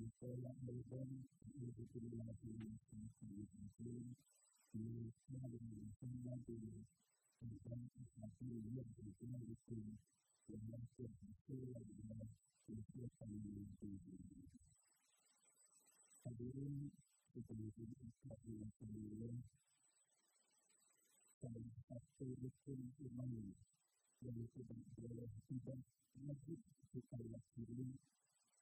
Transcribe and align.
people 0.00 0.32
that 0.40 0.56
made 0.64 0.80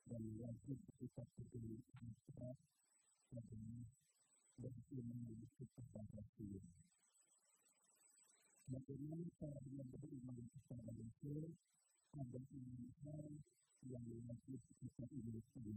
dan 0.09 0.25
wajib 0.41 0.81
kita 0.97 1.23
peduli 1.37 1.85
akrab 2.01 2.57
karena 3.29 3.85
berarti 4.57 4.97
memiliki 5.05 5.65
kepada 5.77 6.21
Tuhan. 6.41 6.65
Bagaimana 8.73 9.29
caranya 9.37 9.85
beriman 9.93 10.41
kepada 10.57 10.93
Yesus? 10.97 11.53
Ada 12.17 12.41
enam 12.57 12.83
hal 13.05 13.27
yang 13.85 14.09
wajib 14.25 14.61
kita 14.81 15.05
miliki. 15.13 15.77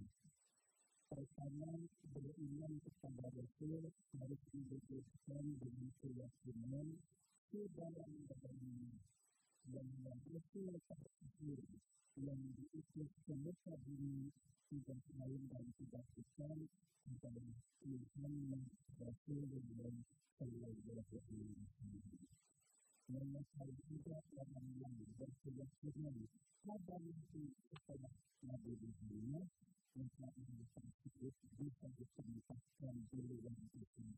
Pertama, 1.12 1.76
beriman 2.16 2.73
kepada 2.88 3.28
Rasul 3.36 3.92
harus 4.16 4.42
didudukkan 4.56 5.44
dengan 5.60 5.88
keyakinan 6.00 6.88
di 7.52 7.62
dalam 7.76 8.12
kebenaran 8.32 8.95
yang 9.76 9.92
Rasul 10.08 10.72
tersebut 10.88 11.68
yang 12.20 12.42
diisi 12.59 13.08
semesta 13.23 13.73
bumi 13.88 14.28
tidak 14.67 15.04
lain 15.16 15.42
dan 15.48 15.66
tidak 15.80 16.04
bukan 16.16 16.58
adalah 17.08 17.56
Tuhan 17.84 18.36
Rasulullah 19.00 19.95
Shallallahu 20.36 21.11
Alaihi 21.11 21.55
Wasallam. 21.55 22.23
Menyesal 23.11 23.70
juga 23.88 24.17
orang 24.36 24.70
yang 24.80 24.95
bersudah 25.20 25.70
firman 25.80 26.17
pada 26.64 26.95
nanti 26.99 27.44
setelah 27.72 28.14
Nabi 28.43 28.73
Muhammad 28.80 29.48
maka 29.92 30.26
orang 30.32 30.64
tersebut 30.72 31.36
bisa 31.60 31.88
ditempatkan 31.99 32.95
di 33.11 33.20
luar 33.28 33.60
Islam. 33.76 34.16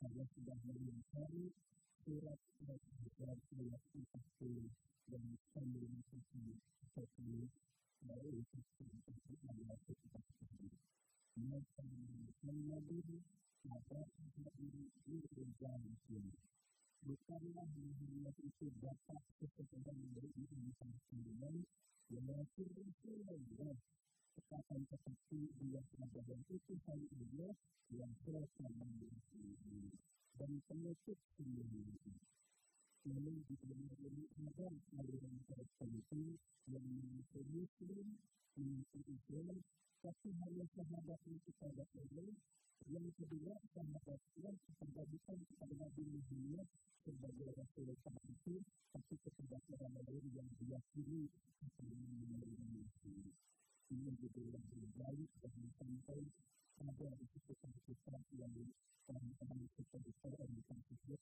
Saya 0.00 0.24
sudah 0.36 0.58
mencari 0.68 1.48
surat 2.04 2.40
Al-Hijab 2.66 3.38
ayat 3.56 3.82
40 3.96 4.91
dan 5.10 5.24
sambil 5.50 5.82
mengikuti 5.88 6.58
sesuatu 6.78 7.48
dari 8.02 8.42
sesuatu 8.50 9.12
yang 9.42 9.58
dapat 9.66 9.96
kita 9.98 10.20
ketahui. 10.20 10.70
Maka 11.42 11.86
menjadi 12.42 13.00
maka 13.62 14.00
kita 14.10 14.52
ini 14.58 15.18
berjalan 15.32 15.94
sendiri. 16.06 16.42
Bukanlah 17.02 17.66
hanya 17.66 18.30
itu 18.46 18.66
dapat 18.78 19.22
kesekian 19.42 19.98
dari 20.14 20.30
diri 20.38 20.58
kita 20.70 20.88
sendiri, 21.10 21.66
tetapi 22.06 22.62
juga 23.42 23.70
tetapi 24.32 24.80
tetapi 24.88 25.40
dia 25.60 25.80
pelajaran 25.92 26.40
itu 26.48 26.72
kali 26.86 27.06
ini 27.10 27.48
yang 27.92 28.12
terus 28.24 28.48
menjadi 28.60 29.12
dan 30.40 30.52
penutup 30.64 31.18
sendiri. 31.36 31.84
kemudian 33.02 33.38
kita 33.50 33.64
mengambil 33.66 34.10
kemudian 34.32 34.72
kita 34.86 35.02
mengambil 35.02 35.28
kemudian 35.28 35.34
kita 35.42 36.74
mengambil 36.80 37.18
kemudian 37.26 37.26
kita 37.26 37.26
mengambil 37.26 37.34
kemudian 40.22 40.66
kita 40.66 42.32
yang 42.90 43.06
kedua 43.14 43.54
sama 43.70 43.98
kita 44.02 44.50
kepada 44.66 45.02
bukan 45.06 45.38
kepada 45.46 45.74
Nabi 45.78 46.02
Muhammad 46.02 46.66
sebagai 47.02 47.50
Rasul 47.54 47.94
yang 47.94 48.18
itu, 48.26 48.54
tapi 48.90 49.14
kepada 49.22 49.56
orang 49.74 49.94
lain 50.06 50.24
yang 50.34 50.50
diyakini 50.58 51.30
akan 51.62 51.86
menerima 51.94 52.66
Nabi. 52.74 53.16
Ini 53.92 54.10
juga 54.18 54.42
yang 54.56 54.66
terbaik 54.66 55.30
dan 55.42 55.54
sampai 55.78 56.20
pada 56.78 57.08
kesempatan 57.22 57.74
kita 57.86 58.16
yang 58.34 58.54
kami 59.38 59.66
kita 59.78 59.98
bisa 60.02 60.28
dan 60.32 60.48
kita 60.50 60.74
bisa 60.90 61.21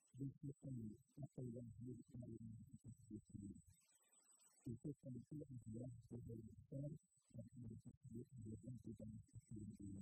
berfikir 0.17 0.95
apa 1.21 1.41
yang 1.45 1.67
dia 1.79 1.95
kenali 2.11 2.37
dan 2.39 2.59
berfikir. 2.83 3.55
Itu 4.67 4.89
sebabnya 5.01 5.45
dia 5.67 5.87
berfikir 6.09 6.91
dan 7.35 7.47
berfikir 7.55 8.25
dengan 8.43 8.75
tidak 8.83 9.09
berfikir. 9.31 9.95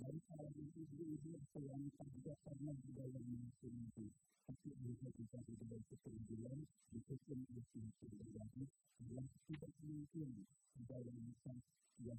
Dari 0.00 0.18
kalau 0.32 0.48
itu 0.56 0.80
diuji 0.96 1.30
apa 1.36 1.58
yang 1.60 1.82
tidak 1.92 2.38
pernah 2.40 2.72
di 2.72 2.90
dalam 2.96 3.24
mimpi 3.28 4.08
tapi 4.50 4.74
juga 4.82 5.06
bisa 5.14 5.38
di 5.46 5.54
dalam 5.62 5.78
keterimbulan, 5.86 6.58
itu 6.90 7.14
pun 7.22 7.38
mungkin 7.54 7.84
terjadi 8.02 8.62
dalam 8.98 9.26
tidak 9.46 9.72
mungkin 9.86 10.30
di 10.74 10.82
dalam 10.90 11.16
misal 11.22 11.56
yang 12.02 12.18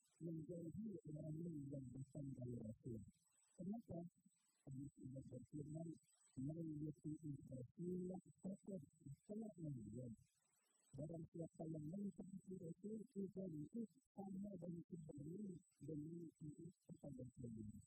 menjauhi 0.21 1.01
orang 1.09 1.33
yang 1.73 1.85
bersangka 1.89 2.45
Rasul. 2.45 3.01
Kenapa? 3.57 3.99
Karena 4.61 4.85
sudah 4.93 5.23
berfirman, 5.33 5.89
Mayyati 6.37 7.11
Rasulullah 7.49 8.21
Fakat 8.45 8.81
Salamu'alaikum. 9.27 10.13
Barang 10.91 11.25
siapa 11.33 11.63
yang 11.71 11.87
mentaati 11.89 12.53
Rasul, 12.61 12.99
kita 13.15 13.43
itu 13.47 13.81
sama 14.15 14.51
dan 14.61 14.75
sebelum 14.91 15.57
mengikuti 15.87 16.67
kepada 16.87 17.25
Allah. 17.25 17.81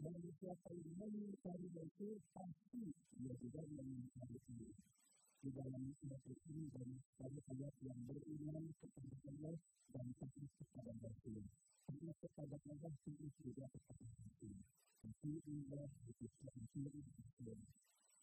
Barang 0.00 0.30
siapa 0.40 0.68
yang 0.72 0.92
mengikuti 0.96 1.66
Rasul, 1.76 2.14
pasti 2.32 2.84
dia 3.20 3.34
juga 3.38 3.62
mengikuti 3.68 4.72
di 5.46 5.54
dalam 5.54 5.94
suatu 6.02 6.34
ini 6.50 6.66
dan 6.74 6.90
pada 7.22 7.38
ayat 7.54 7.70
yang 7.86 8.00
beriman 8.02 8.66
kepada 8.82 9.14
Allah 9.30 9.54
dan 9.94 10.06
takut 10.18 10.50
kepada 10.58 10.90
Rasul. 10.98 11.38
Karena 11.86 12.12
kepada 12.18 12.56
Allah 12.66 12.92
itu 13.06 13.30
juga 13.46 13.70
kepada 13.70 14.06
Rasul. 14.26 14.58
Tapi 15.06 15.30
Allah 15.46 15.86
itu 16.10 16.26
tidak 16.26 16.54
Rasul. 17.14 17.58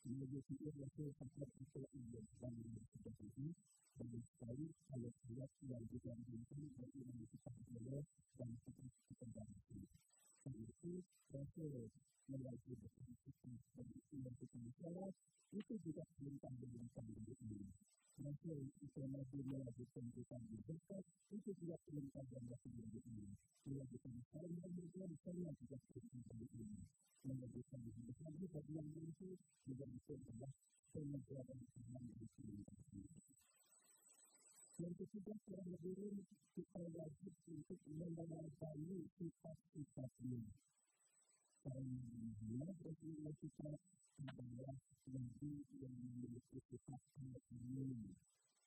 Menjadi 0.04 0.56
Rasul 0.68 1.10
sampai 1.16 1.48
itu 1.48 1.80
Allah 1.96 2.24
dan 2.44 2.56
sudah 2.92 3.16
ini 3.24 3.56
banyak 3.96 4.26
sekali 4.36 4.66
ayat-ayat 4.92 5.52
yang 5.64 5.84
digabungkan 5.96 6.64
beriman 6.76 7.24
kepada 7.32 7.62
Allah 7.72 8.04
dan 8.36 8.52
takut 8.68 8.92
kepada 9.08 9.42
Rasul. 9.48 9.84
Itu 10.44 10.92
Rasul 11.34 11.90
melalui 12.30 12.78
yang 12.78 14.38
bicara 14.38 15.06
itu 15.50 15.74
juga 15.82 16.06
dari 16.94 17.34
ini. 17.42 17.74
Rasul 18.22 18.70
itu 18.78 19.02
nabi 19.10 19.40
melakukan 19.50 20.06
kita 20.14 20.38
berkat 20.62 21.04
itu 21.34 21.50
juga 21.58 21.76
dan 21.90 22.46
dari 22.70 23.02
ini. 23.02 23.34
Melakukan 23.66 24.16
saling 24.30 24.62
memberikan 24.62 25.10
saya 25.26 25.50
juga 25.58 25.78
dari 26.30 26.46
ini. 26.54 26.86
Melakukan 27.26 27.82
berkat 27.82 28.34
bagi 28.54 28.74
yang 28.78 28.90
itu 28.94 29.30
juga 29.66 29.86
perintah 30.06 30.54
pengajaran 30.94 31.60
Tuhan 31.74 32.04
dari 32.14 32.28
ini. 32.46 33.14
Yang 34.78 34.94
ketiga, 35.02 35.34
kurang 35.50 35.70
lebih 35.74 36.26
kita 36.54 36.82
wajib 36.94 37.34
untuk 37.50 37.80
mengenali 37.90 39.06
sifat-sifat 39.18 40.10
karena 41.64 42.04
dia 42.44 42.68
berpikir 42.84 43.32
kita 43.40 43.72
adalah 44.20 44.76
nabi 45.08 45.64
yang 45.80 45.96
memiliki 45.96 46.60
sifat 46.68 47.02
ini. 47.56 48.12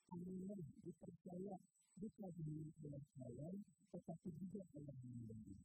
Karena 0.08 0.56
dipercaya 0.81 1.56
bukan 2.00 2.32
hanya 2.40 2.69
oleh 2.84 3.02
saya, 3.16 3.48
tetapi 3.93 4.28
juga 4.40 4.62
oleh 4.76 4.96
dunia. 5.04 5.60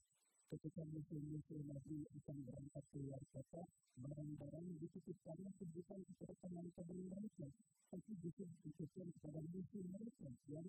Ketika 0.52 0.84
musuh-musuh 0.84 1.64
Nabi 1.64 2.04
akan 2.12 2.38
berangkat 2.44 2.84
keluar 2.92 3.24
kota, 3.32 3.64
barang-barang 4.04 4.68
dititipkannya 4.84 5.48
sebutan 5.56 6.04
kepada 6.12 6.34
teman-teman 6.44 7.00
mereka, 7.08 7.48
tapi 7.88 8.12
juga 8.20 8.44
dititipkan 8.44 9.08
kepada 9.16 9.40
musuh 9.48 9.84
mereka, 9.88 10.28
yang 10.52 10.68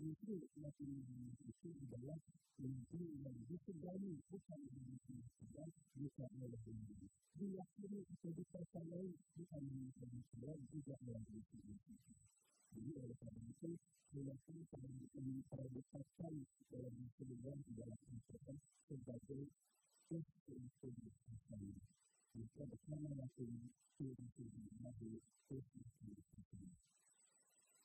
lebih 0.00 0.16
dulu. 0.24 0.40
Itu 0.40 0.48
Nabi 0.56 0.84
Muhammad 0.96 1.36
itu 1.44 1.68
adalah 1.76 2.18
Nabi 2.60 3.02
yang 3.20 3.38
disegani 3.52 4.12
bukan 4.32 4.60
Nabi 4.72 5.16
saja, 5.36 5.64
bukan 5.96 6.30
oleh 6.40 6.60
diri. 6.64 7.08
Diyakini 7.36 8.00
atau 8.08 8.30
dipercayai 8.32 9.12
bukan 9.36 9.62
Nabi 9.68 10.20
saja, 10.32 10.52
juga 10.72 10.94
oleh 11.04 11.22
diri. 11.28 11.76
Jadi 12.70 12.90
oleh 12.96 13.16
karena 13.20 13.44
itu, 13.50 13.70
diyakini 14.14 14.62
pada 14.72 14.88
ini 14.88 15.32
diperdebatkan 15.44 16.34
dalam 16.70 16.94
Rasulullah 16.96 17.56
di 17.60 17.72
dalam 17.76 18.00
Al-Quran 18.08 18.56
sebagai 18.88 19.42
Rasul 20.10 20.94
Rasul 21.28 21.66
Jika 22.30 22.62
bersama 22.66 23.10
Rasul 23.20 23.52
Rasul 24.00 24.48
Nabi 24.80 25.22
Rasul 25.50 26.14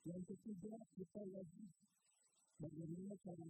Yang 0.06 0.21
ketiga, 0.29 0.75
kita 0.94 1.21
wajib 1.33 1.69
bagaimana 2.55 3.13
cara 3.19 3.43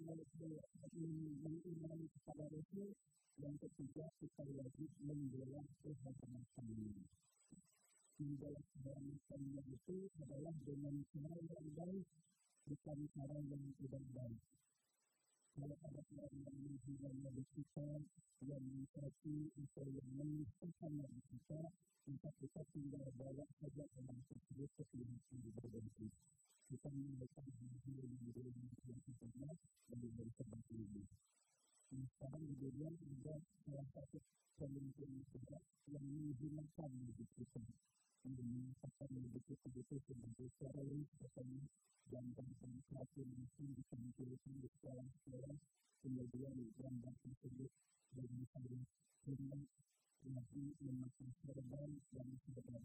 mengimani 0.96 2.06
kepada 2.10 2.46
Rasul 2.50 2.90
yang 3.38 3.56
ketiga 3.62 4.06
kita 4.18 4.44
wajib 4.56 4.90
membela 5.04 5.62
kehormatan. 5.84 6.68
Membela 8.16 8.62
kehormatan 8.74 9.42
itu 9.70 9.98
adalah 10.24 10.56
dengan 10.64 10.96
cara 11.12 11.38
yang 11.38 11.68
baik, 11.76 12.08
bukan 12.66 13.00
cara 13.14 13.38
yang 13.46 13.66
tidak 13.78 14.06
baik. 14.16 14.42
Kalau 15.56 15.78
ada 15.88 16.02
orang 16.16 16.36
yang 16.36 16.58
menghina 16.64 17.12
Nabi 17.24 17.44
kita, 17.56 17.90
yang 18.44 18.64
mencaci 18.64 19.38
atau 19.56 19.86
yang 19.88 20.10
menyusahkan 20.20 20.92
Nabi 21.00 21.20
kita, 21.32 21.62
maka 22.12 22.30
kita 22.40 22.62
tinggal 22.76 23.08
bawa 23.16 23.46
saja 23.60 23.84
orang 24.00 24.20
tersebut 24.28 24.70
ke 24.76 24.84
pihak 24.92 25.22
yang 25.32 25.48
berbeda 25.56 26.08
kita 26.66 26.90
menambahkan 26.90 27.46
diri 27.86 28.02
yang 28.02 28.14
menjadi 28.26 28.50
yang 28.90 29.00
pertama 29.06 29.50
dari 29.90 30.08
dari 30.18 30.32
sebab 30.34 30.62
ini. 30.74 31.04
Sekarang 31.94 32.42
kemudian 32.42 32.94
ada 32.98 33.36
salah 33.64 33.88
satu 33.94 34.18
pemimpin 34.58 35.12
kita 35.30 35.58
yang 35.94 36.06
menggunakan 36.10 36.90
hidup 36.90 37.30
kita 37.38 37.62
menggunakan 38.26 39.10
hidup 39.14 39.44
kita 39.46 39.68
itu 39.70 39.96
sebagai 40.10 40.50
yang 40.90 41.06
pertama 41.22 41.62
dan 42.10 42.26
tentang 42.34 42.76
satu 42.90 43.22
mungkin 43.22 43.68
ditampilkan 43.78 44.54
di 44.58 44.68
sekolah-sekolah 44.78 45.58
kemudian 46.02 46.56
gambar 46.82 47.14
tersebut 47.22 47.72
dari 48.18 48.34
misalnya 48.34 48.82
dengan 49.30 49.62
Nabi 50.26 50.64
memakai 50.82 51.30
serban 51.46 51.92
dan 52.18 52.30
serban 52.50 52.82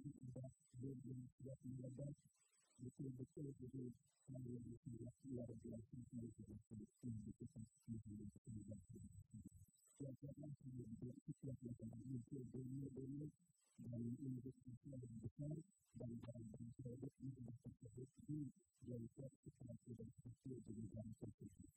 ada 2.80 2.88
dia 2.96 3.12
yang 3.12 3.12
sudah 3.12 3.12
menjabat 3.20 3.28
betul-betul 3.36 3.46
jadi 3.60 3.84
kalau 4.24 4.48
yang 4.56 4.76
sudah 4.80 5.12
luar 5.28 5.50
biasa 5.60 5.96
saya 6.00 6.28
sudah 6.32 6.58
sebutkan 6.64 7.14
di 7.20 7.32
kita 7.36 7.60
yang 10.00 10.16
karena 10.16 10.48
kemudian 10.64 11.16
setiap 11.28 11.58
yang 11.60 11.92
muncul 12.08 12.42
dunia-dunia 12.56 13.28
dan 13.84 14.00
industri 14.16 14.72
yang 14.88 15.16
besar 15.20 15.56
dan 16.00 16.10
barang-barang 16.24 16.72
produk 16.80 17.12
yang 17.20 17.52
tersebut 17.60 18.08
ini 18.32 18.48
dari 18.88 19.06
kita 19.12 19.28
sudah 19.60 19.76
berhasil 19.92 20.56
di 20.56 20.84
dalam 20.88 21.12
tersebut. 21.20 21.68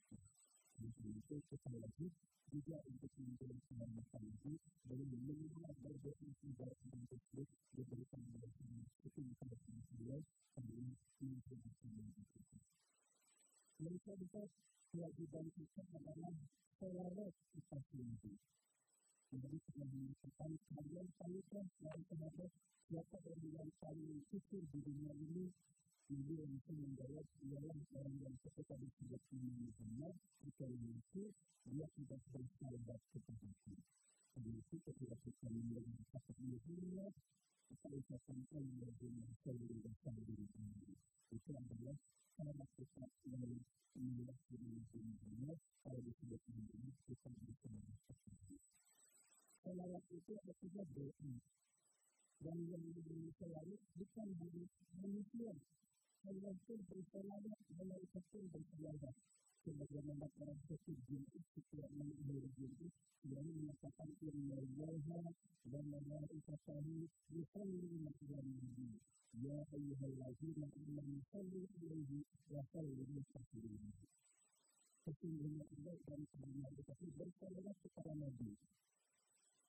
Untuk 0.80 1.04
itu 1.04 1.36
kita 1.52 1.70
lagi 1.76 2.06
juga 2.48 2.76
untuk 2.88 3.12
menjelaskan 3.20 3.88
masalah 3.92 4.34
ini 4.48 4.56
dari 4.88 5.04
minimal 5.04 5.68
berbagai 5.84 6.32
ibarat 6.48 6.78
yang 6.88 7.04
tersebut 7.12 7.48
diberikan 7.76 8.24
oleh 8.24 8.52
itu 9.04 9.20
kepada 9.36 9.56
beliau 9.92 10.20
sebelum 10.56 10.96
menjelaskan 11.20 11.92
itu. 12.08 12.24
Yang 14.14 14.30
kedua, 14.30 14.46
kewajiban 14.94 15.46
kita 15.58 15.82
adalah 15.90 16.34
selawat 16.78 17.34
kita 17.50 17.78
sendiri. 17.90 18.38
Jadi 19.34 19.58
kita 19.58 19.84
mengatakan 19.90 20.50
kalian 20.70 21.06
paling 21.18 21.46
dan 21.50 21.98
terhadap 22.06 22.50
siapa 22.86 23.18
yang 23.26 23.70
paling 23.82 24.22
kecil 24.30 24.62
di 24.70 24.78
dunia 24.86 25.18
ini 25.18 25.50
ini 26.14 26.30
yang 26.30 26.46
bisa 26.46 26.72
menjawab 26.78 27.26
ialah 27.42 27.74
orang 27.98 28.16
yang 28.22 28.34
ketika 28.38 28.78
disebut 28.78 29.18
ini 29.34 29.50
Muhammad 29.66 30.14
jika 30.46 30.66
itu 30.70 31.22
dia 31.74 31.86
tidak 31.98 32.20
bersahabat 32.30 33.00
kepada 33.10 33.50
kita. 33.66 33.82
Jadi 34.38 34.50
itu 34.62 34.76
ketika 34.78 35.16
kita 35.26 35.46
menjadi 35.50 35.90
kata 36.14 36.32
Muhammad 36.38 37.12
kita 37.66 37.88
ucapkan 37.90 38.38
Allah 38.62 38.90
dengan 38.94 39.26
seluruh 39.42 39.78
dan 39.82 39.94
seluruh 40.06 40.38
ini. 40.38 40.94
Itu 41.34 41.50
adalah 41.50 41.98
cara 42.34 42.64
kita 42.74 43.04
melihat 43.94 44.38
diri 44.50 44.82
Muhammad 45.00 45.58
kalau 45.86 46.00
disebut 46.02 46.42
ini 46.50 46.90
kita 47.06 47.30
bisa 47.46 47.66
mengatakan. 47.70 48.36
Salawat 49.64 50.04
itu 50.12 50.32
ada 50.36 50.52
tiga 50.60 50.82
doa 50.92 51.32
dan 52.44 52.58
yang 52.68 52.84
diberi 52.92 53.32
salawat 53.40 53.80
bukan 53.96 54.28
hanya 54.42 54.66
manusia 55.00 55.52
Allah 56.28 56.54
pun 56.68 56.78
bersalawat 56.92 57.58
malaikat 57.72 58.24
pun 58.32 58.44
bersalawat 58.52 59.14
sebagaimana 59.64 60.26
para 60.36 60.54
pesugihan 60.68 61.24
setiap 61.56 61.88
mengakhiri 61.96 62.50
diri 62.58 62.88
yang 63.32 63.48
menyatakan 63.48 64.10
inna 64.20 64.60
Allah 64.60 65.24
dan 65.72 65.84
malaikatahu 65.88 67.08
yusalluna 67.32 68.10
ala 68.12 68.38
nabi 68.44 68.88
ya 69.42 69.56
ayyuhalladzina 69.74 70.66
amanu 70.84 71.18
sallu 71.32 71.66
alaihi 71.80 72.22
wa 72.52 72.62
sallimu 72.70 73.18
taslima 73.34 73.90
sesungguhnya 75.02 75.64
Allah 75.74 75.96
dan 76.06 76.20
para 76.30 76.52
malaikat 76.54 76.98
bersalawat 77.18 77.76
kepada 77.82 78.12
nabi 78.14 78.54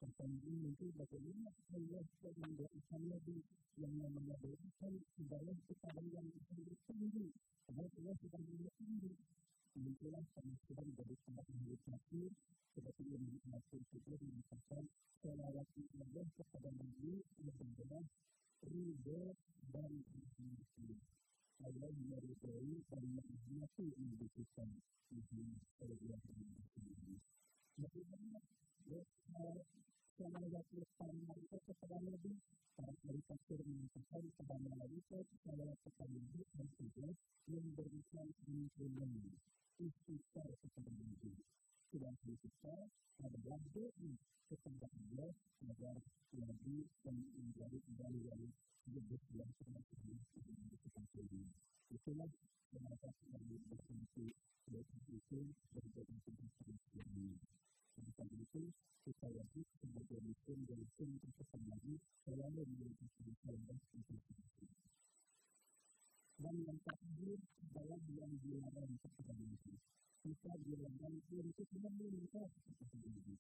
pertanyaan 0.06 0.70
itu 0.70 0.86
bagaimana 0.94 1.50
Allah 1.72 2.04
menjadikan 2.36 3.02
Nabi 3.10 3.38
yang 3.80 3.94
namanya 4.00 4.36
berikan 4.44 4.94
ibadah 5.20 5.58
kepada 5.68 6.02
yang 6.14 6.28
lebih 6.30 6.78
tinggi. 6.86 7.28
Karena 7.66 7.84
Allah 7.90 8.16
lebih 8.22 8.72
tinggi. 8.78 9.12
Kemudian 9.76 10.24
kami 10.32 10.54
sudah 10.68 10.84
menjadi 10.88 11.16
sangat 11.28 11.46
menikmati 11.52 12.24
seperti 12.76 13.04
yang 13.12 13.24
dimaksud 13.28 13.82
juga 13.92 14.16
mengatakan 14.24 14.84
selawat 15.20 15.68
Allah 15.76 16.26
kepada 16.40 16.70
Nabi 16.76 17.14
adalah 17.44 18.04
ridho 18.64 19.36
dan 19.74 19.92
rahmati. 20.16 20.96
Allah 21.66 21.92
meridhoi 21.92 22.84
dan 22.88 23.04
merahmati 23.16 23.86
Nabi 24.00 24.28
kita. 24.36 24.68
Ini 25.12 25.60
adalah 25.82 26.20
Bagaimana 27.76 28.40
para 30.96 31.12
malaikat 31.28 31.62
kepada 31.68 31.98
Nabi, 32.00 32.40
para 32.80 32.94
ahli 33.04 33.20
tafsir 33.28 33.60
mengatakan 33.68 34.24
kepada 34.32 34.56
malaikat 34.64 35.26
saya 35.44 35.70
kepada 35.84 36.16
Nabi 36.16 36.42
dan 36.56 36.68
juga 36.80 37.08
memberikan 37.52 38.28
ampunan 38.48 39.12
istighfar 39.76 40.50
kepada 40.64 40.92
Nabi. 40.96 41.36
Sedang 41.94 42.18
istighfar 42.26 42.82
adalah 43.22 43.60
doa 43.72 44.10
kepada 44.50 44.88
Allah 44.90 45.32
agar 45.70 45.98
Nabi 46.36 46.78
dan 47.06 47.16
menjadi 47.38 47.78
kembali 47.86 48.20
yang 48.26 48.42
lebih 48.94 49.22
yang 49.34 49.50
termasuk 49.58 49.98
di 50.06 50.14
sekitar 50.74 51.06
ini. 51.18 51.46
Itulah 51.90 52.30
kenapa 52.70 53.10
kami 53.34 53.58
berfungsi 53.70 54.34
yaitu 54.74 54.98
itu 55.14 55.40
berjadi 55.74 56.16
sebuah 56.26 57.08
ini. 57.14 57.38
Oleh 57.96 58.40
itu, 58.42 58.64
kita 59.06 59.28
wajib 59.30 59.66
sebagai 59.78 60.20
muslim 60.26 60.60
dan 60.66 60.78
muslim 60.82 61.10
terkesan 61.22 61.64
lagi 61.70 61.96
selalu 62.26 62.66
memiliki 62.66 63.06
saudara 63.16 63.78
investasi. 63.94 64.68
Dan 66.36 66.56
yang 66.68 66.80
terakhir 66.84 67.40
adalah 67.64 68.00
yang 68.12 68.34
dilarang 68.44 68.94
kepada 69.00 69.34
Nabi. 70.26 70.34
Kita 70.42 70.54
dilarang 70.66 71.22
untuk 71.38 71.70
meminta 71.78 72.42
kepada 72.50 72.98
Nabi. 72.98 73.38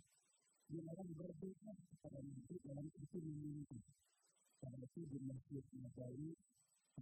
Dilarang 0.69 1.11
berdoa 1.17 1.73
kepada 1.73 2.19
Nabi 2.21 2.55
dalam 2.61 2.85
itu 2.93 3.17
meminta. 3.25 3.77
Karena 4.61 4.85
itu 4.85 5.01
di 5.09 5.19
Masjid 5.25 5.65
Nabawi 5.81 6.29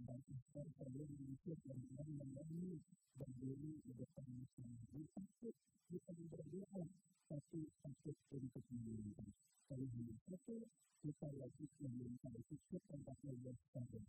dan 0.08 0.20
Islam 0.32 0.66
perlu 0.80 1.04
diikut 1.04 1.58
dan 1.68 1.78
orang 2.00 2.16
berdiri 2.16 3.72
di 3.84 3.92
depan 3.92 4.28
Nabi. 4.40 5.00
Takut 5.12 5.54
kita 5.92 6.12
berdoa 6.32 6.82
tapi 7.28 7.60
takut 7.84 8.16
untuk 8.32 8.64
meminta. 8.72 9.24
Kalau 9.68 9.84
hanya 10.00 10.16
satu, 10.28 10.64
kita 11.04 11.28
wajib 11.36 11.68
meminta 11.84 12.32
itu 12.32 12.56
kepada 12.72 13.12
Allah 13.20 13.56
saja. 13.76 14.00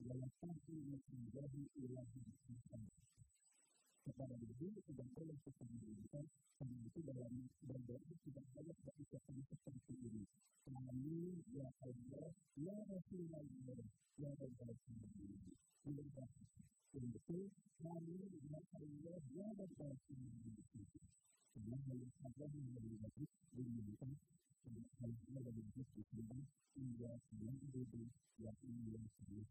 Dalam 0.00 0.30
satu 0.40 0.72
yang 0.72 1.04
menjadi 1.12 1.62
ilahi 1.76 2.20
Tuhan. 2.48 3.13
Kepada 4.04 4.36
Nabi 4.36 4.68
tidak 4.84 5.08
boleh 5.16 5.36
kita 5.48 5.64
meminta, 5.64 6.20
karena 6.60 6.80
itu 6.84 7.00
dalam 7.08 7.32
berdoa 7.64 8.12
tidak 8.20 8.46
boleh 8.52 8.76
berucapan 8.84 9.38
seperti 9.48 9.94
ini. 10.04 10.24
Kami 10.68 11.40
ya 11.56 11.68
Allah, 11.80 12.28
ya 12.60 12.76
Rasulullah, 12.84 13.40
ya 13.40 13.72
Alamin. 13.72 13.88
Ya 14.20 14.30
Rabbal 14.36 14.76
Untuk 16.94 17.48
kami 17.80 18.18
ya 18.44 18.60
Allah, 18.76 19.18
ya 19.32 19.48
Alamin. 19.56 20.60
Karena 21.54 21.76
hanya 21.88 22.08
saja 22.20 22.44
yang 22.44 22.88
baik 23.00 23.30
diminta 23.56 24.10
hanya 25.00 25.38
lebih 25.44 25.64
baik 25.76 25.88
di 25.92 26.02
sini 26.08 26.40
hingga 26.74 27.10
sembilan 27.28 27.56
ribu 27.76 28.08
yang 28.40 28.56
ini 28.64 28.96
yang 28.96 29.06
serius 29.16 29.50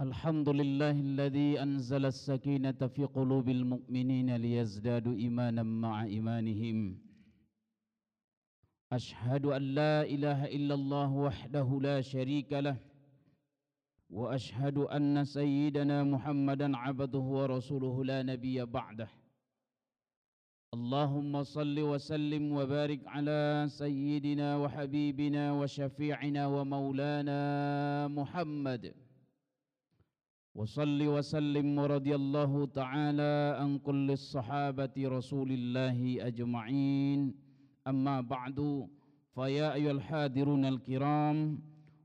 الحمد 0.00 0.48
لله 0.48 0.90
الذي 0.90 1.62
أنزل 1.62 2.04
السكينة 2.06 2.80
في 2.94 3.04
قلوب 3.04 3.48
المؤمنين 3.48 4.36
ليزدادوا 4.36 5.14
إيمانا 5.16 5.62
مع 5.62 6.04
إيمانهم 6.04 6.98
أشهد 8.92 9.44
أن 9.46 9.62
لا 9.62 10.02
إله 10.02 10.44
إلا 10.56 10.74
الله 10.74 11.10
وحده 11.12 11.68
لا 11.82 12.00
شريك 12.00 12.52
له 12.52 12.76
وأشهد 14.10 14.78
أن 14.78 15.24
سيدنا 15.24 16.04
محمدا 16.04 16.76
عبده 16.76 17.18
ورسوله 17.18 18.04
لا 18.04 18.22
نبي 18.22 18.64
بعده. 18.64 19.08
اللهم 20.74 21.42
صل 21.42 21.76
وسلم 21.80 22.52
وبارك 22.52 23.00
على 23.06 23.66
سيدنا 23.68 24.56
وحبيبنا 24.56 25.52
وشفيعنا 25.52 26.46
ومولانا 26.46 27.40
محمد. 28.08 28.94
وصل 30.54 31.00
وسلم 31.02 31.78
ورضي 31.78 32.14
الله 32.14 32.66
تعالى 32.66 33.56
عن 33.60 33.78
كل 33.78 34.10
الصحابة 34.10 34.96
رسول 34.98 35.50
الله 35.52 36.26
أجمعين. 36.26 37.34
أما 37.86 38.20
بعد 38.20 38.88
فيا 39.34 39.74
أيها 39.74 39.90
الحاضرون 39.90 40.64
الكرام 40.64 41.38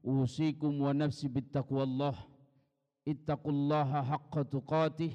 أوصيكم 0.05 0.81
ونفسي 0.81 1.27
بالتقوى 1.27 1.83
الله. 1.83 2.15
اتقوا 3.07 3.51
الله 3.51 4.01
حق 4.01 4.41
تقاته 4.41 5.12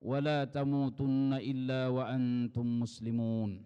ولا 0.00 0.44
تموتن 0.44 1.32
إلا 1.32 1.88
وأنتم 1.88 2.80
مسلمون. 2.80 3.64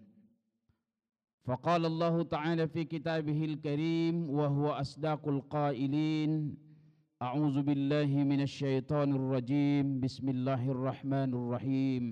فقال 1.43 1.85
الله 1.85 2.23
تعالى 2.23 2.67
في 2.67 2.83
كتابه 2.83 3.45
الكريم 3.45 4.29
وهو 4.29 4.69
أصدق 4.71 5.27
القائلين 5.27 6.31
أعوذ 7.21 7.61
بالله 7.61 8.11
من 8.23 8.41
الشيطان 8.41 9.15
الرجيم. 9.15 9.99
بسم 9.99 10.29
الله 10.29 10.71
الرحمن 10.71 11.29
الرحيم. 11.33 12.03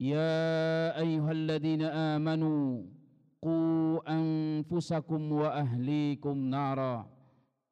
يا 0.00 0.98
أيها 0.98 1.32
الذين 1.32 1.82
آمنوا 1.82 2.97
qu 3.40 4.02
anfusakum 4.06 5.32
wa 5.32 5.54
ahlikum 5.54 6.38
nara 6.50 7.06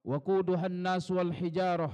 wa 0.04 0.16
quduha 0.22 0.66
an-nas 0.70 1.10
wal 1.10 1.32
hijarah 1.34 1.90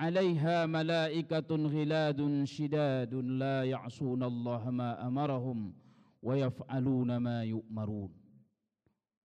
alaiha 0.00 0.64
malaikatun 0.68 1.68
ghiladun 1.68 2.46
shidadun 2.48 3.36
la 3.38 3.64
ya'suna 3.68 4.26
Allah 4.26 4.62
ma 4.72 4.88
amarahum 5.04 5.72
wa 6.22 6.32
yaf'aluna 6.36 7.20
ma 7.20 7.44
yu'marun 7.44 8.08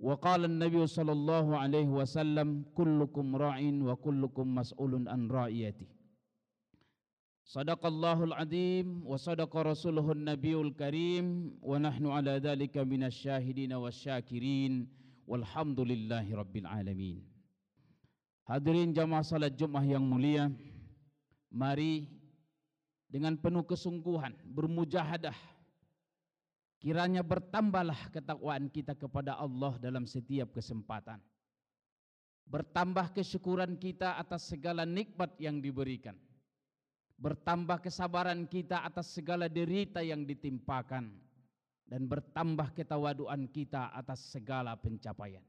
wa 0.01 0.17
qala 0.19 0.49
an-nabi 0.51 0.83
sallallahu 0.89 1.55
alaihi 1.55 1.91
wasallam 1.93 2.65
kullukum 2.75 3.37
ra'in 3.39 3.83
wa 3.87 3.95
kullukum 3.95 4.49
mas'ulun 4.51 5.07
an 5.07 5.29
ra'iyatihi 5.31 6.00
Sadaqallahul 7.51 8.31
azim 8.39 9.03
wa 9.03 9.19
sadaqa 9.19 9.75
rasuluhun 9.75 10.23
nabiul 10.23 10.71
karim 10.71 11.59
wa 11.59 11.83
nahnu 11.83 12.15
ala 12.15 12.39
dhalika 12.39 12.87
minasyahidina 12.87 13.75
wa 13.75 13.91
syakirin 13.91 14.87
walhamdulillahi 15.27 16.31
rabbil 16.31 16.71
alamin. 16.71 17.27
Hadirin 18.47 18.95
jamaah 18.95 19.27
salat 19.27 19.59
Jumat 19.59 19.83
yang 19.83 20.07
mulia, 20.07 20.47
mari 21.51 22.07
dengan 23.11 23.35
penuh 23.35 23.67
kesungguhan 23.67 24.31
bermujahadah 24.47 25.35
kiranya 26.79 27.27
bertambahlah 27.27 27.99
ketakwaan 28.15 28.71
kita 28.71 28.95
kepada 28.95 29.35
Allah 29.35 29.75
dalam 29.83 30.07
setiap 30.07 30.55
kesempatan. 30.55 31.19
Bertambah 32.47 33.11
kesyukuran 33.11 33.75
kita 33.75 34.23
atas 34.23 34.55
segala 34.55 34.87
nikmat 34.87 35.35
yang 35.43 35.59
diberikan. 35.59 36.15
Bertambah 37.21 37.85
kesabaran 37.85 38.49
kita 38.49 38.81
atas 38.81 39.13
segala 39.13 39.45
derita 39.45 40.01
yang 40.01 40.25
ditimpakan 40.25 41.13
dan 41.85 42.09
bertambah 42.09 42.73
ketawaduan 42.73 43.45
kita 43.53 43.93
atas 43.93 44.33
segala 44.33 44.73
pencapaian. 44.81 45.45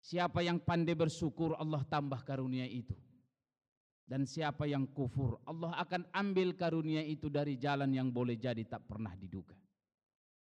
Siapa 0.00 0.40
yang 0.40 0.62
pandai 0.62 0.94
bersyukur 0.94 1.58
Allah 1.58 1.82
tambah 1.84 2.22
karunia 2.22 2.64
itu. 2.64 2.94
Dan 4.06 4.22
siapa 4.22 4.70
yang 4.70 4.86
kufur 4.86 5.42
Allah 5.42 5.74
akan 5.82 6.06
ambil 6.14 6.54
karunia 6.54 7.02
itu 7.02 7.26
dari 7.26 7.58
jalan 7.58 7.90
yang 7.90 8.06
boleh 8.14 8.38
jadi 8.38 8.62
tak 8.62 8.86
pernah 8.86 9.10
diduga. 9.18 9.58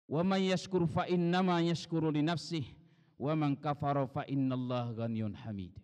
Wa 0.07 0.23
may 0.23 0.55
yashkur 0.55 0.87
fa 0.87 1.11
innama 1.11 1.59
yashkuru 1.59 2.15
li 2.15 2.23
nafsih 2.23 2.63
wa 3.19 3.35
man 3.35 3.59
kafara 3.59 4.07
fa 4.07 4.23
innallaha 4.31 5.05
ghaniyun 5.05 5.35
hamid. 5.43 5.75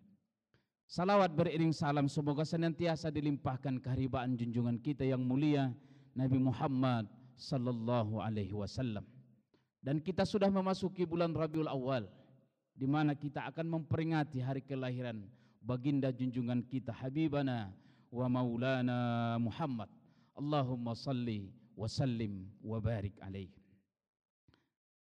Salawat 0.85 1.33
beriring 1.33 1.73
salam 1.73 2.07
semoga 2.13 2.45
senantiasa 2.45 3.09
dilimpahkan 3.09 3.81
keharibaan 3.81 4.37
junjungan 4.37 4.77
kita 4.77 5.03
yang 5.03 5.25
mulia 5.25 5.73
Nabi 6.13 6.37
Muhammad 6.37 7.09
sallallahu 7.35 8.21
alaihi 8.21 8.53
wasallam. 8.53 9.03
Dan 9.85 10.01
kita 10.01 10.25
sudah 10.25 10.49
memasuki 10.49 11.05
bulan 11.05 11.33
Rabiul 11.33 11.69
Awal 11.69 12.09
di 12.73 12.89
mana 12.89 13.13
kita 13.13 13.49
akan 13.53 13.81
memperingati 13.81 14.41
hari 14.41 14.65
kelahiran 14.65 15.25
baginda 15.61 16.13
junjungan 16.13 16.61
kita 16.65 16.93
Habibana 16.93 17.73
wa 18.13 18.27
Maulana 18.29 18.99
Muhammad. 19.41 19.89
Allahumma 20.37 20.93
salli 20.93 21.49
wa 21.73 21.89
sallim 21.89 22.49
wa 22.61 22.79
barik 22.79 23.15
alaih. 23.23 23.51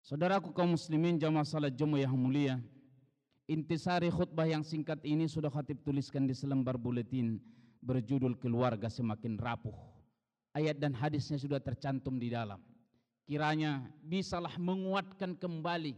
Saudaraku 0.01 0.49
kaum 0.49 0.73
muslimin 0.73 1.21
jamaah 1.21 1.45
salat 1.45 1.77
Jumat 1.77 2.03
yang 2.03 2.17
mulia, 2.17 2.57
intisari 3.51 4.07
khutbah 4.07 4.47
yang 4.47 4.63
singkat 4.63 5.03
ini 5.03 5.27
sudah 5.27 5.51
khatib 5.51 5.83
tuliskan 5.83 6.23
di 6.23 6.31
selembar 6.31 6.79
buletin 6.79 7.35
berjudul 7.83 8.39
keluarga 8.39 8.87
semakin 8.87 9.35
rapuh. 9.35 9.75
Ayat 10.55 10.79
dan 10.79 10.95
hadisnya 10.95 11.35
sudah 11.35 11.59
tercantum 11.59 12.15
di 12.15 12.31
dalam. 12.31 12.59
Kiranya 13.27 13.83
bisalah 14.07 14.55
menguatkan 14.55 15.35
kembali 15.35 15.95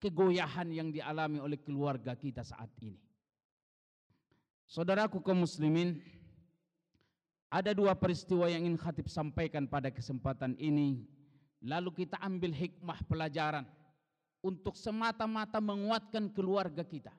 kegoyahan 0.00 0.68
yang 0.72 0.88
dialami 0.88 1.40
oleh 1.44 1.60
keluarga 1.60 2.16
kita 2.16 2.40
saat 2.40 2.72
ini. 2.80 2.96
Saudaraku 4.68 5.20
kaum 5.24 5.44
muslimin, 5.44 5.96
ada 7.48 7.72
dua 7.72 7.96
peristiwa 7.96 8.48
yang 8.52 8.68
ingin 8.68 8.76
khatib 8.76 9.08
sampaikan 9.08 9.64
pada 9.64 9.88
kesempatan 9.88 10.52
ini. 10.60 11.08
Lalu 11.64 12.04
kita 12.04 12.20
ambil 12.20 12.52
hikmah 12.52 13.00
pelajaran 13.08 13.64
untuk 14.42 14.78
semata-mata 14.78 15.58
menguatkan 15.58 16.30
keluarga 16.30 16.86
kita. 16.86 17.12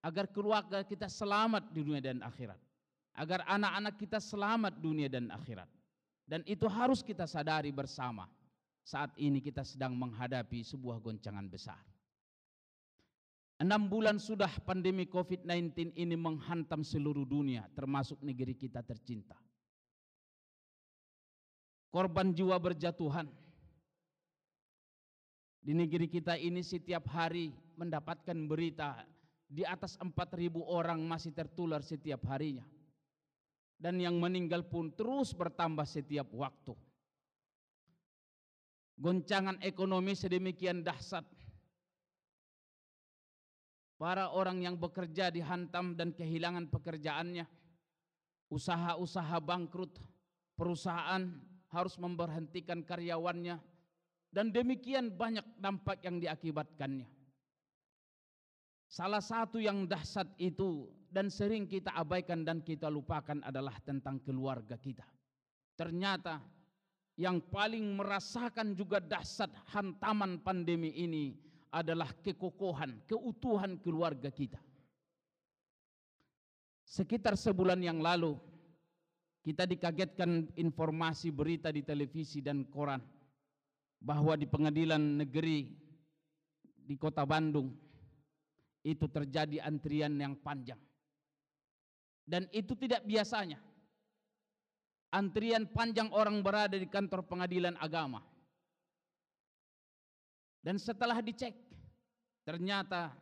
Agar 0.00 0.24
keluarga 0.32 0.80
kita 0.80 1.12
selamat 1.12 1.68
di 1.76 1.84
dunia 1.84 2.00
dan 2.00 2.24
akhirat. 2.24 2.56
Agar 3.12 3.44
anak-anak 3.44 3.94
kita 4.00 4.16
selamat 4.16 4.80
dunia 4.80 5.12
dan 5.12 5.28
akhirat. 5.28 5.68
Dan 6.24 6.40
itu 6.48 6.64
harus 6.70 7.04
kita 7.04 7.28
sadari 7.28 7.68
bersama. 7.68 8.24
Saat 8.80 9.12
ini 9.20 9.44
kita 9.44 9.60
sedang 9.60 9.92
menghadapi 9.92 10.64
sebuah 10.64 11.02
goncangan 11.04 11.44
besar. 11.50 11.82
Enam 13.60 13.92
bulan 13.92 14.16
sudah 14.16 14.48
pandemi 14.64 15.04
COVID-19 15.04 15.92
ini 15.92 16.16
menghantam 16.16 16.80
seluruh 16.80 17.28
dunia, 17.28 17.68
termasuk 17.76 18.16
negeri 18.24 18.56
kita 18.56 18.80
tercinta. 18.80 19.36
Korban 21.92 22.32
jiwa 22.32 22.56
berjatuhan. 22.56 23.28
Di 25.60 25.76
negeri 25.76 26.08
kita 26.08 26.40
ini 26.40 26.64
setiap 26.64 27.04
hari 27.12 27.52
mendapatkan 27.76 28.36
berita 28.48 29.04
di 29.44 29.60
atas 29.60 30.00
4.000 30.00 30.56
orang 30.64 31.04
masih 31.04 31.36
tertular 31.36 31.84
setiap 31.84 32.24
harinya. 32.32 32.64
Dan 33.80 34.00
yang 34.00 34.16
meninggal 34.16 34.64
pun 34.64 34.92
terus 34.92 35.32
bertambah 35.36 35.84
setiap 35.84 36.28
waktu. 36.32 36.76
Goncangan 39.00 39.56
ekonomi 39.64 40.12
sedemikian 40.12 40.84
dahsyat 40.84 41.24
Para 44.00 44.32
orang 44.32 44.64
yang 44.64 44.80
bekerja 44.80 45.28
dihantam 45.28 45.92
dan 45.92 46.16
kehilangan 46.16 46.72
pekerjaannya. 46.72 47.44
Usaha-usaha 48.48 49.36
bangkrut, 49.44 50.00
perusahaan 50.56 51.28
harus 51.68 52.00
memberhentikan 52.00 52.80
karyawannya 52.80 53.60
dan 54.30 54.54
demikian 54.54 55.10
banyak 55.10 55.44
dampak 55.58 56.06
yang 56.06 56.22
diakibatkannya. 56.22 57.10
Salah 58.90 59.22
satu 59.22 59.62
yang 59.62 59.86
dahsyat 59.86 60.34
itu 60.38 60.90
dan 61.10 61.30
sering 61.30 61.66
kita 61.66 61.94
abaikan 61.94 62.42
dan 62.42 62.62
kita 62.62 62.90
lupakan 62.90 63.38
adalah 63.46 63.74
tentang 63.82 64.18
keluarga 64.22 64.74
kita. 64.74 65.06
Ternyata 65.78 66.42
yang 67.18 67.38
paling 67.50 67.98
merasakan 67.98 68.74
juga 68.74 68.98
dahsyat 68.98 69.50
hantaman 69.74 70.42
pandemi 70.42 70.90
ini 70.94 71.38
adalah 71.70 72.10
kekokohan, 72.18 73.06
keutuhan 73.06 73.78
keluarga 73.78 74.30
kita. 74.30 74.58
Sekitar 76.82 77.38
sebulan 77.38 77.78
yang 77.78 78.02
lalu, 78.02 78.34
kita 79.46 79.70
dikagetkan 79.70 80.50
informasi 80.58 81.30
berita 81.30 81.70
di 81.70 81.86
televisi 81.86 82.42
dan 82.42 82.66
koran 82.66 82.98
bahwa 84.00 84.32
di 84.34 84.48
pengadilan 84.48 85.20
negeri 85.20 85.68
di 86.80 86.96
kota 86.96 87.22
Bandung 87.28 87.76
itu 88.80 89.04
terjadi 89.06 89.60
antrian 89.60 90.16
yang 90.16 90.32
panjang. 90.40 90.80
Dan 92.24 92.48
itu 92.50 92.72
tidak 92.74 93.04
biasanya. 93.04 93.60
Antrian 95.12 95.68
panjang 95.68 96.08
orang 96.14 96.40
berada 96.40 96.78
di 96.78 96.88
kantor 96.88 97.26
pengadilan 97.28 97.76
agama. 97.76 98.24
Dan 100.64 100.78
setelah 100.78 101.18
dicek, 101.20 101.52
ternyata 102.46 103.12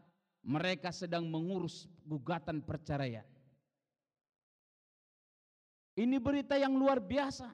mereka 0.44 0.92
sedang 0.94 1.26
mengurus 1.26 1.88
gugatan 2.06 2.62
perceraian. 2.62 3.24
Ini 5.98 6.22
berita 6.22 6.54
yang 6.54 6.78
luar 6.78 7.02
biasa 7.02 7.50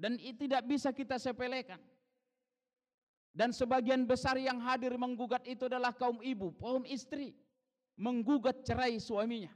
dan 0.00 0.16
tidak 0.16 0.64
bisa 0.64 0.94
kita 0.96 1.20
sepelekan. 1.20 1.76
Dan 3.32 3.48
sebagian 3.48 4.04
besar 4.04 4.36
yang 4.36 4.60
hadir 4.60 4.92
menggugat 5.00 5.40
itu 5.48 5.64
adalah 5.64 5.96
kaum 5.96 6.20
ibu, 6.20 6.52
kaum 6.60 6.84
istri. 6.84 7.32
Menggugat 7.96 8.60
cerai 8.64 9.00
suaminya. 9.00 9.52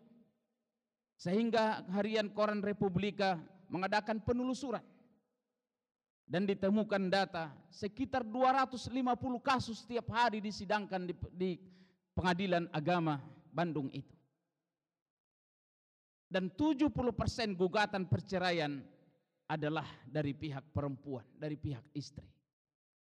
Sehingga 1.16 1.84
harian 1.92 2.32
koran 2.32 2.64
Republika 2.64 3.40
mengadakan 3.68 4.20
penelusuran 4.20 4.84
dan 6.26 6.42
ditemukan 6.44 7.06
data 7.06 7.54
sekitar 7.70 8.26
250 8.26 8.90
kasus 9.40 9.86
setiap 9.86 10.10
hari 10.10 10.42
disidangkan 10.42 11.06
di, 11.06 11.14
di 11.32 11.50
pengadilan 12.12 12.66
agama 12.74 13.22
Bandung 13.54 13.88
itu. 13.94 14.12
Dan 16.26 16.50
70% 16.50 16.90
gugatan 17.54 18.10
perceraian 18.10 18.82
adalah 19.46 19.86
dari 20.02 20.34
pihak 20.34 20.74
perempuan, 20.74 21.22
dari 21.38 21.54
pihak 21.54 21.86
istri. 21.94 22.26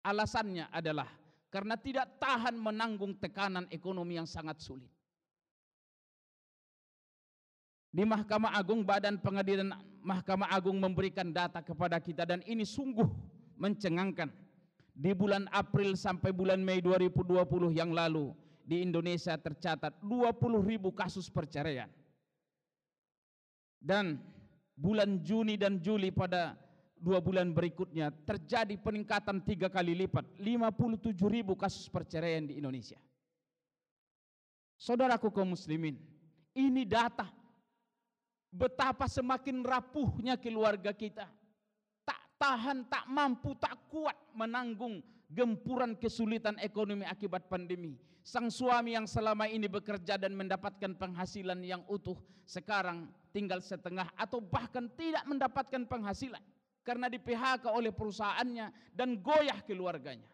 Alasannya 0.06 0.70
adalah 0.70 1.10
karena 1.50 1.74
tidak 1.74 2.06
tahan 2.22 2.54
menanggung 2.54 3.18
tekanan 3.18 3.66
ekonomi 3.74 4.14
yang 4.14 4.28
sangat 4.30 4.62
sulit. 4.62 4.86
Di 7.90 8.06
Mahkamah 8.06 8.54
Agung 8.54 8.86
Badan 8.86 9.18
Pengadilan 9.18 9.74
Mahkamah 10.04 10.52
Agung 10.54 10.78
memberikan 10.78 11.34
data 11.34 11.58
kepada 11.58 11.98
kita 11.98 12.22
dan 12.22 12.38
ini 12.46 12.62
sungguh 12.62 13.08
mencengangkan. 13.58 14.30
Di 14.96 15.12
bulan 15.12 15.50
April 15.52 15.98
sampai 15.98 16.30
bulan 16.32 16.62
Mei 16.62 16.80
2020 16.80 17.36
yang 17.74 17.92
lalu 17.92 18.32
di 18.64 18.80
Indonesia 18.80 19.36
tercatat 19.36 19.96
20 20.00 20.40
ribu 20.64 20.94
kasus 20.94 21.28
perceraian. 21.28 21.90
Dan 23.76 24.22
bulan 24.76 25.20
Juni 25.20 25.56
dan 25.60 25.80
Juli 25.80 26.08
pada 26.12 26.56
dua 26.96 27.20
bulan 27.20 27.52
berikutnya 27.52 28.10
terjadi 28.24 28.74
peningkatan 28.80 29.44
tiga 29.44 29.68
kali 29.68 29.92
lipat 29.94 30.24
57 30.40 31.12
ribu 31.28 31.52
kasus 31.54 31.86
perceraian 31.92 32.44
di 32.44 32.58
Indonesia. 32.58 32.98
Saudaraku 34.76 35.32
kaum 35.32 35.56
muslimin, 35.56 35.96
ini 36.52 36.84
data 36.84 37.32
Betapa 38.56 39.04
semakin 39.04 39.60
rapuhnya 39.60 40.40
keluarga 40.40 40.96
kita. 40.96 41.28
Tak 42.08 42.20
tahan, 42.40 42.88
tak 42.88 43.04
mampu, 43.04 43.52
tak 43.60 43.76
kuat 43.92 44.16
menanggung 44.32 45.04
gempuran 45.28 45.92
kesulitan 45.92 46.56
ekonomi 46.64 47.04
akibat 47.04 47.52
pandemi. 47.52 48.00
Sang 48.24 48.48
suami 48.48 48.96
yang 48.96 49.04
selama 49.04 49.44
ini 49.44 49.68
bekerja 49.68 50.16
dan 50.16 50.32
mendapatkan 50.32 50.96
penghasilan 50.96 51.60
yang 51.62 51.84
utuh 51.84 52.16
sekarang 52.48 53.06
tinggal 53.30 53.60
setengah 53.60 54.08
atau 54.16 54.40
bahkan 54.40 54.88
tidak 54.96 55.22
mendapatkan 55.28 55.84
penghasilan 55.84 56.40
karena 56.86 57.10
di 57.10 57.18
PHK 57.18 57.66
oleh 57.74 57.90
perusahaannya 57.90 58.94
dan 58.94 59.18
goyah 59.18 59.58
keluarganya. 59.66 60.30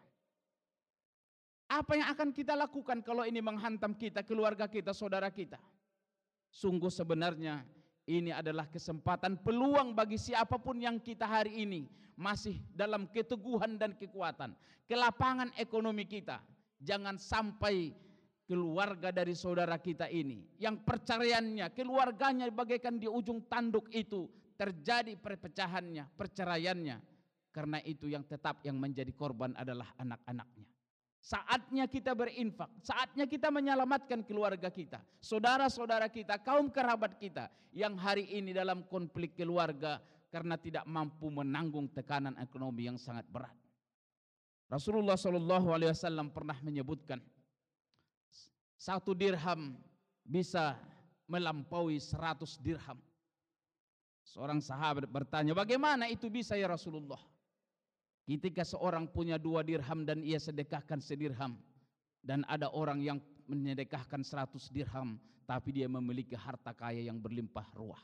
Apa 1.65 1.97
yang 1.97 2.05
akan 2.13 2.29
kita 2.29 2.53
lakukan 2.53 3.01
kalau 3.01 3.25
ini 3.25 3.41
menghantam 3.41 3.97
kita, 3.97 4.21
keluarga 4.21 4.69
kita, 4.69 4.93
saudara 4.93 5.33
kita? 5.33 5.57
Sungguh 6.53 6.93
sebenarnya 6.93 7.65
ini 8.05 8.29
adalah 8.29 8.69
kesempatan 8.69 9.41
peluang 9.41 9.97
bagi 9.97 10.21
siapa 10.21 10.61
pun 10.61 10.77
yang 10.77 11.01
kita 11.01 11.25
hari 11.25 11.65
ini 11.65 11.89
masih 12.13 12.61
dalam 12.77 13.09
keteguhan 13.09 13.81
dan 13.81 13.97
kekuatan. 13.97 14.53
Kelapangan 14.85 15.49
ekonomi 15.57 16.05
kita. 16.05 16.37
Jangan 16.77 17.17
sampai 17.17 17.89
keluarga 18.45 19.09
dari 19.09 19.33
saudara 19.33 19.79
kita 19.81 20.11
ini 20.11 20.45
yang 20.61 20.77
perceraiannya, 20.83 21.73
keluarganya 21.73 22.45
bagaikan 22.53 22.99
di 22.99 23.07
ujung 23.09 23.41
tanduk 23.49 23.87
itu 23.89 24.27
terjadi 24.63 25.19
perpecahannya, 25.19 26.07
perceraiannya. 26.15 26.97
Karena 27.53 27.77
itu 27.83 28.09
yang 28.09 28.23
tetap 28.23 28.63
yang 28.63 28.79
menjadi 28.79 29.11
korban 29.13 29.53
adalah 29.59 29.91
anak-anaknya. 29.99 30.65
Saatnya 31.23 31.87
kita 31.87 32.11
berinfak, 32.17 32.67
saatnya 32.83 33.23
kita 33.29 33.47
menyelamatkan 33.47 34.27
keluarga 34.27 34.67
kita, 34.67 34.99
saudara-saudara 35.23 36.11
kita, 36.11 36.35
kaum 36.43 36.67
kerabat 36.67 37.15
kita 37.15 37.47
yang 37.71 37.95
hari 37.95 38.27
ini 38.27 38.51
dalam 38.51 38.83
konflik 38.91 39.31
keluarga 39.37 40.03
karena 40.27 40.59
tidak 40.59 40.83
mampu 40.83 41.31
menanggung 41.31 41.87
tekanan 41.93 42.35
ekonomi 42.41 42.91
yang 42.91 42.99
sangat 42.99 43.23
berat. 43.29 43.55
Rasulullah 44.67 45.15
Shallallahu 45.15 45.69
Alaihi 45.71 45.93
Wasallam 45.93 46.33
pernah 46.33 46.57
menyebutkan 46.59 47.21
satu 48.75 49.15
dirham 49.15 49.77
bisa 50.25 50.75
melampaui 51.29 52.03
seratus 52.03 52.59
dirham. 52.59 52.99
Seorang 54.23 54.63
sahabat 54.63 55.05
bertanya, 55.11 55.51
bagaimana 55.51 56.07
itu 56.07 56.31
bisa 56.31 56.55
ya 56.55 56.71
Rasulullah? 56.71 57.19
Ketika 58.23 58.63
seorang 58.63 59.11
punya 59.11 59.35
dua 59.35 59.67
dirham 59.67 60.07
dan 60.07 60.23
ia 60.23 60.39
sedekahkan 60.39 61.03
sedirham 61.03 61.59
dan 62.23 62.47
ada 62.47 62.71
orang 62.71 63.03
yang 63.03 63.19
menyedekahkan 63.51 64.23
seratus 64.23 64.71
dirham 64.71 65.19
tapi 65.43 65.75
dia 65.75 65.91
memiliki 65.91 66.35
harta 66.39 66.71
kaya 66.71 67.03
yang 67.03 67.19
berlimpah 67.19 67.67
ruah. 67.75 67.99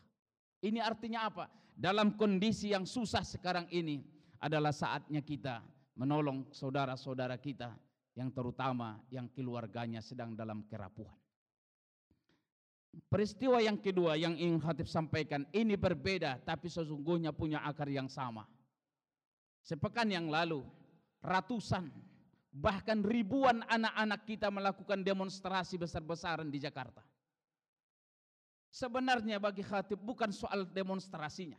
Ini 0.59 0.83
artinya 0.83 1.31
apa? 1.31 1.47
Dalam 1.71 2.19
kondisi 2.19 2.75
yang 2.75 2.83
susah 2.83 3.23
sekarang 3.23 3.71
ini 3.71 4.03
adalah 4.43 4.75
saatnya 4.75 5.23
kita 5.23 5.63
menolong 5.95 6.51
saudara-saudara 6.51 7.39
kita 7.39 7.71
yang 8.15 8.31
terutama 8.35 8.99
yang 9.07 9.31
keluarganya 9.31 10.03
sedang 10.03 10.35
dalam 10.35 10.67
kerapuhan. 10.67 11.18
Peristiwa 12.89 13.61
yang 13.61 13.77
kedua 13.77 14.17
yang 14.17 14.33
ingin 14.33 14.57
Khatib 14.57 14.89
sampaikan 14.89 15.45
ini 15.53 15.77
berbeda 15.77 16.41
tapi 16.41 16.69
sesungguhnya 16.69 17.29
punya 17.29 17.61
akar 17.61 17.89
yang 17.89 18.09
sama. 18.09 18.49
Sepekan 19.61 20.09
yang 20.09 20.25
lalu, 20.29 20.65
ratusan 21.21 21.93
bahkan 22.49 23.05
ribuan 23.05 23.61
anak-anak 23.69 24.25
kita 24.25 24.49
melakukan 24.49 25.05
demonstrasi 25.05 25.77
besar-besaran 25.77 26.49
di 26.49 26.57
Jakarta. 26.57 27.05
Sebenarnya 28.69 29.37
bagi 29.41 29.65
khatib 29.65 30.01
bukan 30.01 30.29
soal 30.33 30.65
demonstrasinya. 30.65 31.57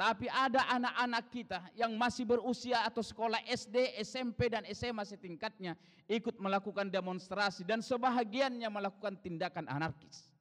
Tapi 0.00 0.32
ada 0.32 0.64
anak-anak 0.80 1.28
kita 1.28 1.60
yang 1.76 1.92
masih 1.92 2.24
berusia 2.24 2.88
atau 2.88 3.04
sekolah 3.04 3.36
SD, 3.44 4.00
SMP 4.00 4.48
dan 4.48 4.64
SMA 4.72 5.04
setingkatnya 5.04 5.76
ikut 6.08 6.40
melakukan 6.40 6.88
demonstrasi 6.88 7.68
dan 7.68 7.84
sebahagiannya 7.84 8.64
melakukan 8.72 9.20
tindakan 9.20 9.68
anarkis. 9.68 10.32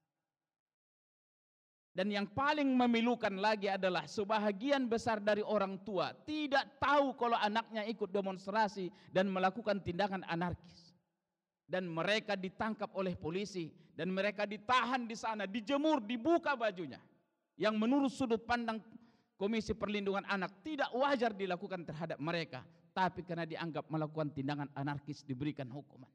Dan 1.91 2.07
yang 2.07 2.23
paling 2.31 2.71
memilukan 2.71 3.35
lagi 3.35 3.67
adalah 3.67 4.07
sebahagian 4.07 4.87
besar 4.87 5.19
dari 5.19 5.43
orang 5.43 5.75
tua 5.83 6.15
tidak 6.23 6.79
tahu 6.79 7.19
kalau 7.19 7.35
anaknya 7.35 7.83
ikut 7.83 8.07
demonstrasi 8.15 8.87
dan 9.11 9.27
melakukan 9.27 9.83
tindakan 9.83 10.23
anarkis. 10.31 10.95
Dan 11.67 11.91
mereka 11.91 12.39
ditangkap 12.39 12.95
oleh 12.95 13.19
polisi 13.19 13.67
dan 13.91 14.07
mereka 14.07 14.47
ditahan 14.47 15.03
di 15.03 15.19
sana, 15.19 15.43
dijemur, 15.43 15.99
dibuka 15.99 16.55
bajunya. 16.55 17.03
Yang 17.59 17.75
menurut 17.75 18.11
sudut 18.15 18.39
pandang 18.47 18.79
Komisi 19.39 19.71
Perlindungan 19.71 20.27
Anak 20.27 20.59
tidak 20.59 20.91
wajar 20.91 21.31
dilakukan 21.31 21.87
terhadap 21.87 22.19
mereka, 22.19 22.59
tapi 22.91 23.23
karena 23.23 23.47
dianggap 23.47 23.87
melakukan 23.87 24.35
tindakan 24.35 24.67
anarkis 24.75 25.23
diberikan 25.23 25.71
hukuman. 25.71 26.11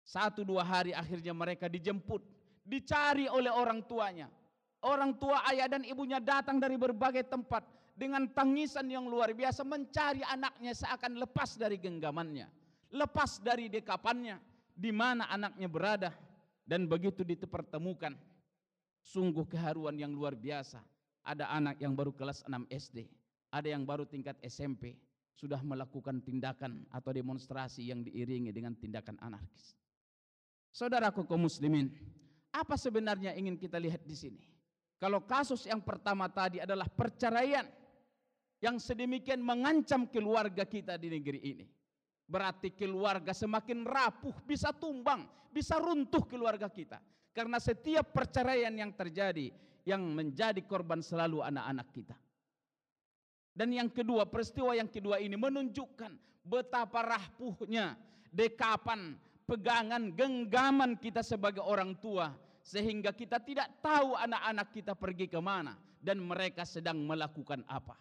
Satu 0.00 0.40
dua 0.40 0.64
hari 0.64 0.96
akhirnya 0.96 1.36
mereka 1.36 1.68
dijemput, 1.68 2.24
dicari 2.64 3.28
oleh 3.28 3.52
orang 3.52 3.84
tuanya, 3.84 4.32
Orang 4.78 5.18
tua 5.18 5.42
ayah 5.50 5.66
dan 5.66 5.82
ibunya 5.82 6.22
datang 6.22 6.62
dari 6.62 6.78
berbagai 6.78 7.26
tempat 7.26 7.66
dengan 7.98 8.30
tangisan 8.30 8.86
yang 8.86 9.10
luar 9.10 9.34
biasa 9.34 9.66
mencari 9.66 10.22
anaknya 10.22 10.70
seakan 10.70 11.18
lepas 11.18 11.58
dari 11.58 11.82
genggamannya, 11.82 12.46
lepas 12.94 13.42
dari 13.42 13.66
dekapannya, 13.66 14.38
di 14.70 14.94
mana 14.94 15.26
anaknya 15.34 15.66
berada 15.66 16.10
dan 16.62 16.86
begitu 16.86 17.26
dipertemukan 17.26 18.14
sungguh 19.02 19.42
keharuan 19.50 19.98
yang 19.98 20.14
luar 20.14 20.38
biasa. 20.38 20.78
Ada 21.28 21.52
anak 21.52 21.76
yang 21.76 21.92
baru 21.92 22.16
kelas 22.16 22.40
6 22.48 22.72
SD, 22.72 23.04
ada 23.52 23.68
yang 23.68 23.84
baru 23.84 24.08
tingkat 24.08 24.40
SMP, 24.40 24.96
sudah 25.36 25.60
melakukan 25.60 26.24
tindakan 26.24 26.88
atau 26.88 27.12
demonstrasi 27.12 27.92
yang 27.92 28.00
diiringi 28.00 28.48
dengan 28.48 28.72
tindakan 28.72 29.20
anarkis. 29.20 29.76
Saudaraku 30.72 31.28
kaum 31.28 31.44
muslimin, 31.44 31.92
apa 32.48 32.80
sebenarnya 32.80 33.36
ingin 33.36 33.60
kita 33.60 33.76
lihat 33.76 34.02
di 34.08 34.16
sini? 34.16 34.40
Kalau 34.98 35.22
kasus 35.22 35.68
yang 35.68 35.84
pertama 35.84 36.26
tadi 36.26 36.58
adalah 36.58 36.90
perceraian 36.90 37.68
yang 38.58 38.82
sedemikian 38.82 39.38
mengancam 39.38 40.10
keluarga 40.10 40.66
kita 40.66 40.98
di 40.98 41.06
negeri 41.06 41.40
ini. 41.44 41.66
Berarti 42.28 42.74
keluarga 42.74 43.30
semakin 43.30 43.86
rapuh, 43.86 44.34
bisa 44.42 44.74
tumbang, 44.74 45.24
bisa 45.54 45.78
runtuh 45.78 46.26
keluarga 46.26 46.66
kita. 46.66 46.98
Karena 47.30 47.62
setiap 47.62 48.10
perceraian 48.10 48.74
yang 48.74 48.90
terjadi, 48.90 49.54
yang 49.88 50.04
menjadi 50.12 50.60
korban 50.68 51.00
selalu 51.00 51.40
anak-anak 51.40 51.88
kita. 51.96 52.16
Dan 53.56 53.72
yang 53.72 53.88
kedua, 53.88 54.28
peristiwa 54.28 54.76
yang 54.76 54.92
kedua 54.92 55.16
ini 55.16 55.34
menunjukkan 55.34 56.12
betapa 56.44 57.00
rapuhnya 57.00 57.96
dekapan, 58.28 59.16
pegangan, 59.48 60.12
genggaman 60.12 61.00
kita 61.00 61.24
sebagai 61.24 61.64
orang 61.64 61.96
tua 61.96 62.36
sehingga 62.60 63.16
kita 63.16 63.40
tidak 63.40 63.80
tahu 63.80 64.12
anak-anak 64.12 64.68
kita 64.76 64.92
pergi 64.92 65.26
ke 65.26 65.40
mana 65.40 65.72
dan 66.04 66.20
mereka 66.20 66.68
sedang 66.68 67.00
melakukan 67.08 67.64
apa. 67.64 67.96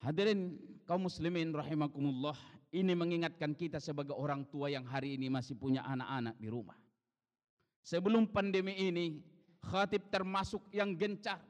Hadirin 0.00 0.56
kaum 0.88 1.04
muslimin 1.06 1.52
rahimakumullah, 1.52 2.36
ini 2.74 2.92
mengingatkan 2.92 3.54
kita 3.54 3.78
sebagai 3.78 4.12
orang 4.16 4.44
tua 4.50 4.68
yang 4.68 4.84
hari 4.84 5.14
ini 5.16 5.30
masih 5.30 5.54
punya 5.54 5.86
anak-anak 5.86 6.36
di 6.40 6.48
rumah. 6.50 6.76
Sebelum 7.84 8.28
pandemi 8.32 8.72
ini, 8.80 9.20
khatib 9.64 10.04
termasuk 10.12 10.60
yang 10.70 10.92
gencar 10.92 11.40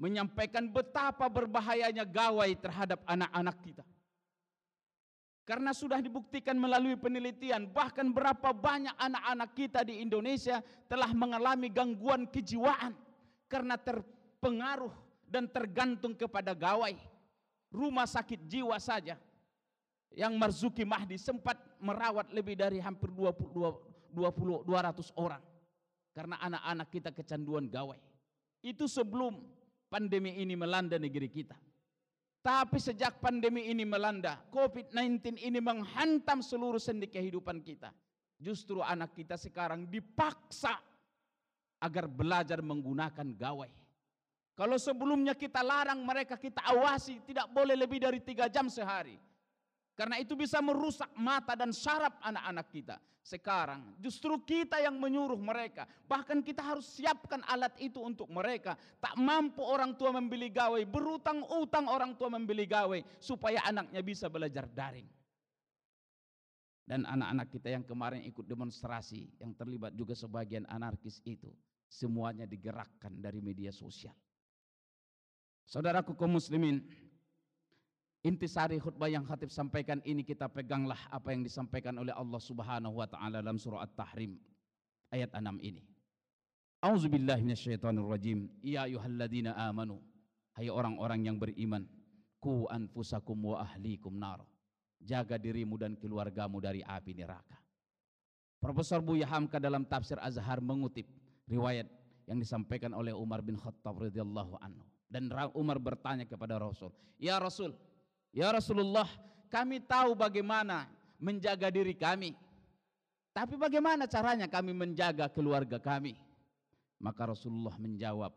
menyampaikan 0.00 0.66
betapa 0.66 1.30
berbahayanya 1.30 2.02
gawai 2.02 2.50
terhadap 2.58 2.98
anak-anak 3.06 3.56
kita. 3.62 3.84
Karena 5.42 5.74
sudah 5.74 5.98
dibuktikan 5.98 6.54
melalui 6.54 6.94
penelitian 6.94 7.66
bahkan 7.70 8.10
berapa 8.14 8.54
banyak 8.54 8.94
anak-anak 8.94 9.50
kita 9.58 9.82
di 9.82 9.98
Indonesia 9.98 10.62
telah 10.86 11.10
mengalami 11.10 11.66
gangguan 11.66 12.30
kejiwaan 12.30 12.94
karena 13.50 13.74
terpengaruh 13.74 14.94
dan 15.26 15.50
tergantung 15.50 16.14
kepada 16.14 16.54
gawai. 16.54 16.94
Rumah 17.74 18.06
sakit 18.06 18.46
jiwa 18.46 18.78
saja 18.78 19.18
yang 20.14 20.34
Marzuki 20.38 20.86
Mahdi 20.86 21.18
sempat 21.18 21.58
merawat 21.82 22.30
lebih 22.30 22.54
dari 22.54 22.78
hampir 22.78 23.10
20, 23.10 24.12
20 24.14 24.62
200 24.68 25.10
orang 25.18 25.42
karena 26.12 26.36
anak-anak 26.40 26.88
kita 26.92 27.10
kecanduan 27.10 27.68
gawai. 27.68 27.98
Itu 28.62 28.86
sebelum 28.86 29.40
pandemi 29.88 30.38
ini 30.38 30.54
melanda 30.54 31.00
negeri 31.00 31.28
kita. 31.28 31.56
Tapi 32.42 32.78
sejak 32.82 33.22
pandemi 33.22 33.70
ini 33.70 33.86
melanda, 33.86 34.42
COVID-19 34.50 35.38
ini 35.38 35.62
menghantam 35.62 36.42
seluruh 36.42 36.82
sendi 36.82 37.06
kehidupan 37.06 37.62
kita. 37.62 37.94
Justru 38.42 38.82
anak 38.82 39.14
kita 39.14 39.38
sekarang 39.38 39.86
dipaksa 39.86 40.74
agar 41.78 42.10
belajar 42.10 42.58
menggunakan 42.58 43.28
gawai. 43.38 43.70
Kalau 44.58 44.76
sebelumnya 44.76 45.38
kita 45.38 45.62
larang 45.62 46.02
mereka, 46.02 46.34
kita 46.34 46.66
awasi, 46.66 47.22
tidak 47.22 47.46
boleh 47.54 47.78
lebih 47.78 48.02
dari 48.02 48.18
tiga 48.18 48.50
jam 48.50 48.66
sehari. 48.66 49.14
Karena 49.92 50.16
itu 50.16 50.32
bisa 50.32 50.58
merusak 50.64 51.12
mata 51.14 51.52
dan 51.52 51.70
syaraf 51.70 52.16
anak-anak 52.24 52.66
kita. 52.72 52.96
Sekarang 53.22 53.94
justru 54.02 54.34
kita 54.42 54.82
yang 54.82 54.98
menyuruh 54.98 55.38
mereka. 55.38 55.86
Bahkan 56.10 56.42
kita 56.42 56.64
harus 56.64 56.88
siapkan 56.98 57.44
alat 57.46 57.76
itu 57.78 58.02
untuk 58.02 58.26
mereka. 58.32 58.74
Tak 58.98 59.14
mampu 59.14 59.62
orang 59.62 59.94
tua 59.94 60.10
membeli 60.10 60.50
gawai. 60.50 60.82
Berutang-utang 60.88 61.86
orang 61.86 62.18
tua 62.18 62.32
membeli 62.32 62.66
gawai. 62.66 63.04
Supaya 63.22 63.62
anaknya 63.62 64.02
bisa 64.02 64.26
belajar 64.26 64.66
daring. 64.66 65.06
dan 66.82 67.06
anak-anak 67.06 67.48
kita 67.48 67.72
yang 67.72 67.84
kemarin 67.86 68.20
ikut 68.26 68.44
demonstrasi 68.44 69.38
yang 69.38 69.54
terlibat 69.54 69.94
juga 69.94 70.12
sebagian 70.12 70.66
anarkis 70.66 71.22
itu 71.24 71.48
semuanya 71.86 72.44
digerakkan 72.44 73.16
dari 73.16 73.38
media 73.38 73.70
sosial. 73.70 74.12
Saudaraku 75.64 76.12
kaum 76.18 76.36
muslimin, 76.36 76.82
intisari 78.22 78.78
khutbah 78.78 79.10
yang 79.10 79.26
khatib 79.26 79.50
sampaikan 79.50 79.98
ini 80.06 80.22
kita 80.22 80.46
peganglah 80.46 80.98
apa 81.10 81.34
yang 81.34 81.42
disampaikan 81.42 81.98
oleh 81.98 82.14
Allah 82.14 82.38
Subhanahu 82.38 83.02
wa 83.02 83.06
taala 83.10 83.42
dalam 83.42 83.58
surah 83.58 83.82
At-Tahrim 83.82 84.38
ayat 85.10 85.34
6 85.34 85.42
ini. 85.60 85.82
Auzubillahi 86.82 87.46
minasyaitonirrajim. 87.46 88.50
Ya 88.62 88.86
ayyuhalladzina 88.86 89.54
amanu. 89.54 90.02
Hai 90.54 90.66
orang-orang 90.70 91.30
yang 91.30 91.36
beriman, 91.38 91.86
ku 92.42 92.66
anfusakum 92.66 93.54
wa 93.54 93.62
ahlikum 93.62 94.12
nar 94.18 94.42
jaga 95.02 95.38
dirimu 95.38 95.74
dan 95.78 95.98
keluargamu 95.98 96.62
dari 96.62 96.82
api 96.82 97.14
neraka. 97.14 97.58
Profesor 98.62 99.02
Buya 99.02 99.26
Hamka 99.26 99.58
dalam 99.58 99.82
tafsir 99.82 100.18
Azhar 100.22 100.62
mengutip 100.62 101.06
riwayat 101.50 101.90
yang 102.30 102.38
disampaikan 102.38 102.94
oleh 102.94 103.10
Umar 103.10 103.42
bin 103.42 103.58
Khattab 103.58 103.98
radhiyallahu 103.98 104.54
anhu. 104.62 104.86
Dan 105.10 105.28
Umar 105.58 105.82
bertanya 105.82 106.24
kepada 106.24 106.56
Rasul, 106.62 106.94
"Ya 107.18 107.36
Rasul, 107.42 107.74
ya 108.34 108.50
Rasulullah, 108.50 109.06
kami 109.52 109.78
tahu 109.84 110.16
bagaimana 110.16 110.88
menjaga 111.20 111.70
diri 111.70 111.94
kami. 111.94 112.34
Tapi 113.32 113.56
bagaimana 113.56 114.04
caranya 114.10 114.50
kami 114.50 114.74
menjaga 114.74 115.30
keluarga 115.30 115.78
kami?" 115.78 116.18
Maka 116.98 117.30
Rasulullah 117.30 117.78
menjawab, 117.78 118.34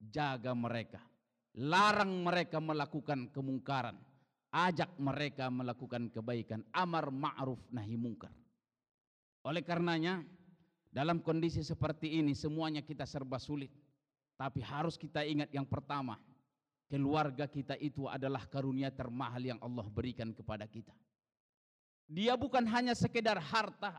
"Jaga 0.00 0.50
mereka, 0.56 1.00
larang 1.54 2.24
mereka 2.24 2.58
melakukan 2.58 3.30
kemungkaran." 3.30 3.96
ajak 4.56 4.96
mereka 4.96 5.52
melakukan 5.52 6.08
kebaikan, 6.08 6.64
amar 6.72 7.12
ma'ruf 7.12 7.60
nahi 7.68 7.92
mungkar. 8.00 8.32
Oleh 9.44 9.60
karenanya, 9.60 10.24
dalam 10.88 11.20
kondisi 11.20 11.60
seperti 11.60 12.16
ini 12.16 12.32
semuanya 12.32 12.80
kita 12.80 13.04
serba 13.04 13.36
sulit. 13.36 13.68
Tapi 14.36 14.64
harus 14.64 14.96
kita 14.96 15.24
ingat 15.24 15.52
yang 15.52 15.68
pertama, 15.68 16.16
keluarga 16.86 17.50
kita 17.50 17.74
itu 17.78 18.06
adalah 18.06 18.46
karunia 18.46 18.90
termahal 18.94 19.42
yang 19.42 19.58
Allah 19.62 19.86
berikan 19.90 20.30
kepada 20.30 20.66
kita. 20.66 20.94
Dia 22.06 22.38
bukan 22.38 22.62
hanya 22.70 22.94
sekedar 22.94 23.34
harta, 23.38 23.98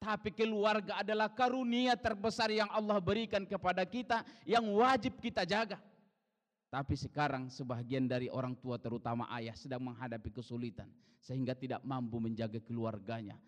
tapi 0.00 0.32
keluarga 0.32 1.04
adalah 1.04 1.28
karunia 1.28 1.96
terbesar 1.96 2.48
yang 2.48 2.68
Allah 2.72 2.96
berikan 3.00 3.44
kepada 3.44 3.84
kita 3.84 4.24
yang 4.48 4.64
wajib 4.72 5.20
kita 5.20 5.44
jaga. 5.44 5.76
Tapi 6.72 6.98
sekarang 6.98 7.52
sebagian 7.52 8.08
dari 8.10 8.26
orang 8.32 8.58
tua 8.58 8.80
terutama 8.80 9.30
ayah 9.38 9.54
sedang 9.54 9.84
menghadapi 9.84 10.32
kesulitan 10.34 10.90
sehingga 11.22 11.54
tidak 11.54 11.80
mampu 11.86 12.18
menjaga 12.18 12.58
keluarganya. 12.64 13.38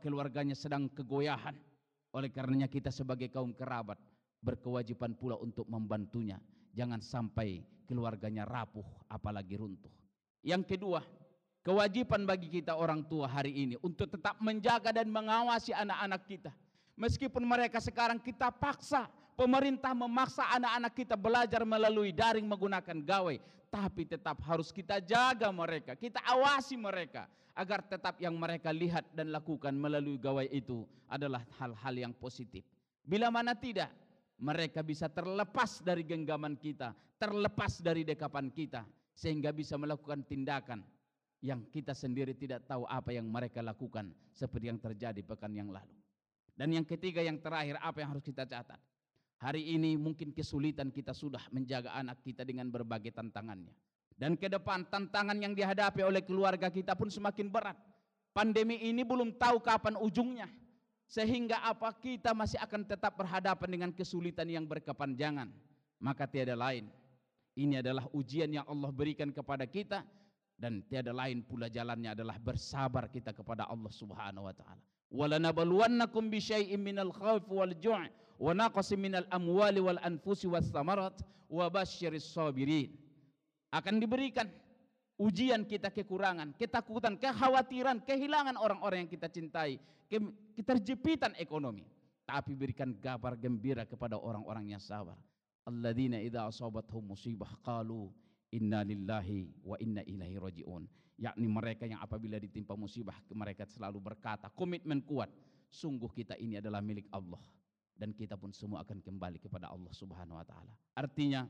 Keluarganya 0.00 0.54
sedang 0.54 0.86
kegoyahan. 0.86 1.56
Oleh 2.14 2.30
karenanya 2.30 2.70
kita 2.70 2.94
sebagai 2.94 3.26
kaum 3.26 3.50
kerabat 3.50 3.98
berkewajiban 4.38 5.18
pula 5.18 5.34
untuk 5.34 5.66
membantunya. 5.66 6.38
Jangan 6.70 7.02
sampai 7.02 7.64
keluarganya 7.84 8.48
rapuh 8.48 8.84
apalagi 9.06 9.56
runtuh. 9.56 9.92
Yang 10.44 10.76
kedua, 10.76 11.00
kewajiban 11.64 12.24
bagi 12.28 12.48
kita 12.48 12.76
orang 12.76 13.04
tua 13.06 13.28
hari 13.30 13.52
ini 13.52 13.74
untuk 13.80 14.10
tetap 14.10 14.40
menjaga 14.40 14.92
dan 14.92 15.08
mengawasi 15.08 15.72
anak-anak 15.72 16.22
kita. 16.28 16.52
Meskipun 16.94 17.42
mereka 17.42 17.82
sekarang 17.82 18.22
kita 18.22 18.54
paksa 18.54 19.10
Pemerintah 19.34 19.90
memaksa 19.98 20.46
anak-anak 20.54 20.92
kita 20.94 21.18
belajar 21.18 21.66
melalui 21.66 22.14
daring 22.14 22.46
menggunakan 22.46 23.02
gawai, 23.02 23.42
tapi 23.66 24.06
tetap 24.06 24.38
harus 24.46 24.70
kita 24.70 25.02
jaga 25.02 25.50
mereka, 25.50 25.98
kita 25.98 26.22
awasi 26.22 26.78
mereka 26.78 27.26
agar 27.50 27.82
tetap 27.82 28.14
yang 28.22 28.38
mereka 28.38 28.70
lihat 28.70 29.02
dan 29.10 29.34
lakukan 29.34 29.74
melalui 29.74 30.22
gawai 30.22 30.46
itu 30.54 30.86
adalah 31.10 31.42
hal-hal 31.58 31.94
yang 31.98 32.14
positif. 32.14 32.62
Bila 33.02 33.26
mana 33.26 33.58
tidak, 33.58 33.90
mereka 34.38 34.82
bisa 34.82 35.06
terlepas 35.06 35.82
dari 35.84 36.02
genggaman 36.02 36.58
kita, 36.58 36.92
terlepas 37.20 37.78
dari 37.78 38.02
dekapan 38.02 38.50
kita, 38.50 38.82
sehingga 39.14 39.54
bisa 39.54 39.78
melakukan 39.78 40.26
tindakan 40.26 40.82
yang 41.44 41.62
kita 41.68 41.92
sendiri 41.92 42.32
tidak 42.32 42.64
tahu 42.64 42.88
apa 42.88 43.12
yang 43.12 43.28
mereka 43.28 43.60
lakukan 43.60 44.10
seperti 44.32 44.72
yang 44.72 44.80
terjadi 44.80 45.20
pekan 45.22 45.52
yang 45.52 45.68
lalu. 45.70 45.92
Dan 46.54 46.72
yang 46.72 46.86
ketiga 46.86 47.20
yang 47.20 47.36
terakhir 47.42 47.76
apa 47.82 48.00
yang 48.00 48.14
harus 48.14 48.24
kita 48.24 48.46
catat? 48.46 48.78
Hari 49.42 49.76
ini 49.76 49.98
mungkin 49.98 50.32
kesulitan 50.32 50.88
kita 50.88 51.12
sudah 51.12 51.42
menjaga 51.52 51.92
anak 51.92 52.22
kita 52.24 52.46
dengan 52.46 52.70
berbagai 52.72 53.12
tantangannya. 53.12 53.74
Dan 54.14 54.38
ke 54.38 54.46
depan 54.46 54.86
tantangan 54.86 55.34
yang 55.36 55.52
dihadapi 55.52 56.00
oleh 56.06 56.22
keluarga 56.22 56.70
kita 56.70 56.94
pun 56.94 57.10
semakin 57.10 57.50
berat. 57.50 57.76
Pandemi 58.30 58.78
ini 58.80 59.02
belum 59.02 59.34
tahu 59.34 59.58
kapan 59.60 59.98
ujungnya. 59.98 60.46
Sehingga 61.04 61.60
apa 61.62 61.92
kita 61.94 62.32
masih 62.32 62.58
akan 62.58 62.84
tetap 62.88 63.14
berhadapan 63.14 63.68
dengan 63.68 63.90
kesulitan 63.92 64.48
yang 64.48 64.64
berkepanjangan. 64.64 65.52
Maka 66.00 66.26
tiada 66.26 66.56
lain. 66.56 66.88
Ini 67.54 67.84
adalah 67.84 68.10
ujian 68.10 68.50
yang 68.50 68.66
Allah 68.66 68.90
berikan 68.90 69.30
kepada 69.30 69.68
kita. 69.68 70.02
Dan 70.54 70.86
tiada 70.86 71.10
lain 71.10 71.42
pula 71.42 71.66
jalannya 71.66 72.14
adalah 72.14 72.38
bersabar 72.38 73.10
kita 73.10 73.34
kepada 73.34 73.66
Allah 73.66 73.90
subhanahu 73.90 74.46
wa 74.46 74.54
ta'ala. 74.54 74.82
Walanabluwannakum 75.10 76.30
bisyai'im 76.30 76.78
minal 76.78 77.10
khawf 77.10 77.46
wal 77.50 77.74
ju' 77.74 78.06
wa 78.38 78.50
naqsim 78.54 78.98
minal 78.98 79.26
amwali 79.30 79.78
wal 79.82 79.98
anfusi 80.02 80.46
was 80.50 80.70
wa 81.54 81.66
basyiris 81.70 82.34
sabirin 82.34 82.90
akan 83.74 83.98
diberikan 84.02 84.46
ujian 85.18 85.62
kita 85.62 85.90
kekurangan, 85.90 86.54
ketakutan, 86.58 87.14
kekhawatiran, 87.14 88.02
kehilangan 88.02 88.58
orang-orang 88.58 89.06
yang 89.06 89.10
kita 89.10 89.30
cintai, 89.30 89.78
ke, 90.10 90.18
keterjepitan 90.58 91.34
ekonomi. 91.38 91.86
Tapi 92.24 92.56
berikan 92.56 92.96
kabar 92.96 93.36
gembira 93.36 93.84
kepada 93.84 94.16
orang-orang 94.16 94.72
yang 94.74 94.82
sabar. 94.82 95.20
Alladzina 95.64 96.20
idza 96.20 96.48
asabathum 96.48 97.12
musibah 97.12 97.52
qalu 97.60 98.08
inna 98.52 98.80
lillahi 98.80 99.52
wa 99.60 99.76
inna 99.80 100.00
ilaihi 100.04 100.40
rajiun. 100.40 100.88
Yakni 101.14 101.46
mereka 101.46 101.84
yang 101.86 102.02
apabila 102.02 102.40
ditimpa 102.42 102.74
musibah 102.74 103.14
mereka 103.30 103.68
selalu 103.68 104.02
berkata 104.02 104.50
komitmen 104.50 105.04
kuat, 105.04 105.30
sungguh 105.70 106.10
kita 106.10 106.34
ini 106.40 106.58
adalah 106.58 106.82
milik 106.82 107.06
Allah 107.14 107.40
dan 107.94 108.10
kita 108.10 108.34
pun 108.34 108.50
semua 108.50 108.82
akan 108.82 108.98
kembali 108.98 109.38
kepada 109.38 109.70
Allah 109.70 109.92
Subhanahu 109.94 110.38
wa 110.38 110.46
taala. 110.46 110.74
Artinya 110.98 111.46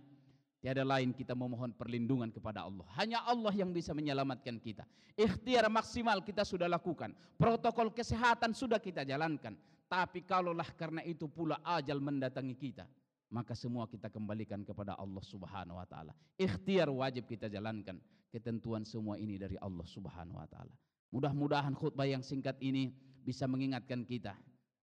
tiada 0.65 0.81
lain 0.81 1.13
kita 1.13 1.37
memohon 1.37 1.77
perlindungan 1.77 2.33
kepada 2.33 2.65
Allah. 2.65 2.89
Hanya 2.97 3.21
Allah 3.29 3.53
yang 3.53 3.69
bisa 3.69 3.93
menyelamatkan 3.93 4.57
kita. 4.57 4.89
Ikhtiar 5.13 5.69
maksimal 5.69 6.25
kita 6.25 6.41
sudah 6.41 6.65
lakukan. 6.65 7.13
Protokol 7.37 7.93
kesehatan 7.93 8.57
sudah 8.57 8.81
kita 8.81 9.05
jalankan. 9.05 9.53
Tapi 9.85 10.25
kalaulah 10.25 10.65
karena 10.73 11.05
itu 11.05 11.29
pula 11.29 11.61
ajal 11.61 12.01
mendatangi 12.01 12.57
kita, 12.57 12.89
maka 13.29 13.53
semua 13.53 13.85
kita 13.85 14.09
kembalikan 14.09 14.65
kepada 14.65 14.97
Allah 14.97 15.21
Subhanahu 15.21 15.77
wa 15.77 15.85
taala. 15.85 16.17
Ikhtiar 16.41 16.89
wajib 16.89 17.29
kita 17.29 17.53
jalankan. 17.53 18.01
Ketentuan 18.33 18.89
semua 18.89 19.21
ini 19.21 19.37
dari 19.37 19.61
Allah 19.61 19.85
Subhanahu 19.85 20.41
wa 20.41 20.49
taala. 20.49 20.73
Mudah-mudahan 21.13 21.77
khutbah 21.77 22.09
yang 22.09 22.25
singkat 22.25 22.57
ini 22.65 22.91
bisa 23.21 23.45
mengingatkan 23.45 24.03
kita 24.03 24.33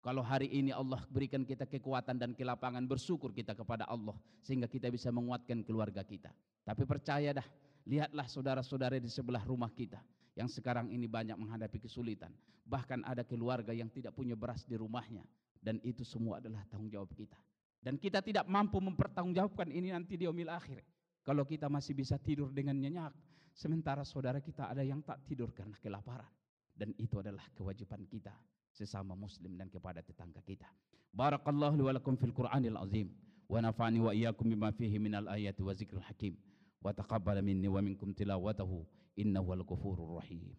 kalau 0.02 0.18
hari 0.18 0.50
ini 0.50 0.74
Allah 0.74 0.98
berikan 1.06 1.46
kita 1.46 1.62
kekuatan 1.62 2.18
dan 2.18 2.34
kelapangan 2.34 2.82
bersyukur 2.82 3.30
kita 3.30 3.54
kepada 3.54 3.86
Allah 3.86 4.18
sehingga 4.42 4.66
kita 4.66 4.90
bisa 4.90 5.14
menguatkan 5.14 5.62
keluarga 5.62 6.02
kita. 6.02 6.34
Tapi 6.66 6.82
percaya 6.82 7.30
dah, 7.30 7.46
lihatlah 7.86 8.26
saudara-saudara 8.26 8.98
di 8.98 9.06
sebelah 9.06 9.46
rumah 9.46 9.70
kita 9.70 10.02
yang 10.34 10.50
sekarang 10.50 10.90
ini 10.90 11.06
banyak 11.06 11.38
menghadapi 11.38 11.86
kesulitan. 11.86 12.34
Bahkan 12.66 13.06
ada 13.06 13.22
keluarga 13.22 13.70
yang 13.70 13.86
tidak 13.94 14.10
punya 14.10 14.34
beras 14.34 14.66
di 14.66 14.74
rumahnya 14.74 15.22
dan 15.62 15.78
itu 15.86 16.02
semua 16.02 16.42
adalah 16.42 16.66
tanggung 16.66 16.90
jawab 16.90 17.14
kita. 17.14 17.38
Dan 17.78 17.94
kita 17.94 18.26
tidak 18.26 18.50
mampu 18.50 18.82
mempertanggungjawabkan 18.82 19.70
ini 19.70 19.94
nanti 19.94 20.18
di 20.18 20.26
omil 20.26 20.50
akhir. 20.50 20.82
Kalau 21.22 21.46
kita 21.46 21.70
masih 21.70 21.94
bisa 21.94 22.18
tidur 22.18 22.50
dengan 22.50 22.74
nyenyak, 22.74 23.14
sementara 23.54 24.02
saudara 24.02 24.42
kita 24.42 24.66
ada 24.66 24.82
yang 24.82 24.98
tak 25.06 25.22
tidur 25.30 25.54
karena 25.54 25.78
kelaparan. 25.78 26.26
Dan 26.74 26.90
itu 26.98 27.22
adalah 27.22 27.46
kewajiban 27.54 28.02
kita 28.10 28.34
sesama 28.72 29.14
muslim 29.14 29.56
dan 29.60 29.68
kepada 29.68 30.00
tetangga 30.02 30.40
kita. 30.40 30.66
Barakallahu 31.12 31.76
li 31.76 31.84
wa 31.84 31.92
lakum 31.92 32.16
fil 32.16 32.32
Qur'anil 32.32 32.76
azim 32.80 33.12
wa 33.48 33.60
nafa'ani 33.60 34.00
wa 34.00 34.10
iyyakum 34.16 34.48
bima 34.48 34.72
fihi 34.72 34.98
minal 34.98 35.28
ayati 35.28 35.60
wa 35.62 35.76
zikril 35.76 36.00
hakim 36.00 36.36
wa 36.80 36.92
taqabbal 36.92 37.44
minni 37.44 37.68
wa 37.68 37.84
minkum 37.84 38.16
tilawatahu 38.16 38.84
innahu 39.16 39.52
wal 39.52 39.64
ghafurur 39.64 40.18
rahim. 40.20 40.56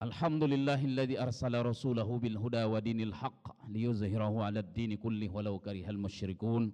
الحمد 0.00 0.42
لله 0.44 0.80
الذي 0.84 1.20
أرسل 1.20 1.60
رسوله 1.60 2.08
بالهدى 2.18 2.64
ودين 2.64 3.00
الحق 3.00 3.68
ليظهره 3.68 4.44
على 4.44 4.60
الدين 4.64 4.96
كله 4.96 5.28
ولو 5.28 5.58
كره 5.60 5.84
المشركون 5.90 6.72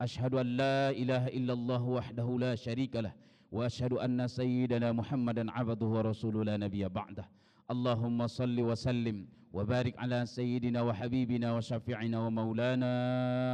أشهد 0.00 0.34
أن 0.34 0.46
لا 0.60 0.90
إله 0.90 1.26
إلا 1.28 1.52
الله 1.52 1.82
وحده 1.82 2.28
لا 2.38 2.54
شريك 2.54 2.96
له 2.96 3.12
وأشهد 3.52 3.92
أن 3.92 4.28
سيدنا 4.28 4.92
محمدا 4.92 5.50
عبده 5.50 5.86
ورسوله 5.86 6.44
لا 6.44 6.56
نبي 6.56 6.88
بعده. 6.88 7.24
اللهم 7.70 8.26
صل 8.26 8.60
وسلم 8.60 9.26
وبارك 9.52 9.98
على 9.98 10.26
سيدنا 10.26 10.82
وحبيبنا 10.82 11.56
وشفيعنا 11.56 12.18
ومولانا 12.26 12.92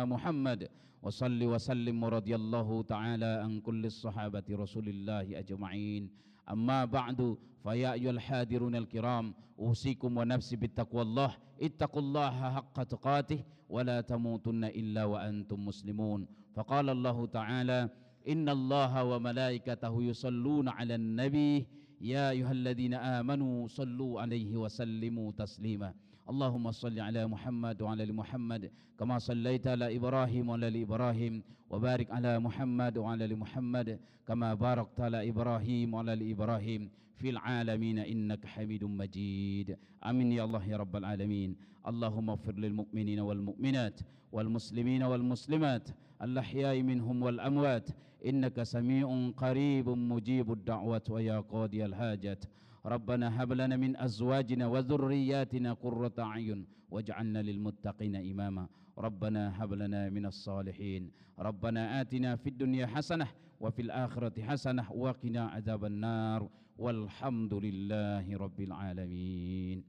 محمد 0.04 0.68
وصل 1.02 1.42
وسلم 1.42 1.96
ورضي 2.04 2.34
الله 2.34 2.82
تعالى 2.82 3.30
عن 3.44 3.60
كل 3.60 3.86
الصحابة 3.86 4.44
رسول 4.50 4.88
الله 4.88 5.38
أجمعين. 5.38 6.10
أما 6.50 6.84
بعد 6.84 7.38
فيا 7.62 7.92
أيها 7.92 8.10
الحاضرون 8.10 8.74
الكرام 8.76 9.34
أوصيكم 9.58 10.10
ونفسي 10.16 10.56
بتقوى 10.56 11.02
الله. 11.02 11.30
اتقوا 11.62 12.02
الله 12.02 12.34
حق 12.54 12.82
تقاته 12.82 13.40
ولا 13.71 14.01
تموتن 14.01 14.63
إلا 14.63 15.03
وأنتم 15.05 15.65
مسلمون 15.65 16.27
فقال 16.55 16.89
الله 16.89 17.25
تعالى 17.25 17.89
إن 18.27 18.49
الله 18.49 19.03
وملائكته 19.03 20.03
يصلون 20.03 20.67
على 20.69 20.95
النبي 20.95 21.67
يا 22.01 22.29
أيها 22.29 22.51
الذين 22.51 22.93
آمنوا 22.93 23.67
صلوا 23.67 24.21
عليه 24.21 24.57
وسلموا 24.57 25.31
تسليما 25.31 25.93
اللهم 26.29 26.71
صل 26.71 26.99
على 26.99 27.27
محمد 27.27 27.81
وعلى 27.81 28.03
ال 28.03 28.13
محمد 28.13 28.71
كما 28.99 29.17
صليت 29.19 29.67
على 29.67 29.95
ابراهيم 29.97 30.49
وعلى 30.49 30.67
ال 30.67 30.77
ابراهيم 30.81 31.43
وبارك 31.69 32.11
على 32.11 32.39
محمد 32.39 32.97
وعلى 32.97 33.25
ال 33.25 33.35
محمد 33.43 33.99
كما 34.27 34.53
باركت 34.53 34.99
على 35.01 35.29
ابراهيم 35.29 35.93
وعلى 35.93 36.13
ال 36.13 36.23
ابراهيم 36.31 36.81
في 37.22 37.30
العالمين 37.30 37.98
إنك 37.98 38.46
حميد 38.46 38.84
مجيد. 38.84 39.78
آمين 40.02 40.32
يا 40.32 40.44
الله 40.44 40.62
يا 40.66 40.76
رب 40.76 40.96
العالمين. 40.96 41.50
اللهم 41.86 42.30
اغفر 42.30 42.54
للمؤمنين 42.64 43.20
والمؤمنات 43.20 44.00
والمسلمين 44.32 45.02
والمسلمات 45.02 45.88
الأحياء 46.22 46.82
منهم 46.82 47.22
والأموات. 47.22 47.86
إنك 48.26 48.62
سميع 48.62 49.06
قريب 49.36 49.88
مجيب 49.88 50.52
الدعوة 50.52 51.06
ويا 51.10 51.40
قاضي 51.40 51.84
الحاجات. 51.84 52.44
ربنا 52.86 53.26
هب 53.42 53.52
لنا 53.52 53.76
من 53.76 53.96
أزواجنا 53.96 54.66
وذرياتنا 54.66 55.72
قرة 55.72 56.16
أعين 56.18 56.66
واجعلنا 56.90 57.42
للمتقين 57.42 58.16
إماما. 58.16 58.66
ربنا 58.98 59.42
هب 59.64 59.72
لنا 59.74 60.10
من 60.10 60.26
الصالحين. 60.26 61.10
ربنا 61.38 62.00
آتنا 62.00 62.36
في 62.36 62.48
الدنيا 62.48 62.86
حسنة 62.86 63.28
وفي 63.60 63.82
الآخرة 63.82 64.42
حسنة 64.42 64.92
وقنا 64.92 65.42
عذاب 65.54 65.84
النار. 65.84 66.48
والحمد 66.78 67.54
لله 67.54 68.36
رب 68.36 68.60
العالمين. 68.60 69.84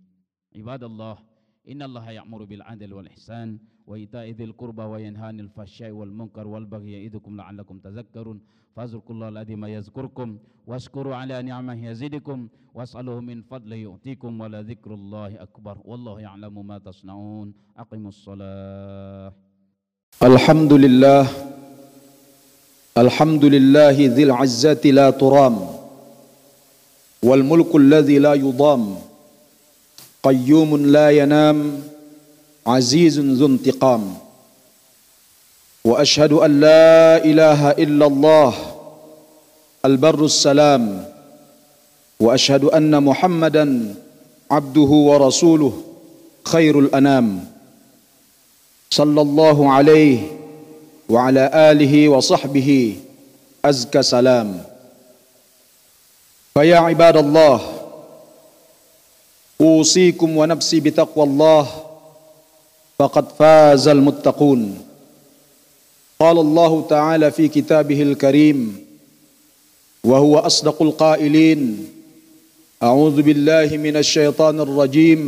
عباد 0.56 0.84
الله 0.84 1.18
إن 1.72 1.82
الله 1.82 2.12
يأمر 2.12 2.44
بالعدل 2.44 2.94
والإحسان 2.94 3.60
وإيتاء 3.88 4.30
ذي 4.30 4.44
القربى 4.44 4.84
وينهى 4.84 5.26
عن 5.26 5.40
الفحشاء 5.40 5.92
والمنكر 5.92 6.48
والبغي 6.48 6.92
يعظكم 7.04 7.38
لعلكم 7.38 7.80
تذكرون. 7.80 8.42
فاذكروا 8.76 9.16
الله 9.16 9.30
العظيم 9.30 9.66
يذكركم 9.66 10.38
واشكروا 10.68 11.16
على 11.16 11.42
نعمه 11.42 11.86
يزدكم 11.90 12.48
واسألوه 12.74 13.20
من 13.22 13.42
فضله 13.42 13.76
يؤتيكم 13.76 14.42
ولذكر 14.42 14.94
الله 14.94 15.42
أكبر 15.42 15.78
والله 15.86 16.20
يعلم 16.22 16.68
ما 16.68 16.78
تصنعون. 16.78 17.54
أقيموا 17.78 18.10
الصلاة. 18.10 19.34
الحمد 20.24 20.74
لله 20.74 21.24
الحمد 22.98 23.46
لله 23.46 23.96
ذي 24.16 24.24
العزة 24.24 24.84
لا 25.00 25.10
ترام. 25.10 25.83
والملك 27.24 27.76
الذي 27.76 28.20
لا 28.20 28.34
يضام 28.34 28.96
قيوم 30.24 30.78
لا 30.78 31.10
ينام 31.10 31.82
عزيز 32.68 33.20
ذو 33.20 33.46
انتقام. 33.46 34.14
وأشهد 35.86 36.34
أن 36.34 36.60
لا 36.60 37.24
إله 37.26 37.72
إلا 37.72 38.06
الله 38.06 38.54
البر 39.86 40.26
السلام. 40.26 41.06
وأشهد 42.20 42.64
أن 42.64 43.04
محمدا 43.04 43.96
عبده 44.52 44.92
ورسوله 45.10 45.74
خير 46.44 46.80
الأنام. 46.80 47.46
صلى 48.90 49.22
الله 49.22 49.72
عليه 49.72 50.20
وعلى 51.10 51.52
آله 51.72 52.10
وصحبه 52.10 52.96
أزكى 53.66 54.02
سلام. 54.04 54.73
فيا 56.54 56.78
عباد 56.78 57.18
الله 57.18 57.62
أوصيكم 59.62 60.38
ونفسي 60.38 60.80
بتقوى 60.80 61.24
الله 61.26 61.68
فقد 63.00 63.26
فاز 63.40 63.88
المتقون. 63.88 64.78
قال 66.20 66.38
الله 66.40 66.86
تعالى 66.90 67.32
في 67.32 67.48
كتابه 67.48 68.02
الكريم 68.02 68.86
وهو 70.04 70.38
أصدق 70.40 70.82
القائلين 70.82 71.90
أعوذ 72.84 73.22
بالله 73.22 73.78
من 73.78 73.98
الشيطان 73.98 74.60
الرجيم 74.60 75.22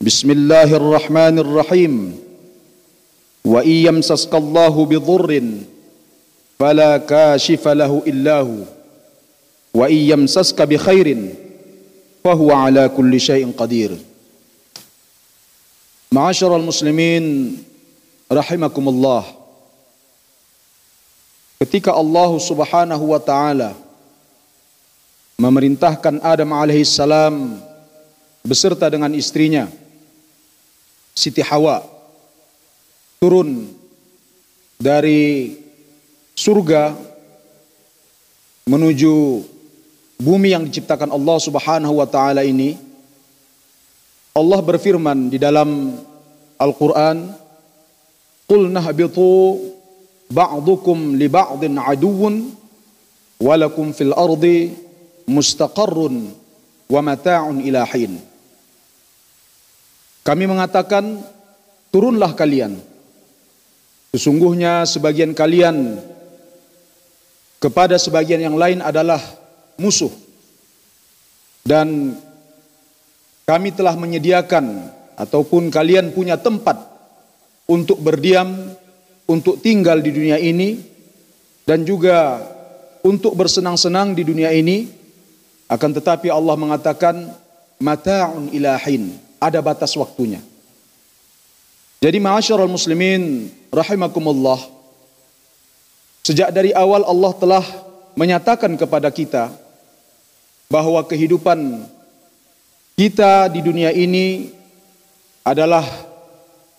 بسم 0.00 0.30
الله 0.30 0.76
الرحمن 0.76 1.38
الرحيم 1.38 2.18
وإن 3.44 3.70
يمسسك 3.70 4.34
الله 4.34 4.84
بضر 4.84 5.42
فلا 6.58 6.96
كاشف 6.98 7.68
له 7.68 8.02
إلا 8.06 8.40
هو. 8.40 8.81
wa 9.72 9.88
iyyamsaska 9.88 10.68
bi 10.68 10.76
khairin 10.76 11.32
fahuwa 12.20 12.68
ala 12.68 12.88
kulli 12.92 13.18
syai'in 13.18 13.50
qadir. 13.56 13.96
Ma'asyar 16.12 16.52
al-muslimin 16.52 17.56
rahimakumullah. 18.28 19.24
Ketika 21.56 21.96
Allah 21.96 22.30
Subhanahu 22.36 23.04
wa 23.16 23.20
taala 23.22 23.72
memerintahkan 25.40 26.20
Adam 26.20 26.52
alaihi 26.52 26.84
salam 26.84 27.56
beserta 28.44 28.90
dengan 28.92 29.14
istrinya 29.14 29.70
Siti 31.14 31.40
Hawa 31.40 31.80
turun 33.22 33.70
dari 34.76 35.54
surga 36.34 36.98
menuju 38.66 39.46
bumi 40.22 40.54
yang 40.54 40.62
diciptakan 40.70 41.10
Allah 41.10 41.36
Subhanahu 41.42 41.98
wa 41.98 42.06
taala 42.06 42.46
ini 42.46 42.78
Allah 44.32 44.60
berfirman 44.62 45.28
di 45.28 45.36
dalam 45.42 45.98
Al-Qur'an 46.56 47.42
Qul 48.52 48.68
nahbitu 48.68 49.56
ba'dukum 50.28 51.16
li 51.16 51.24
ba'din 51.24 51.80
aduwwun 51.80 52.52
walakum 53.40 53.96
fil 53.96 54.12
ardi 54.12 54.76
mustaqarrun 55.24 56.28
wa 56.92 57.00
mata'un 57.00 57.64
ila 57.64 57.88
hin. 57.88 58.20
Kami 60.20 60.44
mengatakan 60.44 61.24
turunlah 61.88 62.36
kalian. 62.36 62.76
Sesungguhnya 64.12 64.84
sebagian 64.84 65.32
kalian 65.32 65.96
kepada 67.56 67.96
sebagian 67.96 68.44
yang 68.44 68.60
lain 68.60 68.84
adalah 68.84 69.18
musuh. 69.82 70.14
Dan 71.66 72.14
kami 73.42 73.74
telah 73.74 73.98
menyediakan 73.98 74.88
ataupun 75.18 75.68
kalian 75.68 76.14
punya 76.14 76.38
tempat 76.38 76.78
untuk 77.66 77.98
berdiam 78.00 78.48
untuk 79.26 79.58
tinggal 79.62 80.02
di 80.02 80.10
dunia 80.10 80.38
ini 80.38 80.82
dan 81.62 81.86
juga 81.86 82.42
untuk 83.06 83.34
bersenang-senang 83.38 84.14
di 84.14 84.22
dunia 84.26 84.50
ini 84.50 84.90
akan 85.70 85.90
tetapi 85.94 86.28
Allah 86.28 86.58
mengatakan 86.58 87.32
mata'un 87.78 88.50
ilahin 88.50 89.14
ada 89.38 89.62
batas 89.62 89.94
waktunya 89.94 90.42
jadi 92.02 92.18
ma'asyiral 92.18 92.70
muslimin 92.70 93.50
rahimakumullah 93.70 94.58
sejak 96.26 96.50
dari 96.50 96.74
awal 96.74 97.06
Allah 97.06 97.32
telah 97.38 97.64
menyatakan 98.18 98.74
kepada 98.74 99.08
kita 99.08 99.54
bahwa 100.72 101.04
kehidupan 101.04 101.84
kita 102.96 103.52
di 103.52 103.60
dunia 103.60 103.92
ini 103.92 104.48
adalah 105.44 105.84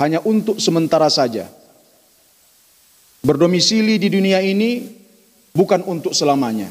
hanya 0.01 0.17
untuk 0.25 0.57
sementara 0.57 1.13
saja 1.13 1.45
berdomisili 3.21 4.01
di 4.01 4.09
dunia 4.09 4.41
ini 4.41 4.83
bukan 5.55 5.85
untuk 5.85 6.11
selamanya. 6.11 6.67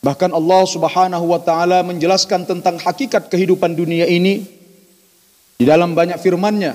Bahkan 0.00 0.32
Allah 0.32 0.62
Subhanahu 0.64 1.24
wa 1.28 1.40
taala 1.44 1.84
menjelaskan 1.84 2.48
tentang 2.48 2.80
hakikat 2.80 3.28
kehidupan 3.28 3.76
dunia 3.76 4.08
ini 4.08 4.48
di 5.60 5.64
dalam 5.68 5.92
banyak 5.92 6.16
firman-Nya. 6.18 6.74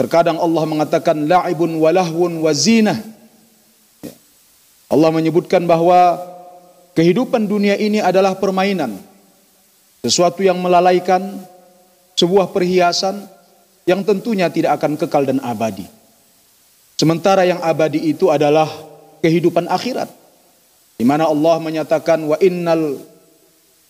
Terkadang 0.00 0.40
Allah 0.40 0.64
mengatakan 0.64 1.28
la'ibun 1.28 1.76
walahwun 1.76 2.40
wazinah. 2.40 2.96
Allah 4.88 5.08
menyebutkan 5.12 5.68
bahwa 5.68 6.31
kehidupan 6.96 7.48
dunia 7.48 7.76
ini 7.76 8.00
adalah 8.00 8.36
permainan. 8.36 8.96
Sesuatu 10.02 10.42
yang 10.42 10.58
melalaikan, 10.58 11.42
sebuah 12.18 12.50
perhiasan 12.50 13.22
yang 13.86 14.02
tentunya 14.02 14.50
tidak 14.50 14.78
akan 14.78 14.98
kekal 14.98 15.22
dan 15.26 15.38
abadi. 15.42 15.86
Sementara 16.98 17.42
yang 17.42 17.58
abadi 17.62 17.98
itu 18.14 18.30
adalah 18.30 18.70
kehidupan 19.22 19.66
akhirat. 19.66 20.10
Di 20.98 21.02
mana 21.02 21.26
Allah 21.26 21.58
menyatakan 21.58 22.22
wa 22.22 22.38
innal 22.38 22.98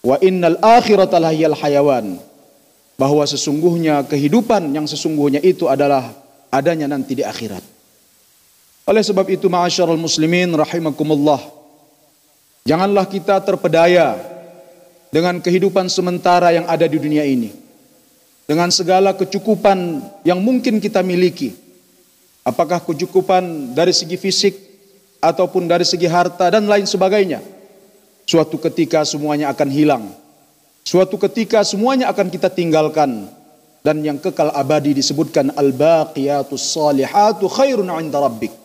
wa 0.00 0.16
innal 0.24 0.56
akhirata 0.60 1.20
lahiyal 1.20 1.56
hayawan. 1.56 2.16
Bahwa 2.96 3.24
sesungguhnya 3.24 4.04
kehidupan 4.08 4.68
yang 4.72 4.84
sesungguhnya 4.88 5.40
itu 5.44 5.68
adalah 5.68 6.12
adanya 6.52 6.88
nanti 6.88 7.16
di 7.16 7.24
akhirat. 7.24 7.64
Oleh 8.88 9.00
sebab 9.00 9.28
itu 9.32 9.48
ma'asyarul 9.48 10.00
muslimin 10.00 10.52
rahimakumullah. 10.52 11.61
Janganlah 12.62 13.10
kita 13.10 13.42
terpedaya 13.42 14.14
dengan 15.10 15.42
kehidupan 15.42 15.90
sementara 15.90 16.54
yang 16.54 16.62
ada 16.70 16.86
di 16.86 16.94
dunia 16.94 17.26
ini. 17.26 17.50
Dengan 18.46 18.70
segala 18.70 19.10
kecukupan 19.14 20.02
yang 20.22 20.38
mungkin 20.38 20.78
kita 20.78 21.02
miliki. 21.02 21.58
Apakah 22.46 22.82
kecukupan 22.82 23.74
dari 23.74 23.90
segi 23.90 24.14
fisik 24.18 24.54
ataupun 25.22 25.66
dari 25.66 25.82
segi 25.86 26.06
harta 26.06 26.50
dan 26.50 26.66
lain 26.66 26.86
sebagainya. 26.86 27.42
Suatu 28.26 28.58
ketika 28.58 29.02
semuanya 29.02 29.50
akan 29.50 29.68
hilang. 29.70 30.04
Suatu 30.82 31.18
ketika 31.18 31.62
semuanya 31.62 32.10
akan 32.10 32.30
kita 32.30 32.50
tinggalkan 32.50 33.30
dan 33.82 34.02
yang 34.02 34.18
kekal 34.18 34.50
abadi 34.54 34.94
disebutkan 34.94 35.50
al-baqiyatus 35.54 36.74
salihatu 36.74 37.50
khairun 37.50 37.90
'inda 37.90 38.18
rabbik 38.18 38.61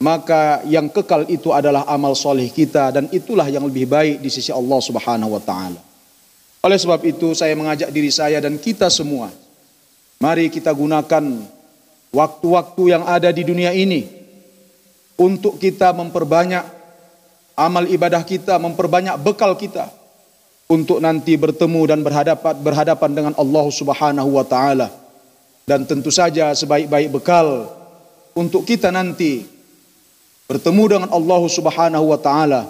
maka 0.00 0.64
yang 0.64 0.88
kekal 0.88 1.28
itu 1.28 1.52
adalah 1.52 1.84
amal 1.84 2.16
soleh 2.16 2.48
kita 2.48 2.88
dan 2.88 3.04
itulah 3.12 3.44
yang 3.52 3.68
lebih 3.68 3.84
baik 3.84 4.24
di 4.24 4.32
sisi 4.32 4.48
Allah 4.48 4.80
Subhanahu 4.80 5.36
wa 5.36 5.42
taala. 5.44 5.80
Oleh 6.64 6.80
sebab 6.80 7.04
itu 7.04 7.36
saya 7.36 7.52
mengajak 7.52 7.92
diri 7.92 8.08
saya 8.08 8.40
dan 8.40 8.56
kita 8.56 8.88
semua 8.88 9.28
mari 10.20 10.48
kita 10.48 10.72
gunakan 10.72 11.44
waktu-waktu 12.16 12.82
yang 12.96 13.04
ada 13.04 13.28
di 13.28 13.44
dunia 13.44 13.76
ini 13.76 14.08
untuk 15.20 15.60
kita 15.60 15.92
memperbanyak 15.92 16.64
amal 17.52 17.84
ibadah 17.84 18.24
kita, 18.24 18.56
memperbanyak 18.56 19.20
bekal 19.20 19.52
kita 19.52 19.92
untuk 20.64 21.04
nanti 21.04 21.36
bertemu 21.36 21.92
dan 21.92 22.00
berhadapan 22.00 22.56
berhadapan 22.56 23.10
dengan 23.12 23.32
Allah 23.36 23.66
Subhanahu 23.68 24.30
wa 24.32 24.44
taala. 24.48 24.88
Dan 25.68 25.84
tentu 25.84 26.08
saja 26.08 26.56
sebaik-baik 26.56 27.12
bekal 27.20 27.68
untuk 28.32 28.64
kita 28.64 28.88
nanti 28.88 29.59
bertemu 30.50 30.84
dengan 30.90 31.10
Allah 31.14 31.42
Subhanahu 31.46 32.10
wa 32.10 32.18
taala 32.18 32.66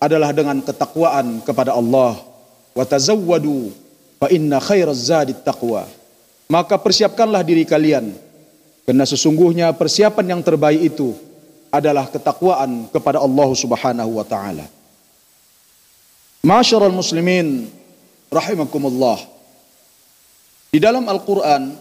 adalah 0.00 0.32
dengan 0.32 0.64
ketakwaan 0.64 1.44
kepada 1.44 1.76
Allah. 1.76 2.16
Wa 2.72 2.88
tazawwadu 2.88 3.68
fa 4.16 4.32
inna 4.32 4.56
khairaz 4.56 5.12
zadi 5.12 5.36
taqwa. 5.36 5.84
Maka 6.48 6.80
persiapkanlah 6.80 7.44
diri 7.44 7.68
kalian 7.68 8.16
karena 8.88 9.04
sesungguhnya 9.04 9.76
persiapan 9.76 10.32
yang 10.32 10.40
terbaik 10.40 10.80
itu 10.80 11.12
adalah 11.68 12.08
ketakwaan 12.08 12.88
kepada 12.88 13.20
Allah 13.20 13.48
Subhanahu 13.52 14.16
wa 14.16 14.24
taala. 14.24 14.64
Masyarul 16.40 16.96
muslimin 16.96 17.68
rahimakumullah. 18.32 19.20
Di 20.72 20.80
dalam 20.80 21.04
Al-Qur'an 21.04 21.76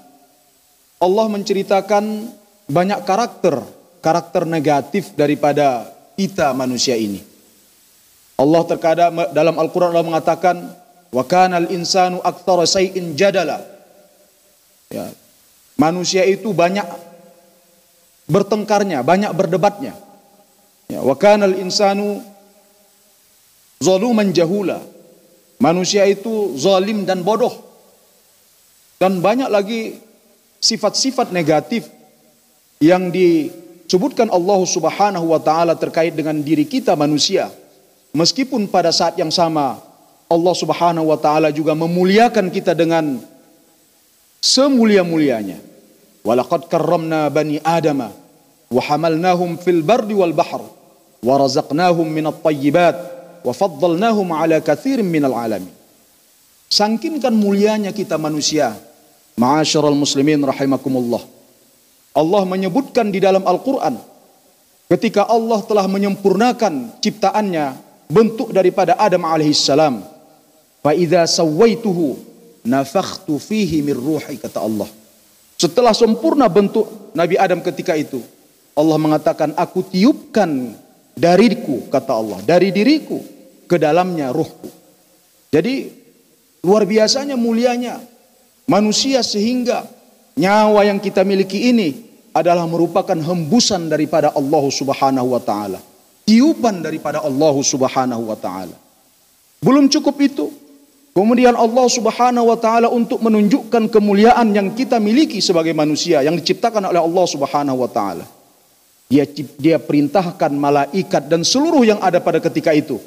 Allah 0.99 1.25
menceritakan 1.31 2.03
banyak 2.67 2.99
karakter 3.07 3.76
karakter 4.01 4.43
negatif 4.47 5.13
daripada 5.13 5.89
kita 6.17 6.53
manusia 6.53 6.97
ini. 6.97 7.21
Allah 8.37 8.61
terkadang 8.69 9.11
dalam 9.33 9.55
Al-Quran 9.57 9.93
Allah 9.93 10.05
mengatakan 10.05 10.55
wa 11.09 11.23
kanal 11.25 11.69
insanu 11.73 12.21
aktsara 12.21 12.69
shay'in 12.69 13.17
jadala. 13.17 13.65
Ya. 14.93 15.09
Manusia 15.77 16.25
itu 16.25 16.53
banyak 16.53 16.85
bertengkarnya, 18.29 19.01
banyak 19.05 19.29
berdebatnya. 19.33 19.93
Ya, 20.89 21.01
wa 21.01 21.13
kanal 21.17 21.53
insanu 21.57 22.21
zaluman 23.81 24.29
jahula. 24.33 24.81
Manusia 25.57 26.05
itu 26.05 26.53
zalim 26.57 27.05
dan 27.05 27.25
bodoh. 27.25 27.65
Dan 28.97 29.21
banyak 29.21 29.49
lagi 29.49 29.97
sifat-sifat 30.61 31.29
negatif 31.29 31.85
yang 32.81 33.09
di 33.13 33.49
sebutkan 33.87 34.27
Allah 34.27 34.59
Subhanahu 34.67 35.31
wa 35.31 35.39
taala 35.39 35.73
terkait 35.73 36.13
dengan 36.13 36.35
diri 36.37 36.67
kita 36.67 36.93
manusia. 36.93 37.49
Meskipun 38.11 38.67
pada 38.67 38.91
saat 38.91 39.15
yang 39.15 39.31
sama 39.31 39.79
Allah 40.27 40.53
Subhanahu 40.53 41.07
wa 41.07 41.17
taala 41.17 41.49
juga 41.55 41.71
memuliakan 41.73 42.51
kita 42.51 42.75
dengan 42.75 43.23
semulia-mulianya. 44.43 45.63
Walaqad 46.27 46.67
karramna 46.67 47.31
bani 47.31 47.63
Adama 47.63 48.11
wa 48.67 48.81
hamalnahum 48.83 49.55
fil 49.63 49.79
bardi 49.79 50.11
wal 50.11 50.35
bahr 50.35 50.59
wa 51.23 51.33
razaqnahum 51.39 52.03
minat 52.03 52.43
tayyibat 52.43 52.95
wa 53.47 53.55
faddalnahum 53.55 54.27
ala 54.35 54.59
katsirin 54.59 55.07
minal 55.07 55.31
alamin. 55.31 55.71
Sangkinkan 56.67 57.31
mulianya 57.31 57.95
kita 57.95 58.19
manusia. 58.19 58.75
Ma'asyiral 59.39 59.95
muslimin 59.95 60.43
rahimakumullah 60.43 61.36
Allah 62.17 62.41
menyebutkan 62.49 63.13
di 63.13 63.21
dalam 63.21 63.45
Al-Quran 63.45 64.01
ketika 64.89 65.29
Allah 65.29 65.61
telah 65.61 65.85
menyempurnakan 65.85 66.97
ciptaannya 66.97 67.77
bentuk 68.09 68.49
daripada 68.49 68.97
Adam 68.97 69.21
alaihissalam 69.21 70.01
fa 70.81 70.91
idza 70.97 71.29
sawaituhu 71.29 72.17
nafakhtu 72.65 73.37
fihi 73.37 73.85
min 73.85 73.93
ruhi 73.93 74.41
kata 74.41 74.65
Allah. 74.65 74.89
Setelah 75.61 75.93
sempurna 75.93 76.49
bentuk 76.49 77.13
Nabi 77.13 77.37
Adam 77.37 77.61
ketika 77.61 77.93
itu 77.93 78.17
Allah 78.73 78.97
mengatakan 78.97 79.53
aku 79.53 79.85
tiupkan 79.85 80.73
dariku 81.13 81.85
kata 81.93 82.17
Allah 82.17 82.39
dari 82.41 82.73
diriku 82.73 83.21
ke 83.69 83.77
dalamnya 83.77 84.33
ruhku. 84.33 84.69
Jadi 85.53 85.89
luar 86.65 86.89
biasanya 86.89 87.37
mulianya 87.37 88.01
manusia 88.65 89.21
sehingga 89.21 89.85
nyawa 90.33 90.85
yang 90.85 90.97
kita 91.01 91.21
miliki 91.21 91.69
ini 91.73 92.06
adalah 92.37 92.69
merupakan 92.69 93.17
hembusan 93.17 93.89
daripada 93.89 94.29
Allah 94.37 94.63
Subhanahu 94.69 95.33
wa 95.33 95.41
taala. 95.41 95.81
Tiupan 96.21 96.85
daripada 96.85 97.25
Allah 97.25 97.55
Subhanahu 97.57 98.29
wa 98.29 98.37
taala. 98.37 98.77
Belum 99.57 99.89
cukup 99.89 100.15
itu. 100.21 100.53
Kemudian 101.17 101.57
Allah 101.57 101.87
Subhanahu 101.89 102.53
wa 102.53 102.57
taala 102.61 102.93
untuk 102.93 103.17
menunjukkan 103.25 103.89
kemuliaan 103.89 104.53
yang 104.53 104.77
kita 104.77 105.01
miliki 105.01 105.41
sebagai 105.41 105.73
manusia 105.73 106.21
yang 106.21 106.37
diciptakan 106.37 106.93
oleh 106.93 107.01
Allah 107.01 107.25
Subhanahu 107.25 107.81
wa 107.81 107.89
taala. 107.89 108.25
Dia 109.09 109.25
dia 109.57 109.81
perintahkan 109.81 110.51
malaikat 110.53 111.25
dan 111.25 111.41
seluruh 111.41 111.81
yang 111.81 111.97
ada 112.05 112.21
pada 112.21 112.37
ketika 112.37 112.69
itu 112.75 113.01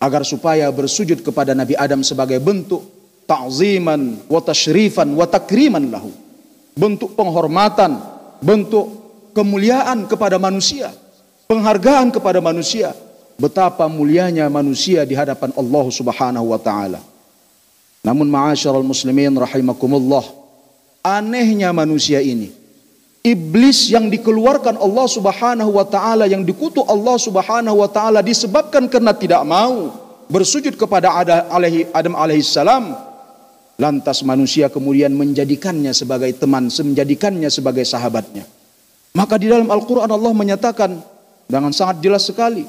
agar 0.00 0.24
supaya 0.24 0.70
bersujud 0.72 1.20
kepada 1.20 1.52
Nabi 1.52 1.76
Adam 1.76 2.00
sebagai 2.00 2.40
bentuk 2.40 2.82
ta'ziman 3.28 4.26
wa 4.32 4.40
tasyrifan 4.40 5.12
wa 5.12 5.28
takriman 5.28 5.92
lahu. 5.92 6.10
Bentuk 6.72 7.12
penghormatan 7.12 8.11
bentuk 8.42 8.90
kemuliaan 9.32 10.10
kepada 10.10 10.36
manusia, 10.36 10.90
penghargaan 11.46 12.10
kepada 12.12 12.42
manusia. 12.42 12.92
Betapa 13.40 13.88
mulianya 13.88 14.46
manusia 14.52 15.02
di 15.08 15.16
hadapan 15.16 15.50
Allah 15.56 15.84
Subhanahu 15.88 16.52
wa 16.52 16.60
taala. 16.60 17.00
Namun 18.04 18.28
ma'asyiral 18.28 18.84
muslimin 18.84 19.32
rahimakumullah, 19.34 20.22
anehnya 21.00 21.72
manusia 21.72 22.20
ini. 22.22 22.52
Iblis 23.22 23.90
yang 23.90 24.10
dikeluarkan 24.10 24.78
Allah 24.78 25.06
Subhanahu 25.06 25.70
wa 25.74 25.86
taala 25.86 26.26
yang 26.26 26.42
dikutuk 26.42 26.82
Allah 26.86 27.16
Subhanahu 27.18 27.78
wa 27.82 27.86
taala 27.86 28.18
disebabkan 28.22 28.90
karena 28.90 29.14
tidak 29.14 29.42
mau 29.46 29.94
bersujud 30.26 30.74
kepada 30.74 31.10
Adam 31.94 32.14
alaihi 32.18 32.42
salam 32.42 32.94
Lantas 33.80 34.20
manusia 34.22 34.68
kemudian 34.68 35.16
menjadikannya 35.16 35.96
sebagai 35.96 36.32
teman, 36.36 36.68
menjadikannya 36.68 37.48
sebagai 37.48 37.82
sahabatnya. 37.88 38.44
Maka 39.12 39.36
di 39.36 39.48
dalam 39.48 39.68
Al-Quran 39.68 40.08
Allah 40.08 40.32
menyatakan 40.32 41.00
dengan 41.48 41.72
sangat 41.72 42.00
jelas 42.00 42.24
sekali. 42.24 42.64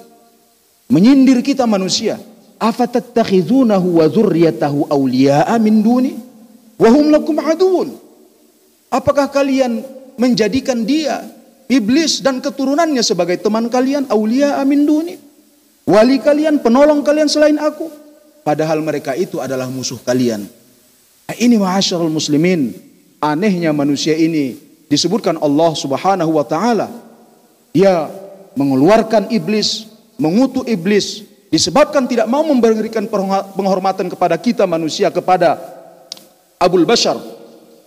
Menyindir 0.91 1.39
kita 1.39 1.63
manusia. 1.63 2.19
Afatattakhidunahu 2.59 3.99
wa 3.99 4.05
zurriyatahu 4.07 4.91
awliya'a 4.91 5.55
min 5.59 5.83
duni. 5.83 6.15
Wahum 6.79 7.11
lakum 7.11 7.39
aduun. 7.39 7.95
Apakah 8.91 9.31
kalian 9.31 9.83
menjadikan 10.15 10.83
dia, 10.83 11.23
iblis 11.67 12.19
dan 12.23 12.39
keturunannya 12.43 13.01
sebagai 13.03 13.39
teman 13.39 13.67
kalian, 13.67 14.07
awliya'a 14.07 14.63
min 14.67 14.83
duni. 14.87 15.15
Wali 15.83 16.19
kalian, 16.23 16.63
penolong 16.63 17.03
kalian 17.03 17.27
selain 17.27 17.59
aku. 17.59 17.91
Padahal 18.43 18.79
mereka 18.83 19.15
itu 19.15 19.39
adalah 19.39 19.67
musuh 19.71 19.99
kalian. 20.03 20.62
Nah, 21.27 21.35
ini 21.39 21.55
ma'asyarul 21.55 22.11
muslimin. 22.11 22.75
Anehnya 23.23 23.71
manusia 23.71 24.11
ini 24.19 24.59
disebutkan 24.91 25.39
Allah 25.39 25.71
subhanahu 25.71 26.35
wa 26.35 26.43
ta'ala. 26.43 26.91
Dia 27.71 28.11
mengeluarkan 28.59 29.31
iblis, 29.31 29.87
mengutuk 30.19 30.67
iblis. 30.67 31.23
Disebabkan 31.47 32.09
tidak 32.09 32.27
mau 32.27 32.43
memberikan 32.43 33.07
penghormatan 33.55 34.11
kepada 34.11 34.35
kita 34.35 34.67
manusia, 34.67 35.07
kepada 35.13 35.55
Abul 36.59 36.83
Bashar. 36.83 37.15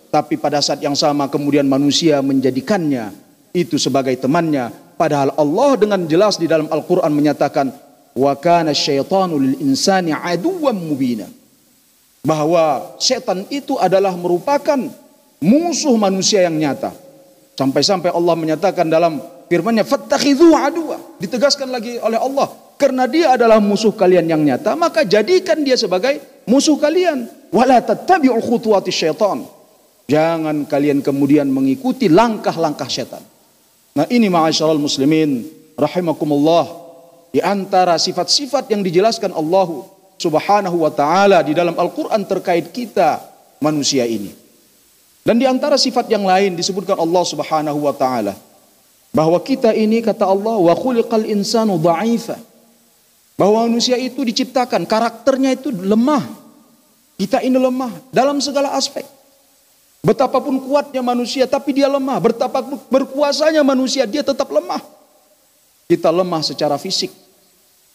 Tapi 0.07 0.39
pada 0.39 0.63
saat 0.63 0.79
yang 0.81 0.95
sama 0.95 1.27
kemudian 1.27 1.67
manusia 1.67 2.23
menjadikannya 2.23 3.11
itu 3.53 3.77
sebagai 3.77 4.15
temannya. 4.17 4.71
Padahal 4.97 5.35
Allah 5.37 5.71
dengan 5.77 6.01
jelas 6.09 6.41
di 6.41 6.49
dalam 6.49 6.65
Al-Quran 6.71 7.13
menyatakan, 7.13 7.69
Wa 8.17 8.33
kana 8.33 8.73
syaitanu 8.73 9.37
lil 9.37 9.61
insani 9.61 10.09
aduwam 10.09 10.73
mubina 10.73 11.29
bahwa 12.25 12.95
setan 12.97 13.45
itu 13.49 13.77
adalah 13.77 14.13
merupakan 14.13 14.77
musuh 15.41 15.95
manusia 15.97 16.45
yang 16.45 16.57
nyata. 16.57 16.93
Sampai-sampai 17.57 18.13
Allah 18.13 18.35
menyatakan 18.37 18.85
dalam 18.85 19.17
firman-Nya 19.49 19.85
fattakhidhu 19.87 20.53
aduwa. 20.53 20.97
Ditegaskan 21.17 21.73
lagi 21.73 21.97
oleh 21.97 22.21
Allah, 22.21 22.53
karena 22.77 23.09
dia 23.09 23.33
adalah 23.33 23.57
musuh 23.57 23.93
kalian 23.97 24.29
yang 24.29 24.41
nyata, 24.45 24.77
maka 24.77 25.01
jadikan 25.01 25.65
dia 25.65 25.73
sebagai 25.73 26.21
musuh 26.45 26.77
kalian. 26.77 27.25
Wala 27.49 27.81
tattabi'u 27.81 28.37
khutuwati 28.37 28.93
syaitan. 28.93 29.41
Jangan 30.07 30.69
kalian 30.69 31.01
kemudian 31.03 31.49
mengikuti 31.49 32.07
langkah-langkah 32.07 32.87
setan. 32.87 33.19
Nah, 33.97 34.05
ini 34.13 34.29
ma'asyiral 34.29 34.77
muslimin 34.77 35.49
rahimakumullah 35.73 36.69
di 37.33 37.41
antara 37.41 37.97
sifat-sifat 37.97 38.69
yang 38.69 38.85
dijelaskan 38.85 39.33
Allah 39.33 39.89
Subhanahu 40.17 40.81
wa 40.81 40.89
taala 40.89 41.45
di 41.45 41.53
dalam 41.53 41.77
Al-Qur'an 41.77 42.25
terkait 42.25 42.73
kita 42.73 43.21
manusia 43.61 44.01
ini. 44.09 44.33
Dan 45.21 45.37
di 45.37 45.45
antara 45.45 45.77
sifat 45.77 46.09
yang 46.09 46.25
lain 46.25 46.57
disebutkan 46.57 46.97
Allah 46.97 47.21
Subhanahu 47.21 47.85
wa 47.85 47.93
taala 47.93 48.33
bahwa 49.13 49.37
kita 49.37 49.77
ini 49.77 50.01
kata 50.01 50.25
Allah 50.25 50.57
wa 50.57 50.73
khuliqal 50.73 51.29
insanu 51.29 51.77
dha'ifa. 51.77 52.41
Bahwa 53.37 53.69
manusia 53.69 53.93
itu 54.01 54.25
diciptakan 54.25 54.89
karakternya 54.89 55.53
itu 55.53 55.69
lemah. 55.69 56.25
Kita 57.21 57.45
ini 57.45 57.53
lemah 57.53 57.93
dalam 58.09 58.41
segala 58.41 58.73
aspek. 58.73 59.05
Betapapun 60.01 60.57
kuatnya 60.65 61.05
manusia 61.05 61.45
tapi 61.45 61.77
dia 61.77 61.85
lemah, 61.85 62.17
betapa 62.17 62.65
berkuasanya 62.89 63.61
manusia 63.61 64.09
dia 64.09 64.25
tetap 64.25 64.49
lemah. 64.49 64.81
Kita 65.85 66.09
lemah 66.09 66.41
secara 66.41 66.81
fisik 66.81 67.26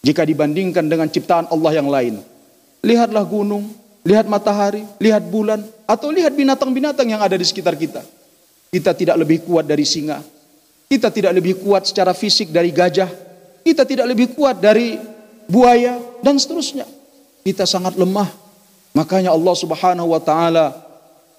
jika 0.03 0.27
dibandingkan 0.27 0.83
dengan 0.83 1.07
ciptaan 1.07 1.47
Allah 1.47 1.71
yang 1.79 1.87
lain. 1.87 2.19
Lihatlah 2.83 3.23
gunung, 3.23 3.71
lihat 4.03 4.27
matahari, 4.27 4.83
lihat 4.99 5.23
bulan, 5.31 5.63
atau 5.87 6.11
lihat 6.11 6.35
binatang-binatang 6.35 7.07
yang 7.07 7.23
ada 7.23 7.39
di 7.39 7.47
sekitar 7.47 7.79
kita. 7.79 8.03
Kita 8.67 8.91
tidak 8.91 9.15
lebih 9.23 9.47
kuat 9.47 9.63
dari 9.63 9.87
singa. 9.87 10.19
Kita 10.91 11.07
tidak 11.07 11.39
lebih 11.39 11.63
kuat 11.63 11.87
secara 11.87 12.11
fisik 12.11 12.51
dari 12.51 12.75
gajah. 12.75 13.07
Kita 13.63 13.87
tidak 13.87 14.11
lebih 14.11 14.35
kuat 14.35 14.59
dari 14.59 14.99
buaya 15.47 15.95
dan 16.19 16.35
seterusnya. 16.35 16.83
Kita 17.47 17.63
sangat 17.63 17.95
lemah. 17.95 18.27
Makanya 18.91 19.31
Allah 19.31 19.55
Subhanahu 19.55 20.11
wa 20.11 20.21
taala 20.21 20.75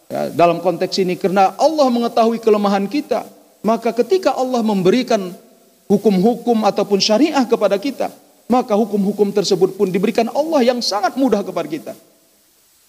ya, 0.09 0.33
dalam 0.33 0.65
konteks 0.65 0.97
ini 1.05 1.21
karena 1.21 1.53
Allah 1.61 1.87
mengetahui 1.93 2.41
kelemahan 2.41 2.89
kita, 2.89 3.29
maka 3.61 3.93
ketika 3.93 4.33
Allah 4.35 4.65
memberikan 4.65 5.37
hukum-hukum 5.87 6.65
ataupun 6.65 6.99
syariah 6.99 7.45
kepada 7.47 7.77
kita, 7.79 8.11
maka 8.51 8.77
hukum-hukum 8.77 9.33
tersebut 9.33 9.77
pun 9.77 9.89
diberikan 9.89 10.29
Allah 10.33 10.61
yang 10.63 10.79
sangat 10.85 11.17
mudah 11.17 11.41
kepada 11.41 11.69
kita. 11.69 11.93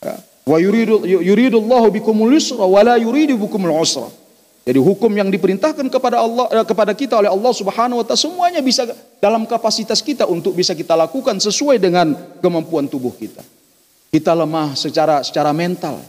Ya. 0.04 0.16
Wa 0.46 0.62
yuridu 0.62 1.02
yuridullahu 1.08 1.90
bikumul 1.90 2.38
yusra 2.38 2.62
wa 2.62 2.82
la 2.86 2.96
yuridu 3.02 3.40
bikumul 3.40 3.74
usra. 3.74 4.06
Jadi 4.66 4.82
hukum 4.82 5.14
yang 5.14 5.30
diperintahkan 5.30 5.86
kepada 5.94 6.26
Allah 6.26 6.50
eh, 6.50 6.66
kepada 6.66 6.94
kita 6.98 7.22
oleh 7.22 7.30
Allah 7.30 7.54
Subhanahu 7.54 8.02
wa 8.02 8.06
taala 8.06 8.18
semuanya 8.18 8.62
bisa 8.66 8.86
dalam 9.22 9.46
kapasitas 9.46 10.02
kita 10.02 10.26
untuk 10.26 10.58
bisa 10.58 10.74
kita 10.74 10.98
lakukan 10.98 11.38
sesuai 11.38 11.78
dengan 11.78 12.14
kemampuan 12.42 12.90
tubuh 12.90 13.14
kita. 13.14 13.46
Kita 14.10 14.34
lemah 14.34 14.74
secara 14.74 15.22
secara 15.22 15.54
mental. 15.54 16.02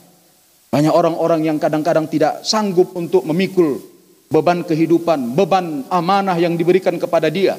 Banyak 0.73 0.93
orang-orang 0.93 1.49
yang 1.49 1.57
kadang-kadang 1.61 2.09
tidak 2.09 2.45
sanggup 2.45 2.93
untuk 2.97 3.25
memikul 3.25 3.81
beban 4.29 4.67
kehidupan, 4.67 5.33
beban 5.33 5.85
amanah 5.89 6.37
yang 6.37 6.59
diberikan 6.59 6.97
kepada 7.01 7.33
dia. 7.33 7.57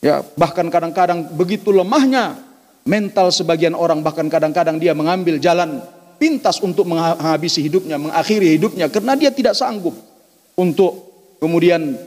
Ya, 0.00 0.24
bahkan 0.32 0.64
kadang-kadang 0.72 1.28
begitu 1.36 1.68
lemahnya 1.76 2.40
mental 2.88 3.28
sebagian 3.28 3.76
orang 3.76 4.00
bahkan 4.00 4.24
kadang-kadang 4.32 4.80
dia 4.80 4.96
mengambil 4.96 5.36
jalan 5.36 5.84
pintas 6.16 6.56
untuk 6.64 6.88
menghabisi 6.88 7.60
hidupnya, 7.60 8.00
mengakhiri 8.00 8.56
hidupnya 8.56 8.88
karena 8.88 9.12
dia 9.16 9.28
tidak 9.28 9.52
sanggup 9.52 9.92
untuk 10.56 11.04
kemudian 11.36 12.00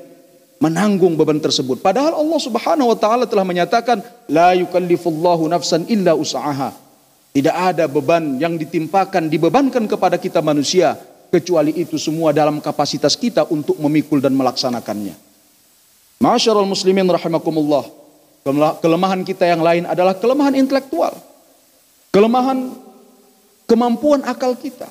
menanggung 0.58 1.14
beban 1.20 1.38
tersebut. 1.38 1.86
Padahal 1.86 2.18
Allah 2.18 2.40
Subhanahu 2.40 2.94
wa 2.94 2.98
taala 2.98 3.30
telah 3.30 3.46
menyatakan 3.46 4.00
la 4.32 4.58
yukallifullahu 4.58 5.46
nafsan 5.50 5.86
illa 5.92 6.18
usaha. 6.18 6.74
Tidak 7.34 7.54
ada 7.54 7.90
beban 7.90 8.38
yang 8.38 8.58
ditimpakan 8.58 9.26
dibebankan 9.26 9.90
kepada 9.90 10.22
kita 10.22 10.42
manusia 10.46 10.94
kecuali 11.34 11.74
itu 11.82 11.98
semua 11.98 12.30
dalam 12.30 12.62
kapasitas 12.62 13.18
kita 13.18 13.50
untuk 13.50 13.82
memikul 13.82 14.22
dan 14.22 14.38
melaksanakannya. 14.38 15.33
Masyarul 16.24 16.72
muslimin 16.72 17.04
rahimakumullah. 17.04 17.84
Kelemahan 18.80 19.28
kita 19.28 19.44
yang 19.44 19.60
lain 19.60 19.84
adalah 19.84 20.16
kelemahan 20.16 20.56
intelektual. 20.56 21.12
Kelemahan 22.16 22.72
kemampuan 23.68 24.24
akal 24.24 24.56
kita. 24.56 24.88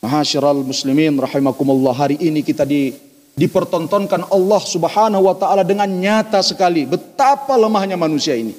Mahasyiral 0.00 0.64
muslimin 0.64 1.20
rahimakumullah 1.20 1.92
hari 1.92 2.16
ini 2.16 2.40
kita 2.40 2.64
di, 2.64 2.96
dipertontonkan 3.36 4.32
Allah 4.32 4.62
Subhanahu 4.64 5.28
wa 5.28 5.36
taala 5.36 5.62
dengan 5.68 5.86
nyata 5.86 6.40
sekali 6.40 6.88
betapa 6.88 7.52
lemahnya 7.60 8.00
manusia 8.00 8.32
ini. 8.32 8.56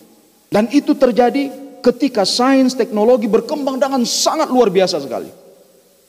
Dan 0.54 0.70
itu 0.70 0.94
terjadi 0.94 1.50
ketika 1.82 2.22
sains 2.22 2.78
teknologi 2.78 3.26
berkembang 3.26 3.82
dengan 3.82 4.06
sangat 4.06 4.48
luar 4.54 4.70
biasa 4.70 5.02
sekali. 5.02 5.34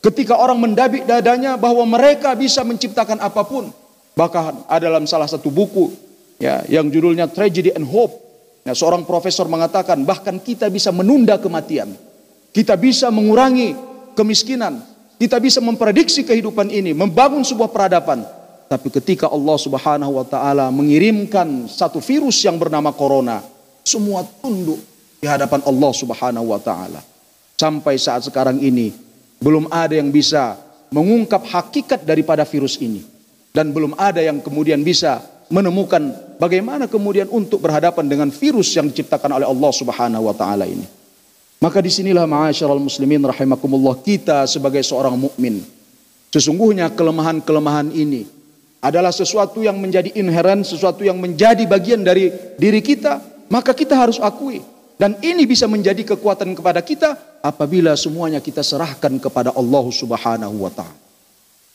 Ketika 0.04 0.36
orang 0.36 0.60
mendabik 0.60 1.08
dadanya 1.08 1.56
bahwa 1.56 1.88
mereka 1.88 2.36
bisa 2.36 2.60
menciptakan 2.60 3.16
apa 3.24 3.40
pun. 3.48 3.72
Bahkan 4.14 4.70
ada 4.70 4.86
dalam 4.86 5.10
salah 5.10 5.26
satu 5.26 5.50
buku 5.50 5.90
ya 6.38 6.62
yang 6.70 6.86
judulnya 6.86 7.26
Tragedy 7.26 7.74
and 7.74 7.86
Hope. 7.86 8.14
Nah, 8.64 8.72
seorang 8.72 9.04
profesor 9.04 9.44
mengatakan 9.50 10.06
bahkan 10.06 10.38
kita 10.40 10.70
bisa 10.70 10.94
menunda 10.94 11.36
kematian. 11.36 11.92
Kita 12.54 12.78
bisa 12.78 13.10
mengurangi 13.10 13.74
kemiskinan. 14.14 14.80
Kita 15.18 15.38
bisa 15.42 15.58
memprediksi 15.58 16.22
kehidupan 16.26 16.70
ini, 16.70 16.94
membangun 16.94 17.42
sebuah 17.42 17.70
peradaban. 17.70 18.22
Tapi 18.70 18.88
ketika 18.90 19.30
Allah 19.30 19.58
Subhanahu 19.58 20.12
wa 20.18 20.26
taala 20.26 20.70
mengirimkan 20.70 21.70
satu 21.70 21.98
virus 21.98 22.40
yang 22.42 22.56
bernama 22.56 22.94
corona, 22.94 23.42
semua 23.82 24.24
tunduk 24.40 24.80
di 25.18 25.26
hadapan 25.26 25.60
Allah 25.66 25.92
Subhanahu 25.92 26.46
wa 26.54 26.60
taala. 26.62 27.02
Sampai 27.54 27.98
saat 27.98 28.26
sekarang 28.26 28.58
ini 28.62 28.94
belum 29.38 29.70
ada 29.70 29.94
yang 29.94 30.10
bisa 30.10 30.58
mengungkap 30.90 31.46
hakikat 31.46 32.02
daripada 32.02 32.42
virus 32.42 32.78
ini 32.82 33.13
dan 33.55 33.70
belum 33.70 33.94
ada 33.94 34.18
yang 34.18 34.42
kemudian 34.42 34.82
bisa 34.82 35.22
menemukan 35.46 36.11
bagaimana 36.42 36.90
kemudian 36.90 37.30
untuk 37.30 37.62
berhadapan 37.62 38.11
dengan 38.11 38.28
virus 38.34 38.74
yang 38.74 38.90
diciptakan 38.90 39.38
oleh 39.38 39.46
Allah 39.46 39.70
Subhanahu 39.70 40.26
wa 40.26 40.34
taala 40.34 40.66
ini. 40.66 40.82
Maka 41.62 41.78
di 41.78 41.86
sinilah 41.86 42.26
ma'asyiral 42.26 42.82
muslimin 42.82 43.22
rahimakumullah 43.22 44.02
kita 44.02 44.42
sebagai 44.50 44.82
seorang 44.82 45.14
mukmin. 45.14 45.62
Sesungguhnya 46.34 46.90
kelemahan-kelemahan 46.98 47.94
ini 47.94 48.26
adalah 48.82 49.14
sesuatu 49.14 49.62
yang 49.62 49.78
menjadi 49.78 50.11
inheren, 50.18 50.66
sesuatu 50.66 51.07
yang 51.07 51.16
menjadi 51.16 51.62
bagian 51.64 52.02
dari 52.02 52.34
diri 52.59 52.82
kita, 52.82 53.22
maka 53.55 53.70
kita 53.70 53.94
harus 53.94 54.18
akui. 54.18 54.61
Dan 54.98 55.14
ini 55.22 55.46
bisa 55.46 55.70
menjadi 55.70 56.02
kekuatan 56.02 56.59
kepada 56.59 56.82
kita 56.82 57.38
apabila 57.38 57.94
semuanya 57.94 58.42
kita 58.42 58.66
serahkan 58.66 59.14
kepada 59.22 59.55
Allah 59.55 59.84
Subhanahu 59.94 60.59
wa 60.59 60.74
taala. 60.74 61.03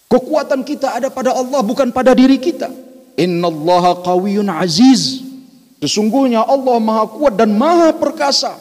Kekuatan 0.10 0.66
kita 0.66 0.98
ada 0.98 1.14
pada 1.14 1.38
Allah 1.38 1.62
bukan 1.62 1.94
pada 1.94 2.18
diri 2.18 2.42
kita. 2.42 2.66
Innallaha 3.14 4.02
qawiyyun 4.02 4.50
aziz. 4.50 5.22
Sesungguhnya 5.78 6.42
Allah 6.42 6.82
Maha 6.82 7.06
kuat 7.14 7.38
dan 7.38 7.54
Maha 7.54 7.94
perkasa. 7.94 8.58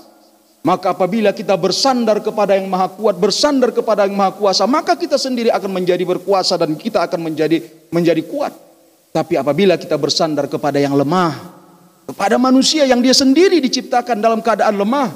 Maka 0.61 0.93
apabila 0.93 1.33
kita 1.33 1.57
bersandar 1.57 2.21
kepada 2.21 2.53
yang 2.53 2.69
Maha 2.69 2.93
kuat, 2.93 3.17
bersandar 3.17 3.73
kepada 3.73 4.05
yang 4.05 4.13
Maha 4.13 4.37
kuasa, 4.37 4.69
maka 4.69 4.93
kita 4.93 5.17
sendiri 5.17 5.49
akan 5.49 5.73
menjadi 5.73 6.05
berkuasa 6.05 6.61
dan 6.61 6.77
kita 6.77 7.01
akan 7.09 7.33
menjadi 7.33 7.65
menjadi 7.89 8.21
kuat. 8.29 8.53
Tapi 9.17 9.41
apabila 9.41 9.81
kita 9.81 9.97
bersandar 9.97 10.53
kepada 10.53 10.77
yang 10.77 10.93
lemah, 10.93 11.33
kepada 12.13 12.37
manusia 12.37 12.85
yang 12.85 13.01
dia 13.01 13.17
sendiri 13.17 13.57
diciptakan 13.65 14.21
dalam 14.21 14.45
keadaan 14.45 14.77
lemah, 14.77 15.09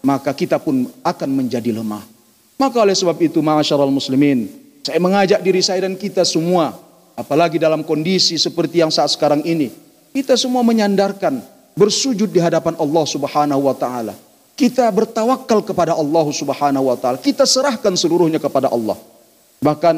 maka 0.00 0.32
kita 0.32 0.56
pun 0.56 0.88
akan 1.04 1.28
menjadi 1.28 1.76
lemah. 1.76 2.00
Maka 2.56 2.80
oleh 2.80 2.96
sebab 2.96 3.20
itu, 3.20 3.44
masyarakat 3.44 3.92
muslimin, 3.92 4.63
saya 4.84 5.00
mengajak 5.00 5.40
diri 5.40 5.64
saya 5.64 5.88
dan 5.88 5.96
kita 5.96 6.22
semua 6.28 6.84
Apalagi 7.14 7.62
dalam 7.62 7.86
kondisi 7.86 8.34
seperti 8.34 8.82
yang 8.82 8.90
saat 8.90 9.14
sekarang 9.14 9.46
ini. 9.46 9.70
Kita 10.10 10.34
semua 10.34 10.66
menyandarkan 10.66 11.42
bersujud 11.78 12.26
di 12.30 12.42
hadapan 12.42 12.74
Allah 12.78 13.04
Subhanahu 13.06 13.70
wa 13.70 13.74
taala. 13.74 14.14
Kita 14.54 14.86
bertawakal 14.90 15.62
kepada 15.62 15.94
Allah 15.94 16.26
Subhanahu 16.30 16.90
wa 16.90 16.96
taala. 16.98 17.18
Kita 17.22 17.46
serahkan 17.46 17.94
seluruhnya 17.94 18.42
kepada 18.42 18.70
Allah. 18.70 18.98
Bahkan 19.62 19.96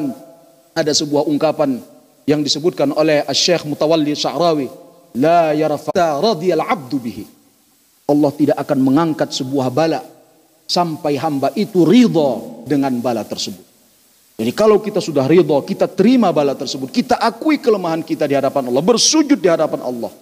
ada 0.77 0.93
sebuah 0.93 1.25
ungkapan 1.25 1.81
yang 2.29 2.45
disebutkan 2.45 2.93
oleh 2.93 3.25
Syekh 3.33 3.65
Mutawalli 3.65 4.13
Sya'rawi, 4.13 4.69
la 5.17 5.57
yarfa 5.57 6.21
radiyal 6.21 6.61
abdu 6.61 7.01
bihi. 7.01 7.25
Allah 8.07 8.31
tidak 8.37 8.57
akan 8.61 8.77
mengangkat 8.77 9.33
sebuah 9.33 9.73
bala 9.73 10.05
sampai 10.69 11.17
hamba 11.17 11.49
itu 11.57 11.81
ridha 11.81 12.61
dengan 12.69 12.93
bala 13.01 13.25
tersebut. 13.25 13.66
Jadi 14.37 14.53
kalau 14.53 14.77
kita 14.77 15.01
sudah 15.01 15.25
ridho, 15.25 15.57
kita 15.65 15.89
terima 15.89 16.29
bala 16.29 16.53
tersebut, 16.53 16.93
kita 16.93 17.17
akui 17.17 17.57
kelemahan 17.57 18.05
kita 18.05 18.29
di 18.29 18.37
hadapan 18.37 18.69
Allah, 18.69 18.83
bersujud 18.85 19.41
di 19.41 19.49
hadapan 19.49 19.81
Allah. 19.81 20.13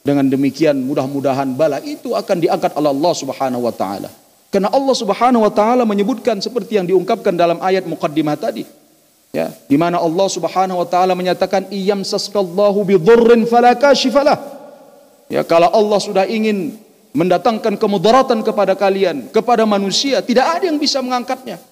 Dengan 0.00 0.24
demikian 0.24 0.80
mudah-mudahan 0.80 1.52
bala 1.52 1.76
itu 1.84 2.16
akan 2.16 2.40
diangkat 2.40 2.72
oleh 2.72 2.88
Allah 2.88 3.12
Subhanahu 3.12 3.68
wa 3.68 3.74
taala. 3.76 4.08
Karena 4.48 4.72
Allah 4.72 4.96
Subhanahu 4.96 5.44
wa 5.44 5.52
taala 5.52 5.84
menyebutkan 5.84 6.40
seperti 6.40 6.80
yang 6.80 6.88
diungkapkan 6.88 7.36
dalam 7.36 7.60
ayat 7.60 7.84
muqaddimah 7.84 8.40
tadi 8.40 8.64
Ya, 9.30 9.54
di 9.70 9.78
mana 9.78 10.02
Allah 10.02 10.26
Subhanahu 10.26 10.82
wa 10.82 10.88
taala 10.90 11.14
menyatakan 11.14 11.70
iyam 11.70 12.02
saskallahu 12.02 12.82
bidhurrin 12.82 13.46
fala. 13.46 13.78
Ya, 15.30 15.46
kalau 15.46 15.70
Allah 15.70 15.98
sudah 16.02 16.26
ingin 16.26 16.74
mendatangkan 17.14 17.78
kemudaratan 17.78 18.42
kepada 18.42 18.74
kalian, 18.74 19.30
kepada 19.30 19.62
manusia, 19.62 20.18
tidak 20.18 20.58
ada 20.58 20.66
yang 20.66 20.82
bisa 20.82 20.98
mengangkatnya 20.98 21.62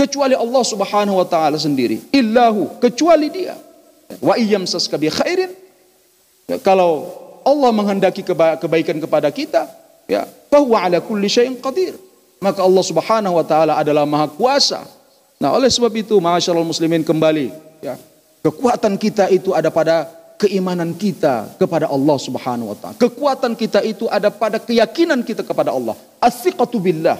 kecuali 0.00 0.32
Allah 0.32 0.64
Subhanahu 0.64 1.20
wa 1.20 1.26
taala 1.28 1.60
sendiri. 1.60 2.00
Illahu, 2.08 2.80
kecuali 2.80 3.28
Dia. 3.28 3.52
Wa 4.24 4.40
iyam 4.40 4.64
saska 4.64 4.96
bi 4.96 5.12
khairin. 5.12 5.52
Ya, 6.48 6.56
kalau 6.56 7.04
Allah 7.44 7.70
menghendaki 7.76 8.24
keba 8.24 8.56
kebaikan 8.56 8.96
kepada 8.96 9.28
kita, 9.28 9.68
ya, 10.08 10.24
bahwa 10.48 10.80
ala 10.80 11.04
kulli 11.04 11.28
syai'in 11.28 11.60
qadir. 11.60 11.92
Maka 12.40 12.64
Allah 12.64 12.84
Subhanahu 12.84 13.36
wa 13.36 13.44
taala 13.44 13.76
adalah 13.76 14.08
Maha 14.08 14.32
Kuasa 14.32 14.80
Nah, 15.40 15.56
oleh 15.56 15.72
sebab 15.72 15.88
itu, 15.96 16.20
masyaallah 16.20 16.68
muslimin 16.68 17.00
kembali, 17.00 17.48
ya. 17.80 17.96
Kekuatan 18.44 19.00
kita 19.00 19.32
itu 19.32 19.56
ada 19.56 19.72
pada 19.72 20.04
keimanan 20.36 20.92
kita 20.92 21.56
kepada 21.56 21.88
Allah 21.88 22.16
Subhanahu 22.20 22.68
wa 22.68 22.76
taala. 22.76 22.96
Kekuatan 23.00 23.56
kita 23.56 23.80
itu 23.80 24.04
ada 24.12 24.28
pada 24.28 24.60
keyakinan 24.60 25.24
kita 25.24 25.40
kepada 25.40 25.72
Allah. 25.72 25.96
As-siqatu 26.20 26.76
billah. 26.76 27.16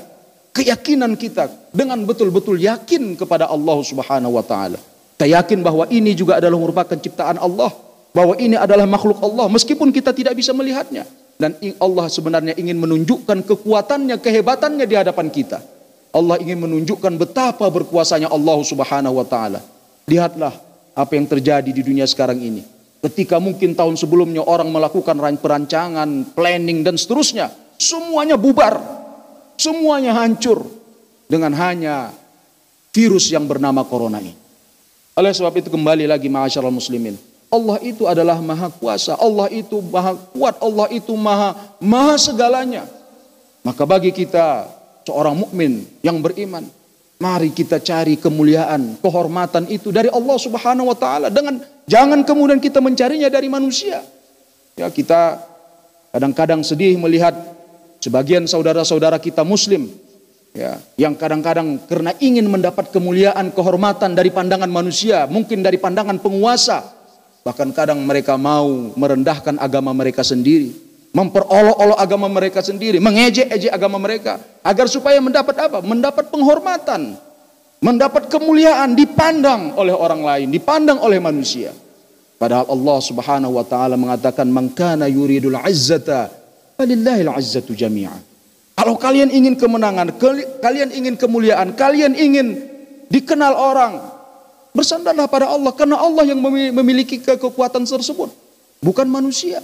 Keyakinan 0.51 1.15
kita 1.15 1.47
dengan 1.71 2.03
betul-betul 2.03 2.59
yakin 2.59 3.15
kepada 3.15 3.47
Allah 3.47 3.79
Subhanahu 3.87 4.35
wa 4.35 4.43
taala. 4.43 4.79
Kita 5.15 5.31
yakin 5.31 5.63
bahwa 5.63 5.87
ini 5.93 6.17
juga 6.17 6.43
adalah 6.43 6.59
merupakan 6.59 6.97
ciptaan 6.97 7.39
Allah, 7.39 7.71
bahwa 8.11 8.35
ini 8.35 8.59
adalah 8.59 8.89
makhluk 8.89 9.23
Allah 9.23 9.47
meskipun 9.47 9.95
kita 9.95 10.11
tidak 10.11 10.35
bisa 10.35 10.51
melihatnya. 10.51 11.07
Dan 11.41 11.57
Allah 11.81 12.11
sebenarnya 12.13 12.53
ingin 12.59 12.77
menunjukkan 12.77 13.47
kekuatannya, 13.49 14.21
kehebatannya 14.21 14.85
di 14.85 14.95
hadapan 14.99 15.33
kita. 15.33 15.63
Allah 16.11 16.37
ingin 16.43 16.59
menunjukkan 16.59 17.17
betapa 17.17 17.65
berkuasanya 17.71 18.29
Allah 18.29 18.59
Subhanahu 18.61 19.23
wa 19.23 19.27
taala. 19.27 19.63
Lihatlah 20.11 20.53
apa 20.93 21.13
yang 21.15 21.31
terjadi 21.31 21.71
di 21.71 21.81
dunia 21.81 22.05
sekarang 22.05 22.43
ini. 22.43 22.67
Ketika 23.01 23.41
mungkin 23.41 23.73
tahun 23.73 23.97
sebelumnya 23.97 24.45
orang 24.45 24.69
melakukan 24.69 25.17
perancangan, 25.41 26.37
planning 26.37 26.85
dan 26.85 27.01
seterusnya, 27.01 27.49
semuanya 27.81 28.37
bubar. 28.37 29.00
Semuanya 29.61 30.17
hancur 30.17 30.65
dengan 31.29 31.53
hanya 31.53 32.17
virus 32.97 33.29
yang 33.29 33.45
bernama 33.45 33.85
corona 33.85 34.17
ini. 34.17 34.33
Oleh 35.13 35.37
sebab 35.37 35.53
itu 35.61 35.69
kembali 35.69 36.09
lagi 36.09 36.33
masyarakat 36.33 36.73
muslimin. 36.73 37.21
Allah 37.53 37.77
itu 37.85 38.09
adalah 38.09 38.41
maha 38.41 38.73
kuasa. 38.73 39.21
Allah 39.21 39.53
itu 39.53 39.85
maha 39.85 40.17
kuat. 40.33 40.57
Allah 40.65 40.89
itu 40.89 41.13
maha, 41.13 41.77
maha 41.77 42.17
segalanya. 42.17 42.89
Maka 43.61 43.85
bagi 43.85 44.17
kita 44.17 44.65
seorang 45.05 45.37
mukmin 45.37 45.85
yang 46.01 46.17
beriman. 46.25 46.65
Mari 47.21 47.53
kita 47.53 47.85
cari 47.85 48.17
kemuliaan, 48.17 48.97
kehormatan 49.05 49.69
itu 49.69 49.93
dari 49.93 50.09
Allah 50.09 50.41
Subhanahu 50.41 50.89
wa 50.89 50.97
taala 50.97 51.29
dengan 51.29 51.61
jangan 51.85 52.25
kemudian 52.25 52.57
kita 52.57 52.81
mencarinya 52.81 53.29
dari 53.29 53.45
manusia. 53.45 54.01
Ya, 54.73 54.89
kita 54.89 55.37
kadang-kadang 56.17 56.65
sedih 56.65 56.97
melihat 56.97 57.60
sebagian 58.01 58.49
saudara-saudara 58.49 59.21
kita 59.23 59.47
muslim 59.47 59.93
ya, 60.57 60.81
yang 60.99 61.15
kadang-kadang 61.15 61.79
karena 61.87 62.17
ingin 62.19 62.49
mendapat 62.51 62.91
kemuliaan, 62.91 63.55
kehormatan 63.55 64.17
dari 64.17 64.35
pandangan 64.35 64.69
manusia, 64.69 65.29
mungkin 65.31 65.63
dari 65.63 65.79
pandangan 65.79 66.19
penguasa, 66.19 66.83
bahkan 67.47 67.71
kadang 67.71 68.03
mereka 68.03 68.35
mau 68.35 68.91
merendahkan 68.97 69.61
agama 69.61 69.95
mereka 69.95 70.25
sendiri 70.27 70.91
memperolok-olok 71.11 71.99
agama 71.99 72.31
mereka 72.31 72.63
sendiri, 72.63 73.03
mengejek-ejek 73.03 73.73
agama 73.75 73.99
mereka 73.99 74.39
agar 74.63 74.87
supaya 74.87 75.19
mendapat 75.19 75.57
apa? 75.59 75.79
Mendapat 75.83 76.31
penghormatan, 76.31 77.19
mendapat 77.83 78.31
kemuliaan 78.31 78.95
dipandang 78.95 79.75
oleh 79.75 79.95
orang 79.95 80.23
lain, 80.23 80.49
dipandang 80.55 81.03
oleh 81.03 81.19
manusia. 81.19 81.75
Padahal 82.41 82.73
Allah 82.73 82.99
Subhanahu 83.05 83.53
wa 83.59 83.67
taala 83.67 84.01
mengatakan 84.01 84.49
mangkana 84.49 85.11
yuridul 85.11 85.61
izzata 85.67 86.40
izzatu 87.39 87.77
jami'a. 87.77 88.15
Kalau 88.81 88.97
kalian 88.97 89.29
ingin 89.29 89.61
kemenangan, 89.61 90.17
kalian 90.65 90.89
ingin 90.97 91.15
kemuliaan, 91.21 91.77
kalian 91.77 92.17
ingin 92.17 92.65
dikenal 93.13 93.53
orang, 93.53 94.01
bersandarlah 94.73 95.29
pada 95.29 95.53
Allah 95.53 95.69
karena 95.77 96.01
Allah 96.01 96.25
yang 96.25 96.41
memiliki 96.73 97.21
kekuatan 97.21 97.85
tersebut, 97.85 98.33
bukan 98.81 99.05
manusia. 99.05 99.61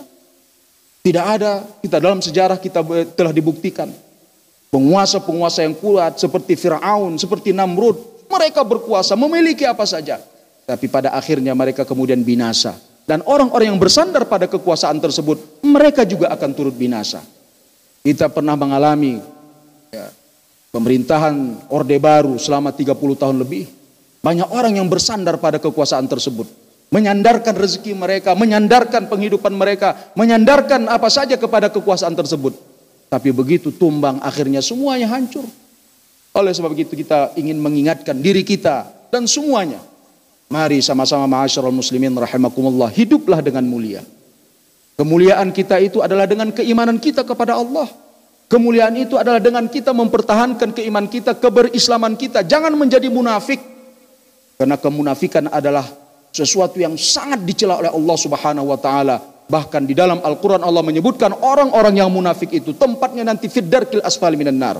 Tidak 1.00 1.22
ada, 1.22 1.62
kita 1.80 2.02
dalam 2.02 2.18
sejarah 2.18 2.58
kita 2.58 2.82
telah 3.14 3.30
dibuktikan. 3.30 3.88
Penguasa-penguasa 4.74 5.62
yang 5.62 5.78
kuat 5.78 6.18
seperti 6.18 6.58
Fir'aun, 6.58 7.14
seperti 7.16 7.54
Namrud. 7.54 8.26
Mereka 8.26 8.66
berkuasa, 8.66 9.14
memiliki 9.14 9.62
apa 9.62 9.86
saja. 9.86 10.18
Tapi 10.66 10.90
pada 10.90 11.14
akhirnya 11.14 11.54
mereka 11.54 11.86
kemudian 11.86 12.20
binasa. 12.26 12.74
Dan 13.06 13.22
orang-orang 13.22 13.70
yang 13.70 13.78
bersandar 13.78 14.26
pada 14.26 14.50
kekuasaan 14.50 14.98
tersebut, 14.98 15.62
mereka 15.62 16.02
juga 16.02 16.26
akan 16.34 16.50
turut 16.52 16.74
binasa. 16.74 17.22
Kita 18.02 18.26
pernah 18.26 18.58
mengalami 18.58 19.22
ya, 19.94 20.10
pemerintahan 20.74 21.66
Orde 21.70 21.98
Baru 22.02 22.34
selama 22.34 22.74
30 22.74 22.92
tahun 23.14 23.36
lebih. 23.38 23.70
Banyak 24.26 24.50
orang 24.50 24.74
yang 24.74 24.90
bersandar 24.90 25.38
pada 25.38 25.62
kekuasaan 25.62 26.10
tersebut 26.10 26.66
menyandarkan 26.90 27.54
rezeki 27.56 27.92
mereka, 27.98 28.38
menyandarkan 28.38 29.10
penghidupan 29.10 29.50
mereka, 29.54 30.12
menyandarkan 30.14 30.86
apa 30.86 31.10
saja 31.10 31.34
kepada 31.34 31.70
kekuasaan 31.70 32.14
tersebut. 32.14 32.54
Tapi 33.06 33.30
begitu 33.30 33.70
tumbang 33.74 34.18
akhirnya 34.22 34.62
semuanya 34.62 35.10
hancur. 35.10 35.46
Oleh 36.36 36.52
sebab 36.52 36.76
itu 36.76 36.92
kita 36.92 37.32
ingin 37.38 37.56
mengingatkan 37.58 38.18
diri 38.18 38.44
kita 38.44 38.86
dan 39.08 39.24
semuanya. 39.24 39.80
Mari 40.46 40.78
sama-sama 40.78 41.26
ma'asyiral 41.26 41.74
muslimin 41.74 42.14
rahimakumullah, 42.14 42.86
hiduplah 42.94 43.42
dengan 43.42 43.66
mulia. 43.66 44.06
Kemuliaan 44.94 45.50
kita 45.50 45.82
itu 45.82 46.00
adalah 46.00 46.24
dengan 46.24 46.54
keimanan 46.54 47.02
kita 47.02 47.26
kepada 47.26 47.58
Allah. 47.58 47.90
Kemuliaan 48.46 48.94
itu 48.94 49.18
adalah 49.18 49.42
dengan 49.42 49.66
kita 49.66 49.90
mempertahankan 49.90 50.70
keimanan 50.70 51.10
kita, 51.10 51.34
keberislaman 51.34 52.14
kita. 52.14 52.46
Jangan 52.46 52.72
menjadi 52.78 53.10
munafik. 53.10 53.58
Karena 54.56 54.78
kemunafikan 54.78 55.50
adalah 55.50 55.84
sesuatu 56.30 56.78
yang 56.78 56.94
sangat 56.94 57.42
dicela 57.42 57.82
oleh 57.82 57.90
Allah 57.90 58.16
Subhanahu 58.16 58.70
wa 58.70 58.78
taala. 58.78 59.18
Bahkan 59.50 59.82
di 59.82 59.98
dalam 59.98 60.22
Al-Qur'an 60.22 60.62
Allah 60.62 60.82
menyebutkan 60.86 61.34
orang-orang 61.34 61.98
yang 61.98 62.10
munafik 62.10 62.54
itu 62.54 62.70
tempatnya 62.78 63.26
nanti 63.26 63.50
fiddarkil 63.50 64.00
asfali 64.00 64.38
minan 64.38 64.62
nar. 64.62 64.78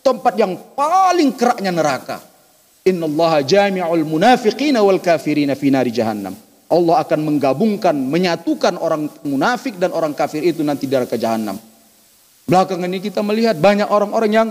Tempat 0.00 0.34
yang 0.40 0.56
paling 0.72 1.36
keraknya 1.36 1.70
neraka. 1.70 2.31
Innallaha 2.82 3.46
jami'ul 3.46 4.02
munafiqina 4.02 4.82
wal 4.82 4.98
kafirina 4.98 5.54
fi 5.54 5.70
nari 5.70 5.94
jahannam. 5.94 6.34
Allah 6.72 7.04
akan 7.04 7.20
menggabungkan, 7.20 7.92
menyatukan 7.92 8.80
orang 8.80 9.06
munafik 9.28 9.76
dan 9.76 9.92
orang 9.92 10.16
kafir 10.16 10.40
itu 10.40 10.64
nanti 10.64 10.88
di 10.88 10.96
neraka 10.96 11.20
jahanam. 11.20 11.60
Belakangan 12.48 12.88
ini 12.88 12.98
kita 13.04 13.20
melihat 13.20 13.60
banyak 13.60 13.86
orang-orang 13.86 14.32
yang 14.32 14.48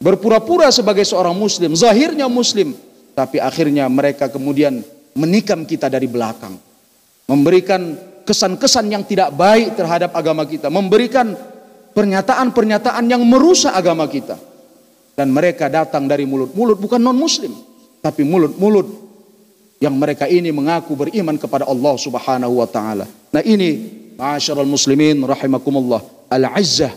berpura-pura 0.00 0.72
sebagai 0.72 1.04
seorang 1.04 1.36
muslim, 1.36 1.76
zahirnya 1.76 2.26
muslim, 2.32 2.72
tapi 3.12 3.38
akhirnya 3.38 3.86
mereka 3.92 4.32
kemudian 4.32 4.80
menikam 5.12 5.68
kita 5.68 5.92
dari 5.92 6.08
belakang. 6.08 6.56
Memberikan 7.28 7.94
kesan-kesan 8.24 8.90
yang 8.90 9.04
tidak 9.06 9.30
baik 9.36 9.76
terhadap 9.76 10.16
agama 10.16 10.48
kita. 10.48 10.72
Memberikan 10.72 11.36
pernyataan-pernyataan 11.92 13.04
yang 13.06 13.22
merusak 13.22 13.70
agama 13.70 14.08
kita. 14.10 14.49
Dan 15.20 15.36
mereka 15.36 15.68
datang 15.68 16.08
dari 16.08 16.24
mulut-mulut 16.24 16.80
bukan 16.80 16.96
non-muslim. 16.96 17.52
Tapi 18.00 18.24
mulut-mulut 18.24 18.88
yang 19.76 19.92
mereka 19.92 20.24
ini 20.24 20.48
mengaku 20.48 20.96
beriman 20.96 21.36
kepada 21.36 21.68
Allah 21.68 21.92
subhanahu 22.00 22.64
wa 22.64 22.64
ta'ala. 22.64 23.04
Nah 23.04 23.44
ini 23.44 24.00
Masyarul 24.16 24.68
muslimin 24.68 25.20
rahimakumullah. 25.24 26.00
Al-izzah. 26.28 26.92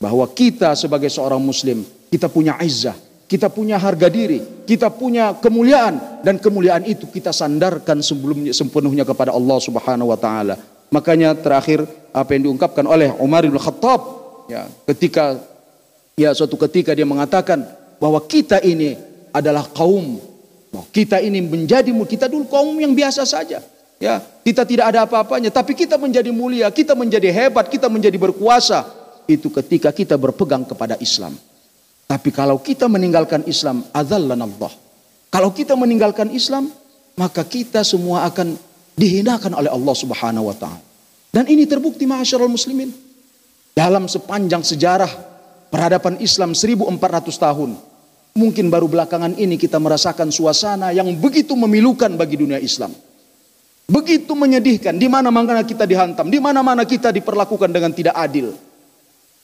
Bahwa 0.00 0.24
kita 0.32 0.72
sebagai 0.76 1.08
seorang 1.12 1.40
muslim. 1.40 1.84
Kita 2.08 2.32
punya 2.32 2.56
izzah 2.64 2.96
kita 3.28 3.52
punya 3.52 3.76
harga 3.76 4.08
diri, 4.08 4.40
kita 4.64 4.88
punya 4.88 5.36
kemuliaan 5.36 6.24
dan 6.24 6.40
kemuliaan 6.40 6.88
itu 6.88 7.04
kita 7.12 7.28
sandarkan 7.28 8.00
sebelumnya 8.00 8.56
sepenuhnya 8.56 9.04
kepada 9.04 9.36
Allah 9.36 9.60
Subhanahu 9.60 10.08
wa 10.08 10.16
taala. 10.16 10.56
Makanya 10.88 11.36
terakhir 11.36 11.84
apa 12.08 12.32
yang 12.32 12.48
diungkapkan 12.48 12.88
oleh 12.88 13.12
Umar 13.20 13.44
bin 13.44 13.60
Khattab 13.60 14.00
ya, 14.48 14.64
ketika 14.88 15.36
ya 16.18 16.34
suatu 16.34 16.58
ketika 16.58 16.90
dia 16.92 17.06
mengatakan 17.06 17.62
bahwa 18.02 18.18
kita 18.26 18.58
ini 18.66 18.98
adalah 19.30 19.70
kaum 19.70 20.18
kita 20.92 21.20
ini 21.24 21.40
menjadi 21.40 21.88
kita 21.88 22.28
dulu 22.28 22.44
kaum 22.48 22.76
yang 22.76 22.92
biasa 22.92 23.24
saja. 23.24 23.64
Ya, 23.98 24.22
kita 24.46 24.62
tidak 24.62 24.94
ada 24.94 25.02
apa-apanya 25.10 25.50
tapi 25.50 25.74
kita 25.74 25.98
menjadi 25.98 26.30
mulia, 26.30 26.70
kita 26.70 26.94
menjadi 26.94 27.34
hebat, 27.34 27.66
kita 27.66 27.90
menjadi 27.90 28.14
berkuasa 28.14 28.86
itu 29.26 29.50
ketika 29.50 29.90
kita 29.90 30.14
berpegang 30.14 30.62
kepada 30.62 30.94
Islam. 31.02 31.34
Tapi 32.06 32.30
kalau 32.30 32.62
kita 32.62 32.86
meninggalkan 32.86 33.42
Islam, 33.50 33.82
Allah. 33.92 34.72
Kalau 35.28 35.50
kita 35.50 35.74
meninggalkan 35.74 36.30
Islam, 36.30 36.70
maka 37.18 37.42
kita 37.42 37.82
semua 37.82 38.24
akan 38.30 38.54
dihinakan 38.94 39.58
oleh 39.58 39.68
Allah 39.68 39.94
Subhanahu 39.98 40.46
wa 40.46 40.56
taala. 40.56 40.80
Dan 41.34 41.50
ini 41.50 41.66
terbukti 41.66 42.06
masyarakat 42.06 42.48
muslimin. 42.48 42.94
Dalam 43.74 44.06
sepanjang 44.06 44.62
sejarah 44.62 45.10
peradaban 45.68 46.20
Islam 46.20 46.52
1400 46.52 46.98
tahun. 47.36 47.70
Mungkin 48.38 48.70
baru 48.70 48.86
belakangan 48.86 49.34
ini 49.34 49.58
kita 49.58 49.80
merasakan 49.82 50.30
suasana 50.30 50.94
yang 50.94 51.10
begitu 51.18 51.56
memilukan 51.58 52.12
bagi 52.14 52.38
dunia 52.38 52.60
Islam. 52.60 52.94
Begitu 53.88 54.36
menyedihkan, 54.36 55.00
di 55.00 55.08
mana-mana 55.08 55.64
kita 55.64 55.88
dihantam, 55.88 56.28
di 56.28 56.36
mana-mana 56.36 56.84
kita 56.84 57.08
diperlakukan 57.08 57.72
dengan 57.72 57.88
tidak 57.96 58.12
adil. 58.20 58.52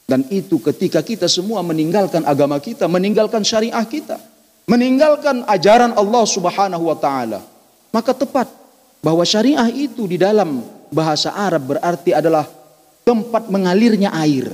Dan 0.05 0.21
itu 0.29 0.61
ketika 0.61 1.01
kita 1.01 1.25
semua 1.33 1.65
meninggalkan 1.65 2.21
agama 2.29 2.61
kita, 2.61 2.85
meninggalkan 2.85 3.41
syariah 3.41 3.85
kita, 3.89 4.21
meninggalkan 4.69 5.49
ajaran 5.49 5.97
Allah 5.97 6.25
Subhanahu 6.29 6.93
wa 6.93 6.97
taala. 7.01 7.41
Maka 7.89 8.13
tepat 8.13 8.53
bahwa 9.01 9.25
syariah 9.25 9.73
itu 9.73 10.05
di 10.05 10.21
dalam 10.21 10.61
bahasa 10.93 11.33
Arab 11.33 11.73
berarti 11.73 12.13
adalah 12.13 12.45
tempat 13.01 13.49
mengalirnya 13.49 14.13
air. 14.13 14.53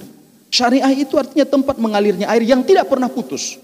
Syariah 0.50 0.90
itu 0.92 1.14
artinya 1.14 1.46
tempat 1.46 1.78
mengalirnya 1.78 2.26
air 2.26 2.42
yang 2.42 2.66
tidak 2.66 2.90
pernah 2.90 3.06
putus. 3.06 3.56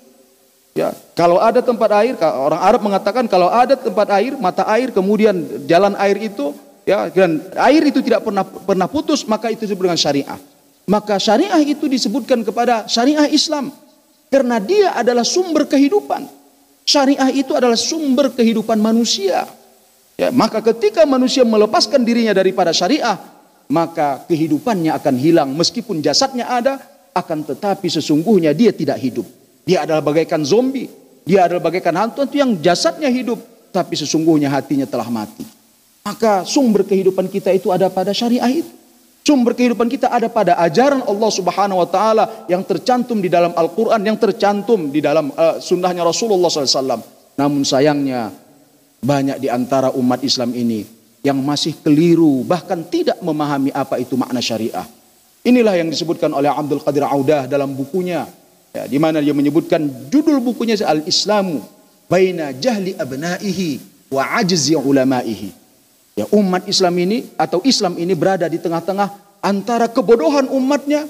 Ya, 0.76 0.94
kalau 1.18 1.42
ada 1.42 1.58
tempat 1.58 1.90
air, 1.98 2.14
orang 2.20 2.60
Arab 2.62 2.80
mengatakan 2.84 3.24
kalau 3.26 3.50
ada 3.50 3.74
tempat 3.74 4.06
air, 4.12 4.38
mata 4.38 4.62
air, 4.70 4.94
kemudian 4.94 5.66
jalan 5.66 5.96
air 5.98 6.30
itu, 6.30 6.54
ya, 6.86 7.10
dan 7.10 7.42
air 7.58 7.82
itu 7.90 7.98
tidak 8.04 8.22
pernah 8.22 8.44
pernah 8.44 8.86
putus, 8.86 9.26
maka 9.26 9.50
itu 9.50 9.66
disebut 9.66 9.88
dengan 9.88 9.98
syariah. 9.98 10.38
Maka 10.86 11.18
syariah 11.18 11.58
itu 11.64 11.90
disebutkan 11.90 12.46
kepada 12.46 12.86
syariah 12.86 13.26
Islam 13.26 13.74
karena 14.30 14.62
dia 14.62 14.94
adalah 14.94 15.26
sumber 15.26 15.66
kehidupan. 15.66 16.28
Syariah 16.86 17.34
itu 17.34 17.50
adalah 17.56 17.74
sumber 17.74 18.30
kehidupan 18.30 18.78
manusia. 18.78 19.42
Ya, 20.14 20.30
maka 20.30 20.62
ketika 20.62 21.02
manusia 21.02 21.42
melepaskan 21.42 22.06
dirinya 22.06 22.30
daripada 22.30 22.70
syariah, 22.70 23.18
maka 23.66 24.22
kehidupannya 24.30 24.94
akan 24.94 25.14
hilang 25.18 25.50
meskipun 25.54 25.98
jasadnya 25.98 26.46
ada, 26.46 26.78
akan 27.16 27.42
tetapi 27.42 27.88
sesungguhnya 27.90 28.54
dia 28.54 28.70
tidak 28.70 29.00
hidup. 29.02 29.26
Dia 29.66 29.82
adalah 29.82 30.04
bagaikan 30.04 30.46
zombie. 30.46 30.86
Dia 31.26 31.50
adalah 31.50 31.58
bagaikan 31.58 31.96
hantu 31.98 32.22
yang 32.30 32.54
jasadnya 32.62 33.10
hidup. 33.10 33.42
Tapi 33.74 33.98
sesungguhnya 33.98 34.46
hatinya 34.46 34.86
telah 34.86 35.10
mati. 35.10 35.42
Maka 36.06 36.46
sumber 36.46 36.86
kehidupan 36.86 37.26
kita 37.26 37.50
itu 37.50 37.74
ada 37.74 37.90
pada 37.90 38.14
syariah 38.14 38.62
itu. 38.62 38.70
Sumber 39.26 39.58
kehidupan 39.58 39.90
kita 39.90 40.06
ada 40.06 40.30
pada 40.30 40.54
ajaran 40.62 41.02
Allah 41.02 41.30
Subhanahu 41.34 41.82
wa 41.82 41.88
taala 41.90 42.46
yang 42.46 42.62
tercantum 42.62 43.18
di 43.18 43.26
dalam 43.26 43.50
Al-Qur'an, 43.58 43.98
yang 44.06 44.14
tercantum 44.14 44.86
di 44.94 45.02
dalam 45.02 45.34
uh, 45.34 45.58
sunnahnya 45.58 46.06
Rasulullah 46.06 46.46
SAW. 46.46 47.02
Namun 47.34 47.66
sayangnya 47.66 48.30
banyak 49.02 49.42
di 49.42 49.50
antara 49.50 49.90
umat 49.98 50.22
Islam 50.22 50.54
ini 50.54 50.95
yang 51.26 51.42
masih 51.42 51.74
keliru 51.82 52.46
bahkan 52.46 52.86
tidak 52.86 53.18
memahami 53.18 53.74
apa 53.74 53.98
itu 53.98 54.14
makna 54.14 54.38
syariah. 54.38 54.86
Inilah 55.42 55.74
yang 55.74 55.90
disebutkan 55.90 56.30
oleh 56.30 56.46
Abdul 56.46 56.82
Qadir 56.82 57.02
Audah 57.02 57.50
dalam 57.50 57.74
bukunya 57.74 58.26
Ya, 58.76 58.84
di 58.84 59.00
mana 59.00 59.24
dia 59.24 59.32
menyebutkan 59.32 59.88
judul 60.12 60.36
bukunya 60.44 60.76
Al-Islamu 60.76 61.64
baina 62.12 62.52
jahli 62.52 62.92
abnaihi 62.92 63.80
wa 64.12 64.36
ajzi 64.36 64.76
ulamaihi. 64.76 65.48
Ya, 66.12 66.28
umat 66.28 66.68
Islam 66.68 66.92
ini 67.00 67.24
atau 67.40 67.64
Islam 67.64 67.96
ini 67.96 68.12
berada 68.12 68.44
di 68.52 68.60
tengah-tengah 68.60 69.40
antara 69.40 69.88
kebodohan 69.88 70.52
umatnya 70.52 71.08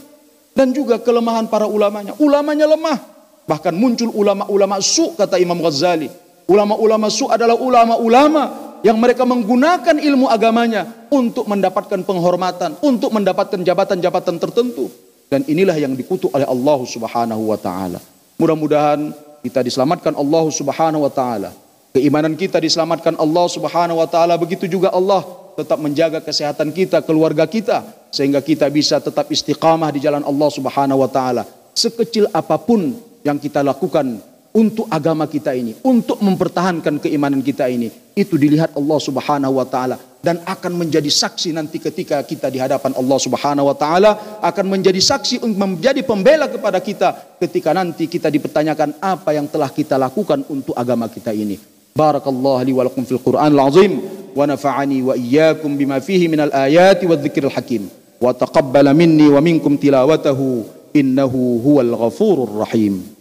dan 0.54 0.70
juga 0.70 1.02
kelemahan 1.02 1.50
para 1.50 1.66
ulamanya. 1.66 2.14
Ulamanya 2.22 2.70
lemah. 2.70 3.02
Bahkan 3.50 3.74
muncul 3.74 4.14
ulama-ulama 4.14 4.78
su 4.78 5.18
kata 5.18 5.34
Imam 5.42 5.58
Ghazali. 5.58 6.06
Ulama-ulama 6.46 7.10
su 7.10 7.26
adalah 7.26 7.58
ulama-ulama 7.58 8.65
yang 8.87 9.03
mereka 9.03 9.26
menggunakan 9.26 9.99
ilmu 9.99 10.30
agamanya 10.30 10.87
untuk 11.11 11.51
mendapatkan 11.51 12.07
penghormatan, 12.07 12.78
untuk 12.87 13.11
mendapatkan 13.11 13.59
jabatan-jabatan 13.59 14.39
tertentu. 14.39 14.87
Dan 15.26 15.43
inilah 15.51 15.74
yang 15.74 15.99
dikutuk 15.99 16.30
oleh 16.30 16.47
Allah 16.47 16.78
Subhanahu 16.87 17.51
wa 17.51 17.59
taala. 17.59 17.99
Mudah-mudahan 18.39 19.11
kita 19.43 19.66
diselamatkan 19.66 20.14
Allah 20.14 20.45
Subhanahu 20.55 21.03
wa 21.03 21.11
taala. 21.11 21.51
Keimanan 21.99 22.39
kita 22.39 22.62
diselamatkan 22.62 23.18
Allah 23.18 23.47
Subhanahu 23.51 23.99
wa 23.99 24.07
taala, 24.07 24.39
begitu 24.39 24.70
juga 24.70 24.95
Allah 24.95 25.26
tetap 25.59 25.82
menjaga 25.82 26.22
kesehatan 26.22 26.70
kita, 26.70 27.03
keluarga 27.03 27.43
kita 27.43 27.82
sehingga 28.14 28.39
kita 28.39 28.70
bisa 28.70 29.03
tetap 29.03 29.26
istiqamah 29.26 29.91
di 29.91 29.99
jalan 29.99 30.22
Allah 30.22 30.47
Subhanahu 30.47 31.03
wa 31.03 31.11
taala. 31.11 31.43
Sekecil 31.74 32.30
apa 32.30 32.55
pun 32.55 32.95
yang 33.26 33.43
kita 33.43 33.66
lakukan 33.66 34.22
untuk 34.57 34.88
agama 34.88 35.28
kita 35.28 35.52
ini, 35.52 35.76
untuk 35.84 36.16
mempertahankan 36.24 36.96
keimanan 37.04 37.44
kita 37.44 37.68
ini. 37.68 37.92
Itu 38.16 38.40
dilihat 38.40 38.72
Allah 38.72 38.96
Subhanahu 38.96 39.61
wa 39.61 39.66
taala 39.68 40.00
dan 40.24 40.40
akan 40.40 40.72
menjadi 40.80 41.12
saksi 41.12 41.52
nanti 41.52 41.76
ketika 41.76 42.24
kita 42.24 42.48
di 42.48 42.57
hadapan 42.57 42.96
Allah 42.96 43.18
Subhanahu 43.20 43.68
wa 43.68 43.76
taala 43.76 44.40
akan 44.40 44.64
menjadi 44.72 44.96
saksi 44.96 45.44
menjadi 45.44 46.00
pembela 46.00 46.48
kepada 46.48 46.80
kita 46.80 47.36
ketika 47.36 47.76
nanti 47.76 48.09
kita 48.09 48.32
dipertanyakan 48.32 48.96
apa 48.98 49.36
yang 49.36 49.44
telah 49.46 49.68
kita 49.68 50.00
lakukan 50.00 50.40
untuk 50.48 50.72
agama 50.72 51.12
kita 51.12 51.36
ini. 51.36 51.61
Barakallahu 51.92 52.64
li 52.64 52.72
wa 52.72 52.88
lakum 52.88 53.04
fil 53.04 53.20
Qur'anil 53.20 53.61
azim 53.61 53.92
wa 54.32 54.44
nafa'ani 54.48 54.98
wa 55.04 55.12
iyyakum 55.16 55.76
bima 55.76 56.00
fihi 56.00 56.28
minal 56.28 56.52
ayati 56.52 57.04
wadh-dhikril 57.04 57.52
hakim 57.52 57.88
wa 58.16 58.32
taqabbala 58.32 58.96
minni 58.96 59.28
wa 59.28 59.40
minkum 59.44 59.76
tilawatahu 59.76 60.64
innahu 60.96 61.61
huwal 61.61 61.92
ghafurur 61.92 62.64
rahim. 62.64 63.15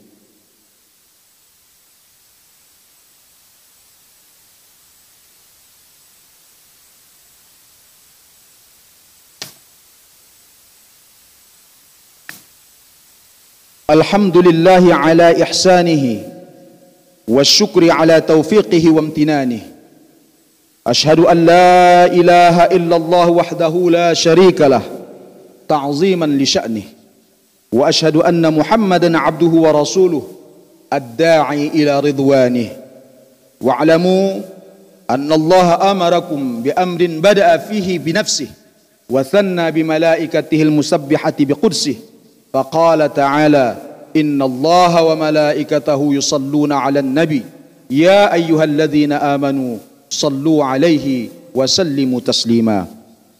الحمد 13.89 14.38
لله 14.38 14.95
على 14.95 15.43
إحسانه 15.43 16.21
والشكر 17.27 17.91
على 17.91 18.21
توفيقه 18.21 18.89
وامتنانه. 18.91 19.59
أشهد 20.88 21.19
أن 21.19 21.45
لا 21.45 22.05
إله 22.05 22.65
إلا 22.65 22.95
الله 22.95 23.29
وحده 23.29 23.89
لا 23.89 24.13
شريك 24.13 24.61
له 24.61 24.81
تعظيما 25.69 26.25
لشأنه. 26.25 26.81
وأشهد 27.73 28.15
أن 28.15 28.53
محمدا 28.57 29.17
عبده 29.17 29.47
ورسوله 29.47 30.27
الداعي 30.93 31.67
إلى 31.67 31.99
رضوانه. 31.99 32.69
واعلموا 33.61 34.41
أن 35.09 35.33
الله 35.33 35.91
أمركم 35.91 36.61
بأمر 36.63 37.07
بدأ 37.07 37.57
فيه 37.57 37.99
بنفسه 37.99 38.47
وثنى 39.09 39.71
بملائكته 39.71 40.61
المسبحة 40.61 41.33
بقدسه. 41.39 41.95
فقال 42.56 43.14
تعالى 43.14 43.76
إن 44.16 44.41
الله 44.41 45.03
وملائكته 45.03 46.14
يصلون 46.14 46.72
على 46.72 46.99
النبي 46.99 47.43
يا 47.91 48.34
أيها 48.34 48.64
الذين 48.64 49.12
آمنوا 49.12 49.78
صلوا 50.10 50.66
عليه 50.66 51.28
وسلموا 51.56 52.20
تسليما. 52.20 52.86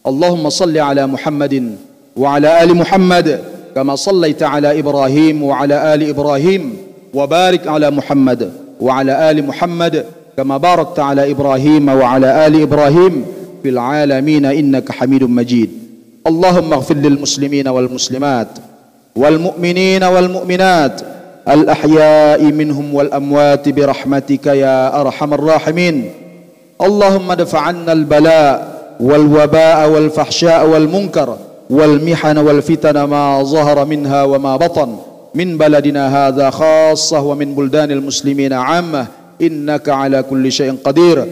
اللهم 0.07 0.49
صل 0.49 0.78
على 0.78 1.07
محمد 1.07 1.76
وعلى 2.18 2.63
آل 2.63 2.76
محمد 2.76 3.39
كما 3.76 3.95
صليت 3.95 4.43
على 4.43 4.80
إبراهيم 4.80 5.43
وعلى 5.43 5.93
آل 5.93 6.09
إبراهيم 6.09 6.78
وبارك 7.13 7.68
على 7.68 7.91
محمد 7.91 8.51
وعلى 8.82 9.32
آل 9.32 9.47
محمد 9.47 10.05
كما 10.38 10.57
باركت 10.57 10.99
على 10.99 11.32
إبراهيم 11.32 11.89
وعلى 11.89 12.47
آل 12.47 12.61
إبراهيم 12.61 13.26
في 13.63 13.70
العالمين 13.70 14.45
إنك 14.45 14.91
حميد 14.91 15.24
مجيد. 15.24 15.70
اللهم 16.28 16.74
اغفر 16.74 16.95
للمسلمين 16.95 17.68
والمسلمات 17.68 18.47
والمؤمنين 19.16 20.03
والمؤمنات 20.03 21.01
الأحياء 21.49 22.43
منهم 22.43 22.95
والأموات 22.95 23.70
برحمتك 23.70 24.45
يا 24.45 25.01
أرحم 25.01 25.34
الراحمين. 25.34 26.11
اللهم 26.82 27.32
ادفع 27.32 27.59
عنا 27.59 27.91
البلاء 27.91 28.76
والوباء 28.99 29.89
والفحشاء 29.89 30.68
والمنكر 30.68 31.38
والمحن 31.70 32.38
والفتن 32.38 33.03
ما 33.03 33.43
ظهر 33.43 33.86
منها 33.86 34.24
وما 34.24 34.57
بطن. 34.57 34.95
من 35.36 35.57
بلدنا 35.57 36.28
هذا 36.28 36.49
خاصة 36.49 37.22
ومن 37.22 37.55
بلدان 37.55 37.91
المسلمين 37.91 38.53
عامة. 38.53 39.07
إنك 39.41 39.89
على 39.89 40.24
كل 40.24 40.51
شيء 40.51 40.76
قدير. 40.84 41.26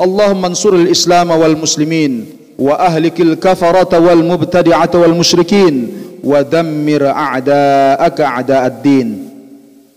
اللهم 0.00 0.44
انصر 0.44 0.74
الإسلام 0.74 1.30
والمسلمين. 1.30 2.39
وأهلك 2.60 3.20
الكفرة 3.20 3.98
والمبتدعة 3.98 4.90
والمشركين 4.94 5.92
ودمر 6.24 7.06
أعداءك 7.06 8.20
أعداء 8.20 8.66
الدين. 8.66 9.30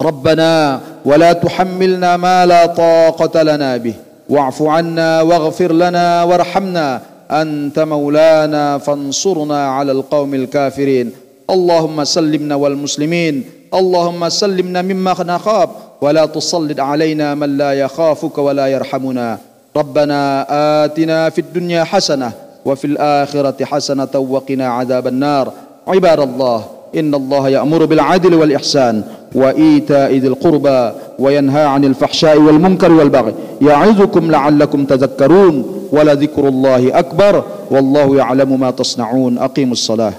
ربنا 0.01 0.80
ولا 1.05 1.34
تحملنا 1.34 2.18
ما 2.18 2.45
لا 2.45 2.66
طاقة 2.66 3.43
لنا 3.43 3.78
به. 3.78 3.93
واعف 4.30 4.61
عنا 4.61 5.22
واغفر 5.22 5.72
لنا 5.72 6.24
وارحمنا. 6.24 7.01
أنت 7.32 7.80
مولانا 7.80 8.78
فانصرنا 8.78 9.68
على 9.68 9.91
القوم 9.91 10.34
الكافرين. 10.34 11.11
اللهم 11.49 12.03
سلمنا 12.03 12.55
والمسلمين. 12.55 13.43
اللهم 13.74 14.30
سلمنا 14.30 14.82
مما 14.82 15.16
نخاف 15.20 15.70
ولا 16.01 16.26
تسلط 16.26 16.80
علينا 16.80 17.36
من 17.36 17.57
لا 17.57 17.74
يخافك 17.74 18.38
ولا 18.38 18.68
يرحمنا. 18.68 19.38
ربنا 19.78 20.45
آتنا 20.86 21.30
في 21.30 21.41
الدنيا 21.41 21.84
حسنة 21.84 22.32
وفي 22.66 22.88
الآخرة 22.88 23.66
حسنة 23.66 24.14
وقنا 24.16 24.68
عذاب 24.68 25.07
النار. 25.07 25.53
عباد 25.88 26.20
الله 26.20 26.66
إن 26.95 27.16
الله 27.16 27.49
يأمر 27.49 27.86
بالعدل 27.86 28.34
والإحسان 28.36 29.03
وإيتاء 29.36 30.11
ذي 30.14 30.28
القربى 30.28 30.91
وينهى 31.20 31.66
عن 31.66 31.86
الفحشاء 31.86 32.38
والمنكر 32.38 32.91
والبغي. 32.91 33.34
يعظكم 33.61 34.32
لعلكم 34.32 34.86
تذكرون 34.86 35.88
ولذكر 35.91 36.47
الله 36.47 36.99
أكبر. 36.99 37.43
والله 37.72 38.16
يعلم 38.16 38.59
ما 38.59 38.72
تصنعون. 38.72 39.38
أقيموا 39.38 39.74
الصلاة. 39.74 40.14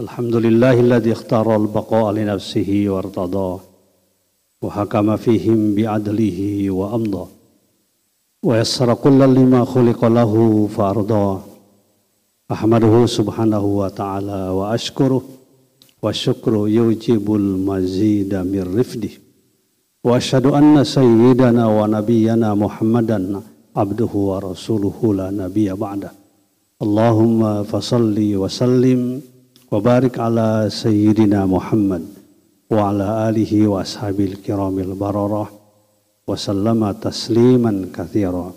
الحمد 0.00 0.34
لله 0.34 0.80
الذي 0.80 1.12
اختار 1.12 1.56
البقاء 1.56 2.12
لنفسه 2.12 2.84
وارتضاه 2.88 3.60
وحكم 4.62 5.16
فيهم 5.16 5.74
بعدله 5.74 6.70
وأمضى. 6.70 7.37
ويسر 8.43 8.93
كل 8.93 9.19
لما 9.35 9.65
خلق 9.65 10.05
له 10.05 10.67
فأرضاه 10.75 11.39
أحمده 12.51 13.05
سبحانه 13.05 13.65
وتعالى 13.65 14.49
وأشكره 14.49 15.21
والشكر 16.03 16.53
يوجب 16.67 17.33
المزيد 17.35 18.35
من 18.35 18.75
رفده 18.79 19.09
وأشهد 20.03 20.45
أن 20.45 20.83
سيدنا 20.83 21.67
ونبينا 21.67 22.53
محمدا 22.53 23.41
عبده 23.75 24.13
ورسوله 24.13 25.13
لا 25.13 25.31
نبي 25.31 25.73
بعده 25.73 26.11
اللهم 26.81 27.63
فصل 27.63 28.15
وسلم 28.35 29.21
وبارك 29.71 30.19
على 30.19 30.67
سيدنا 30.71 31.45
محمد 31.45 32.03
وعلى 32.71 33.29
آله 33.29 33.67
وأصحابه 33.67 34.25
الكرام 34.25 34.79
البررة 34.79 35.49
وسلم 36.27 36.91
تسليما 36.91 37.85
كثيرا 37.95 38.53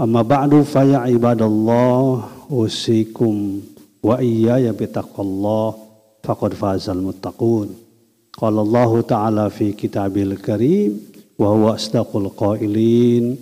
أما 0.00 0.22
بعد 0.22 0.62
فيا 0.62 0.98
عباد 0.98 1.42
الله 1.42 2.24
أوصيكم 2.50 3.60
وإياي 4.02 4.72
بتقوى 4.72 5.26
الله 5.26 5.74
فقد 6.24 6.54
فاز 6.54 6.90
المتقون 6.90 7.68
قال 8.38 8.58
الله 8.58 9.00
تعالى 9.00 9.50
في 9.50 9.72
كتابه 9.72 10.22
الكريم 10.22 11.00
وهو 11.38 11.74
أصدق 11.74 12.16
القائلين 12.16 13.36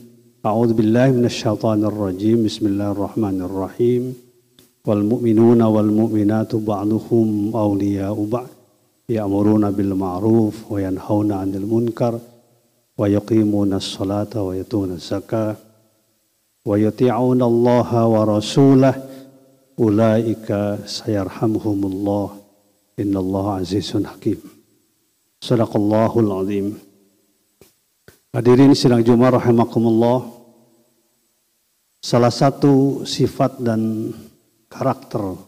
أعوذ 0.46 0.72
بالله 0.72 1.10
من 1.10 1.24
الشيطان 1.24 1.84
الرجيم 1.84 2.44
بسم 2.44 2.66
الله 2.66 2.90
الرحمن 2.92 3.40
الرحيم 3.42 4.14
والمؤمنون 4.86 5.62
والمؤمنات 5.62 6.54
بعضهم 6.56 7.50
أولياء 7.56 8.24
بعض 8.32 8.46
يأمرون 9.08 9.70
بالمعروف 9.70 10.72
وينهون 10.72 11.32
عن 11.32 11.54
المنكر 11.54 12.18
ويقيمون 12.98 13.72
الصلاة 13.74 14.42
ويؤتون 14.42 14.90
الزكاة 14.92 15.56
ويطيعون 16.64 17.42
الله 17.42 18.06
ورسوله 18.08 18.94
أولئك 19.78 20.78
سيرحمهم 20.86 21.80
الله 21.86 22.28
إن 23.00 23.16
الله 23.16 23.44
عزيز 23.54 23.90
حكيم 24.06 24.40
صدق 25.40 25.76
الله 25.76 26.12
العظيم 26.20 26.68
Hadirin 28.34 28.74
sidang 28.74 28.98
Jumat 28.98 29.38
rahimakumullah. 29.38 30.26
Salah 32.02 32.34
satu 32.34 33.06
sifat 33.06 33.62
dan 33.62 34.10
karakter 34.66 35.38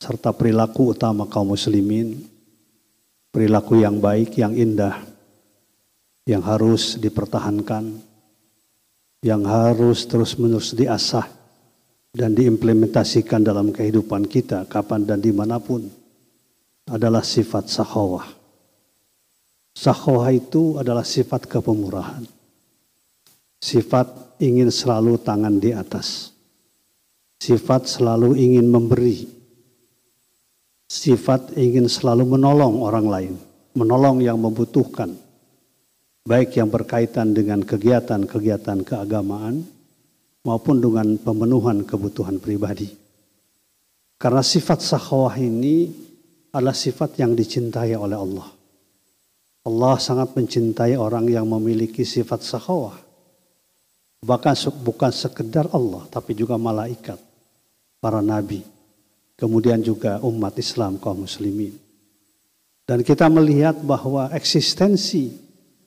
serta 0.00 0.32
perilaku 0.32 0.96
utama 0.96 1.28
kaum 1.28 1.52
muslimin, 1.52 2.24
perilaku 3.28 3.84
yang 3.84 4.00
baik, 4.00 4.40
yang 4.40 4.56
indah, 4.56 4.96
yang 6.23 6.43
harus 6.43 6.95
dipertahankan, 6.95 7.99
yang 9.23 9.43
harus 9.43 10.07
terus-menerus 10.07 10.71
diasah 10.75 11.27
dan 12.15 12.31
diimplementasikan 12.31 13.43
dalam 13.43 13.75
kehidupan 13.75 14.27
kita 14.27 14.63
kapan 14.71 15.03
dan 15.03 15.19
di 15.19 15.35
mana 15.35 15.59
pun 15.59 15.83
adalah 16.87 17.23
sifat 17.23 17.67
sahawah. 17.67 18.27
Sahawah 19.73 20.29
itu 20.29 20.77
adalah 20.77 21.03
sifat 21.03 21.49
kepemurahan. 21.49 22.23
Sifat 23.57 24.37
ingin 24.37 24.69
selalu 24.69 25.17
tangan 25.17 25.57
di 25.57 25.73
atas. 25.73 26.35
Sifat 27.41 27.89
selalu 27.89 28.37
ingin 28.37 28.69
memberi. 28.69 29.25
Sifat 30.87 31.57
ingin 31.57 31.89
selalu 31.89 32.37
menolong 32.37 32.85
orang 32.85 33.07
lain. 33.09 33.33
Menolong 33.73 34.21
yang 34.21 34.37
membutuhkan 34.37 35.22
baik 36.23 36.55
yang 36.55 36.71
berkaitan 36.71 37.35
dengan 37.35 37.67
kegiatan-kegiatan 37.67 38.87
keagamaan 38.87 39.67
maupun 40.47 40.79
dengan 40.79 41.19
pemenuhan 41.19 41.83
kebutuhan 41.83 42.39
pribadi. 42.39 42.87
Karena 44.15 44.39
sifat 44.39 44.79
sakhawah 44.79 45.35
ini 45.35 45.91
adalah 46.55 46.71
sifat 46.71 47.19
yang 47.19 47.35
dicintai 47.35 47.91
oleh 47.99 48.15
Allah. 48.15 48.47
Allah 49.67 49.95
sangat 49.99 50.31
mencintai 50.31 50.95
orang 50.95 51.27
yang 51.27 51.43
memiliki 51.43 52.07
sifat 52.07 52.39
sakhawah. 52.39 52.95
Bahkan 54.23 54.55
bukan 54.79 55.11
sekedar 55.11 55.67
Allah, 55.75 56.07
tapi 56.07 56.31
juga 56.31 56.55
malaikat, 56.55 57.19
para 57.99 58.23
nabi, 58.23 58.63
kemudian 59.35 59.83
juga 59.83 60.23
umat 60.23 60.55
Islam 60.55 60.95
kaum 60.95 61.27
muslimin. 61.27 61.75
Dan 62.87 63.03
kita 63.03 63.27
melihat 63.27 63.75
bahwa 63.83 64.31
eksistensi 64.31 65.42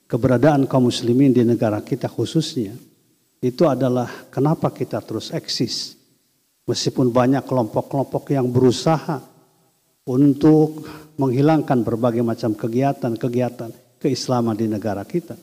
keberadaan 0.07 0.65
kaum 0.65 0.87
muslimin 0.87 1.35
di 1.35 1.43
negara 1.43 1.83
kita 1.83 2.07
khususnya 2.07 2.73
itu 3.43 3.63
adalah 3.69 4.09
kenapa 4.33 4.73
kita 4.73 4.97
terus 5.05 5.29
eksis. 5.29 5.93
Meskipun 6.67 7.13
banyak 7.15 7.47
kelompok-kelompok 7.47 8.27
yang 8.35 8.51
berusaha 8.51 9.23
untuk 10.03 10.83
menghilangkan 11.15 11.79
berbagai 11.79 12.23
macam 12.23 12.51
kegiatan-kegiatan 12.51 13.71
keislaman 14.03 14.57
di 14.57 14.67
negara 14.67 15.07
kita. 15.07 15.39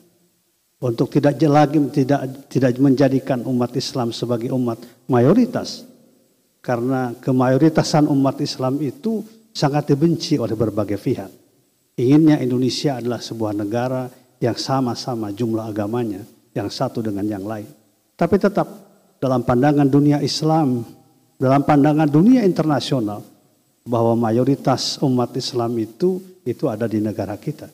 Untuk 0.85 1.09
tidak 1.09 1.41
lagi 1.49 1.81
tidak 1.89 2.51
tidak 2.53 2.77
menjadikan 2.77 3.41
umat 3.49 3.73
Islam 3.73 4.13
sebagai 4.13 4.53
umat 4.53 4.77
mayoritas. 5.09 5.89
Karena 6.61 7.17
kemayoritasan 7.17 8.05
umat 8.09 8.41
Islam 8.45 8.81
itu 8.85 9.25
sangat 9.53 9.89
dibenci 9.93 10.37
oleh 10.37 10.53
berbagai 10.53 11.01
pihak. 11.01 11.31
Inginnya 11.97 12.37
Indonesia 12.41 13.01
adalah 13.01 13.21
sebuah 13.23 13.53
negara 13.57 14.24
yang 14.45 14.61
sama-sama 14.61 15.33
jumlah 15.33 15.73
agamanya 15.73 16.21
yang 16.53 16.69
satu 16.69 17.01
dengan 17.01 17.25
yang 17.25 17.45
lain. 17.49 17.67
Tapi 18.15 18.37
tetap 18.37 18.69
dalam 19.17 19.41
pandangan 19.41 19.89
dunia 19.89 20.21
Islam, 20.21 20.85
dalam 21.41 21.65
pandangan 21.65 22.07
dunia 22.07 22.45
internasional 22.45 23.25
bahwa 23.89 24.13
mayoritas 24.29 25.01
umat 25.01 25.33
Islam 25.35 25.73
itu 25.81 26.21
itu 26.45 26.69
ada 26.69 26.85
di 26.85 27.01
negara 27.01 27.41
kita. 27.41 27.73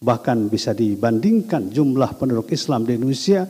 Bahkan 0.00 0.48
bisa 0.48 0.72
dibandingkan 0.72 1.68
jumlah 1.68 2.16
penduduk 2.16 2.48
Islam 2.56 2.88
di 2.88 2.96
Indonesia 2.96 3.44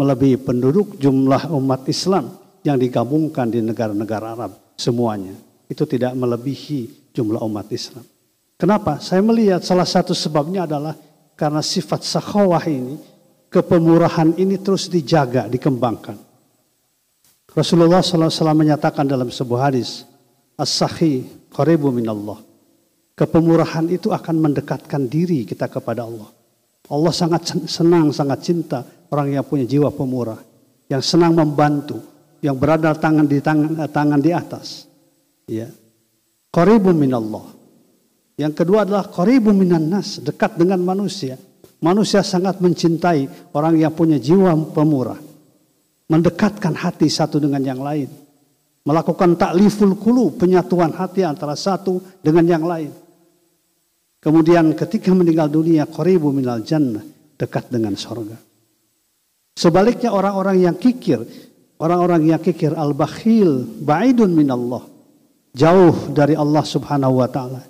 melebihi 0.00 0.40
penduduk 0.40 0.96
jumlah 0.96 1.52
umat 1.52 1.84
Islam 1.84 2.32
yang 2.64 2.80
digabungkan 2.80 3.52
di 3.52 3.60
negara-negara 3.60 4.26
Arab 4.32 4.52
semuanya. 4.80 5.36
Itu 5.68 5.84
tidak 5.84 6.16
melebihi 6.16 7.12
jumlah 7.12 7.44
umat 7.44 7.68
Islam. 7.68 8.04
Kenapa? 8.56 8.96
Saya 9.00 9.20
melihat 9.20 9.60
salah 9.60 9.84
satu 9.84 10.16
sebabnya 10.16 10.64
adalah 10.64 10.96
karena 11.40 11.64
sifat 11.64 12.04
sakhawah 12.04 12.60
ini, 12.68 13.00
kepemurahan 13.48 14.36
ini 14.36 14.60
terus 14.60 14.92
dijaga, 14.92 15.48
dikembangkan. 15.48 16.20
Rasulullah 17.56 18.04
SAW 18.04 18.52
menyatakan 18.52 19.08
dalam 19.08 19.32
sebuah 19.32 19.72
hadis, 19.72 20.04
As-sahi 20.60 21.48
qaribu 21.48 21.88
minallah. 21.88 22.36
Kepemurahan 23.16 23.88
itu 23.88 24.12
akan 24.12 24.36
mendekatkan 24.36 25.08
diri 25.08 25.48
kita 25.48 25.72
kepada 25.72 26.04
Allah. 26.04 26.28
Allah 26.92 27.12
sangat 27.16 27.64
senang, 27.64 28.12
sangat 28.12 28.44
cinta 28.44 28.84
orang 29.08 29.32
yang 29.32 29.44
punya 29.48 29.64
jiwa 29.64 29.88
pemurah. 29.88 30.36
Yang 30.92 31.16
senang 31.16 31.32
membantu, 31.32 32.04
yang 32.44 32.60
berada 32.60 32.92
tangan 32.92 33.24
di 33.24 33.40
tangan, 33.40 33.88
tangan 33.88 34.20
di 34.20 34.30
atas. 34.36 34.84
Ya. 35.48 35.72
Qaribu 36.52 36.92
minallah. 36.92 37.59
Yang 38.40 38.64
kedua 38.64 38.88
adalah 38.88 39.04
qaribu 39.04 39.52
minan 39.52 39.92
nas, 39.92 40.16
dekat 40.16 40.56
dengan 40.56 40.80
manusia. 40.80 41.36
Manusia 41.84 42.24
sangat 42.24 42.64
mencintai 42.64 43.52
orang 43.52 43.76
yang 43.76 43.92
punya 43.92 44.16
jiwa 44.16 44.56
pemurah. 44.72 45.20
Mendekatkan 46.08 46.72
hati 46.72 47.12
satu 47.12 47.36
dengan 47.36 47.60
yang 47.60 47.84
lain. 47.84 48.08
Melakukan 48.88 49.36
takliful 49.36 49.92
kulu, 50.00 50.40
penyatuan 50.40 50.88
hati 50.96 51.20
antara 51.20 51.52
satu 51.52 52.00
dengan 52.24 52.48
yang 52.48 52.64
lain. 52.64 52.88
Kemudian 54.24 54.72
ketika 54.72 55.12
meninggal 55.12 55.52
dunia, 55.52 55.84
qaribu 55.84 56.32
minal 56.32 56.64
jannah, 56.64 57.04
dekat 57.36 57.68
dengan 57.68 57.92
sorga. 57.92 58.40
Sebaliknya 59.52 60.16
orang-orang 60.16 60.64
yang 60.64 60.76
kikir, 60.80 61.20
orang-orang 61.76 62.24
yang 62.24 62.40
kikir 62.40 62.72
al-bakhil, 62.72 63.68
ba'idun 63.84 64.32
minallah. 64.32 64.80
Jauh 65.52 66.08
dari 66.16 66.32
Allah 66.32 66.64
subhanahu 66.64 67.20
wa 67.20 67.28
ta'ala 67.28 67.69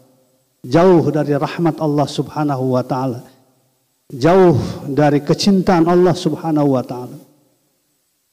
jauh 0.65 1.05
dari 1.09 1.33
rahmat 1.37 1.81
Allah 1.81 2.09
Subhanahu 2.09 2.77
wa 2.77 2.85
taala. 2.85 3.21
Jauh 4.11 4.59
dari 4.91 5.23
kecintaan 5.23 5.87
Allah 5.87 6.15
Subhanahu 6.17 6.69
wa 6.75 6.83
taala. 6.85 7.19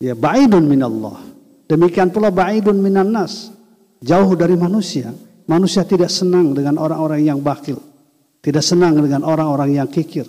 Ya 0.02 0.14
ba'idun 0.14 0.66
min 0.66 0.82
Allah. 0.82 1.22
Demikian 1.68 2.14
pula 2.14 2.32
ba'idun 2.32 2.80
minan 2.80 3.12
nas, 3.12 3.52
jauh 4.00 4.32
dari 4.38 4.56
manusia. 4.56 5.12
Manusia 5.48 5.88
tidak 5.88 6.12
senang 6.12 6.52
dengan 6.52 6.76
orang-orang 6.76 7.24
yang 7.24 7.40
bakil, 7.40 7.80
tidak 8.44 8.64
senang 8.68 9.00
dengan 9.00 9.24
orang-orang 9.24 9.80
yang 9.80 9.88
kikir. 9.88 10.28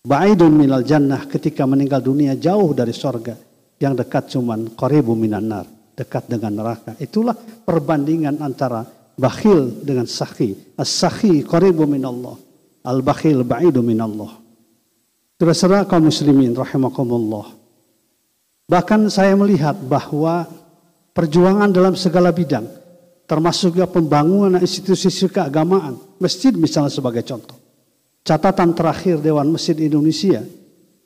Ba'idun 0.00 0.56
minal 0.56 0.80
jannah 0.80 1.28
ketika 1.28 1.68
meninggal 1.68 2.00
dunia 2.00 2.32
jauh 2.36 2.72
dari 2.72 2.96
sorga. 2.96 3.36
Yang 3.80 4.04
dekat 4.04 4.24
cuman 4.36 4.76
qaribu 4.76 5.16
minan 5.16 5.48
nar, 5.48 5.64
dekat 5.96 6.28
dengan 6.28 6.52
neraka. 6.60 6.92
Itulah 7.00 7.32
perbandingan 7.64 8.36
antara 8.44 8.84
bakhil 9.20 9.84
dengan 9.84 10.08
sakhi. 10.08 10.56
As-sakhi 10.80 11.44
qaribu 11.44 11.84
minallah. 11.84 12.40
Al-bakhil 12.88 13.44
ba'idu 13.44 13.84
minallah. 13.84 14.40
Saudara-saudara 15.36 15.84
kaum 15.84 16.08
muslimin 16.08 16.56
rahimakumullah. 16.56 17.52
Bahkan 18.64 19.12
saya 19.12 19.36
melihat 19.36 19.76
bahwa 19.76 20.48
perjuangan 21.12 21.68
dalam 21.68 21.92
segala 21.92 22.32
bidang 22.32 22.80
termasuk 23.30 23.78
juga 23.78 23.86
pembangunan 23.86 24.58
institusi 24.58 25.06
keagamaan, 25.30 25.96
masjid 26.18 26.50
misalnya 26.50 26.90
sebagai 26.90 27.22
contoh. 27.22 27.54
Catatan 28.26 28.74
terakhir 28.74 29.22
Dewan 29.22 29.48
Masjid 29.54 29.78
Indonesia, 29.78 30.42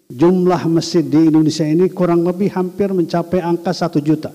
jumlah 0.08 0.64
masjid 0.72 1.04
di 1.04 1.28
Indonesia 1.28 1.68
ini 1.68 1.92
kurang 1.92 2.24
lebih 2.24 2.48
hampir 2.56 2.90
mencapai 2.96 3.44
angka 3.44 3.76
satu 3.76 4.00
juta. 4.00 4.32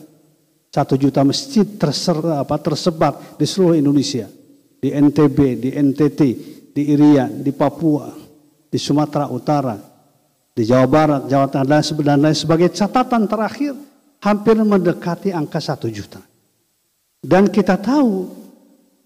Satu 0.69 0.93
juta 0.97 1.25
masjid 1.25 1.65
terser, 1.65 2.17
apa, 2.37 2.55
tersebar 2.61 3.37
di 3.37 3.45
seluruh 3.45 3.77
Indonesia. 3.77 4.29
Di 4.79 4.95
NTB, 4.95 5.37
di 5.59 5.69
NTT, 5.75 6.21
di 6.71 6.93
Irian, 6.95 7.43
di 7.43 7.51
Papua, 7.51 8.13
di 8.69 8.79
Sumatera 8.79 9.27
Utara, 9.27 9.75
di 10.55 10.63
Jawa 10.63 10.87
Barat, 10.87 11.21
Jawa 11.27 11.51
Tengah, 11.51 11.83
dan 12.05 12.17
lain 12.23 12.37
sebagai 12.37 12.71
catatan 12.71 13.27
terakhir 13.27 13.75
hampir 14.23 14.55
mendekati 14.55 15.35
angka 15.35 15.59
satu 15.59 15.91
juta. 15.91 16.23
Dan 17.19 17.51
kita 17.51 17.75
tahu 17.75 18.39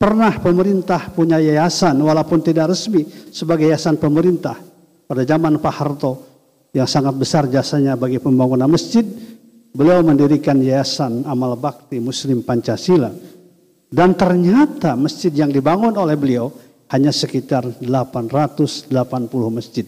Pernah 0.04 0.36
pemerintah 0.36 1.16
punya 1.16 1.40
yayasan 1.40 1.96
walaupun 1.96 2.44
tidak 2.44 2.76
resmi 2.76 3.08
sebagai 3.32 3.72
yayasan 3.72 3.96
pemerintah 3.96 4.60
pada 5.08 5.24
zaman 5.24 5.56
Pak 5.64 5.76
Harto 5.80 6.20
yang 6.76 6.84
sangat 6.84 7.16
besar 7.16 7.48
jasanya 7.48 7.96
bagi 7.96 8.20
pembangunan 8.20 8.68
masjid. 8.68 9.08
Beliau 9.74 10.06
mendirikan 10.06 10.62
yayasan 10.62 11.26
amal 11.26 11.58
bakti 11.58 11.98
Muslim 11.98 12.46
Pancasila 12.46 13.10
dan 13.90 14.14
ternyata 14.14 14.94
masjid 14.94 15.34
yang 15.34 15.50
dibangun 15.50 15.98
oleh 15.98 16.14
beliau 16.14 16.54
hanya 16.94 17.10
sekitar 17.10 17.66
880 17.82 18.94
masjid. 19.50 19.86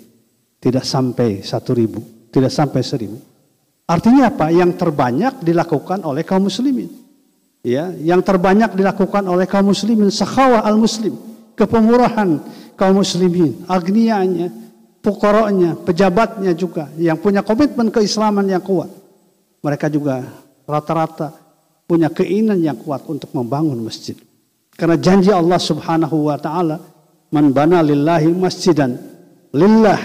Tidak 0.57 0.81
sampai 0.81 1.45
1000, 1.45 2.33
tidak 2.33 2.49
sampai 2.49 2.81
1000. 2.81 3.13
Artinya 3.86 4.33
apa? 4.33 4.49
Yang 4.49 4.81
terbanyak 4.81 5.45
dilakukan 5.45 6.01
oleh 6.01 6.25
kaum 6.25 6.49
muslimin 6.49 7.05
ya 7.65 7.89
yang 7.97 8.21
terbanyak 8.21 8.77
dilakukan 8.77 9.25
oleh 9.25 9.49
kaum 9.49 9.73
muslimin 9.73 10.13
sakhawa 10.13 10.61
al 10.61 10.77
muslim 10.77 11.17
kepemurahan 11.57 12.38
kaum 12.77 13.01
muslimin 13.01 13.65
agnianya 13.65 14.53
pokoknya 15.01 15.81
pejabatnya 15.81 16.53
juga 16.53 16.93
yang 17.01 17.17
punya 17.17 17.41
komitmen 17.41 17.89
keislaman 17.89 18.45
yang 18.45 18.61
kuat 18.61 18.93
mereka 19.66 19.89
juga 19.89 20.22
rata-rata 20.70 21.34
punya 21.89 22.13
keinginan 22.13 22.61
yang 22.61 22.78
kuat 22.78 23.01
untuk 23.09 23.34
membangun 23.34 23.82
masjid 23.82 24.13
karena 24.78 24.93
janji 25.01 25.34
Allah 25.34 25.57
Subhanahu 25.57 26.30
wa 26.30 26.38
taala 26.38 26.78
man 27.34 27.49
bana 27.49 27.82
lillahi 27.82 28.30
masjidan 28.30 28.93
lillah 29.49 29.97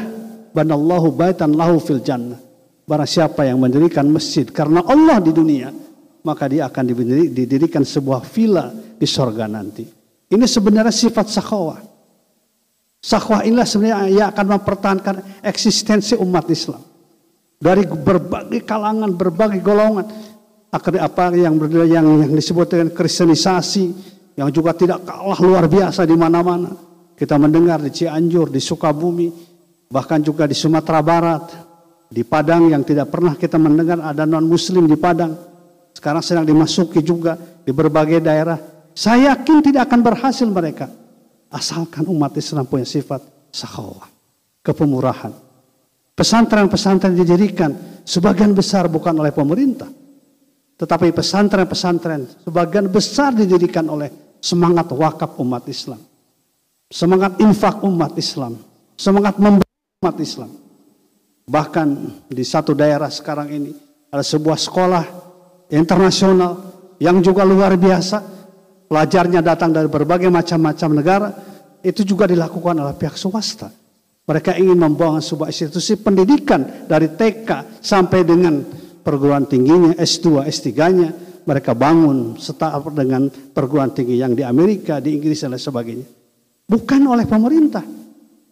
banallahu 0.57 1.13
baitan 1.13 1.53
lahu 1.53 1.77
fil 1.77 2.01
jannah 2.01 2.41
barang 2.89 3.11
siapa 3.11 3.45
yang 3.45 3.61
mendirikan 3.61 4.09
masjid 4.09 4.49
karena 4.49 4.81
Allah 4.81 5.21
di 5.21 5.37
dunia 5.37 5.69
maka 6.25 6.49
dia 6.49 6.69
akan 6.69 6.85
didirikan 7.33 7.85
sebuah 7.85 8.25
villa 8.29 8.73
di 8.73 9.07
sorga 9.09 9.49
nanti. 9.49 9.85
Ini 10.31 10.45
sebenarnya 10.47 10.93
sifat 10.93 11.27
sakhawah. 11.33 11.81
Sakhwah 13.01 13.49
inilah 13.49 13.65
sebenarnya 13.65 13.99
yang 14.13 14.29
akan 14.29 14.47
mempertahankan 14.61 15.17
eksistensi 15.41 16.13
umat 16.21 16.45
Islam. 16.53 16.85
Dari 17.61 17.85
berbagai 17.85 18.65
kalangan, 18.65 19.13
berbagai 19.13 19.61
golongan. 19.61 20.09
Akhirnya 20.73 21.05
apa 21.05 21.29
yang, 21.37 21.61
yang, 21.85 22.07
yang 22.25 22.33
disebut 22.33 22.73
dengan 22.73 22.89
kristenisasi, 22.97 23.85
yang 24.41 24.49
juga 24.49 24.73
tidak 24.73 25.05
kalah 25.05 25.37
luar 25.45 25.69
biasa 25.69 26.09
di 26.09 26.17
mana-mana. 26.17 26.73
Kita 27.13 27.37
mendengar 27.37 27.85
di 27.85 27.93
Cianjur, 27.93 28.49
di 28.49 28.65
Sukabumi, 28.65 29.29
bahkan 29.93 30.25
juga 30.25 30.49
di 30.49 30.57
Sumatera 30.57 31.05
Barat, 31.05 31.53
di 32.09 32.25
Padang 32.25 32.73
yang 32.73 32.81
tidak 32.81 33.13
pernah 33.13 33.37
kita 33.37 33.61
mendengar 33.61 34.01
ada 34.01 34.25
non-muslim 34.25 34.89
di 34.89 34.97
Padang 34.97 35.51
sekarang 36.01 36.23
sedang 36.23 36.47
dimasuki 36.47 37.03
juga 37.03 37.37
di 37.37 37.73
berbagai 37.75 38.23
daerah. 38.23 38.57
Saya 38.95 39.37
yakin 39.37 39.61
tidak 39.61 39.91
akan 39.91 40.01
berhasil 40.01 40.49
mereka. 40.49 40.89
Asalkan 41.51 42.07
umat 42.07 42.33
Islam 42.39 42.67
punya 42.67 42.87
sifat 42.87 43.21
sakhawah. 43.51 44.07
Kepemurahan. 44.63 45.50
Pesantren-pesantren 46.15 47.17
didirikan 47.17 48.03
sebagian 48.05 48.53
besar 48.53 48.91
bukan 48.91 49.17
oleh 49.17 49.33
pemerintah. 49.33 49.89
Tetapi 50.81 51.13
pesantren-pesantren 51.13 52.45
sebagian 52.45 52.89
besar 52.89 53.37
didirikan 53.37 53.85
oleh 53.89 54.09
semangat 54.41 54.89
wakaf 54.97 55.37
umat 55.37 55.69
Islam. 55.69 56.01
Semangat 56.89 57.37
infak 57.39 57.85
umat 57.85 58.17
Islam. 58.17 58.59
Semangat 58.97 59.37
memberi 59.37 59.71
umat 60.01 60.17
Islam. 60.19 60.51
Bahkan 61.47 61.89
di 62.33 62.45
satu 62.45 62.73
daerah 62.73 63.13
sekarang 63.13 63.49
ini 63.53 63.73
ada 64.11 64.25
sebuah 64.25 64.59
sekolah 64.59 65.05
internasional 65.71 66.53
yang 66.99 67.21
juga 67.21 67.47
luar 67.47 67.77
biasa. 67.79 68.43
Pelajarnya 68.91 69.39
datang 69.39 69.71
dari 69.71 69.87
berbagai 69.87 70.33
macam-macam 70.33 70.91
negara. 70.91 71.29
Itu 71.81 72.05
juga 72.05 72.27
dilakukan 72.27 72.77
oleh 72.77 72.95
pihak 72.99 73.17
swasta. 73.17 73.73
Mereka 74.29 74.57
ingin 74.61 74.79
membangun 74.79 75.25
sebuah 75.25 75.51
institusi 75.51 75.99
pendidikan 75.99 76.87
dari 76.87 77.11
TK 77.11 77.81
sampai 77.83 78.23
dengan 78.23 78.63
perguruan 79.01 79.49
tingginya, 79.49 79.97
S2, 79.97 80.47
S3-nya. 80.47 81.11
Mereka 81.41 81.73
bangun 81.73 82.37
setara 82.37 82.79
dengan 82.93 83.27
perguruan 83.33 83.91
tinggi 83.91 84.21
yang 84.21 84.37
di 84.37 84.45
Amerika, 84.45 85.01
di 85.01 85.17
Inggris 85.17 85.41
dan 85.41 85.57
lain 85.57 85.65
sebagainya. 85.65 86.07
Bukan 86.69 87.03
oleh 87.11 87.27
pemerintah. 87.27 87.83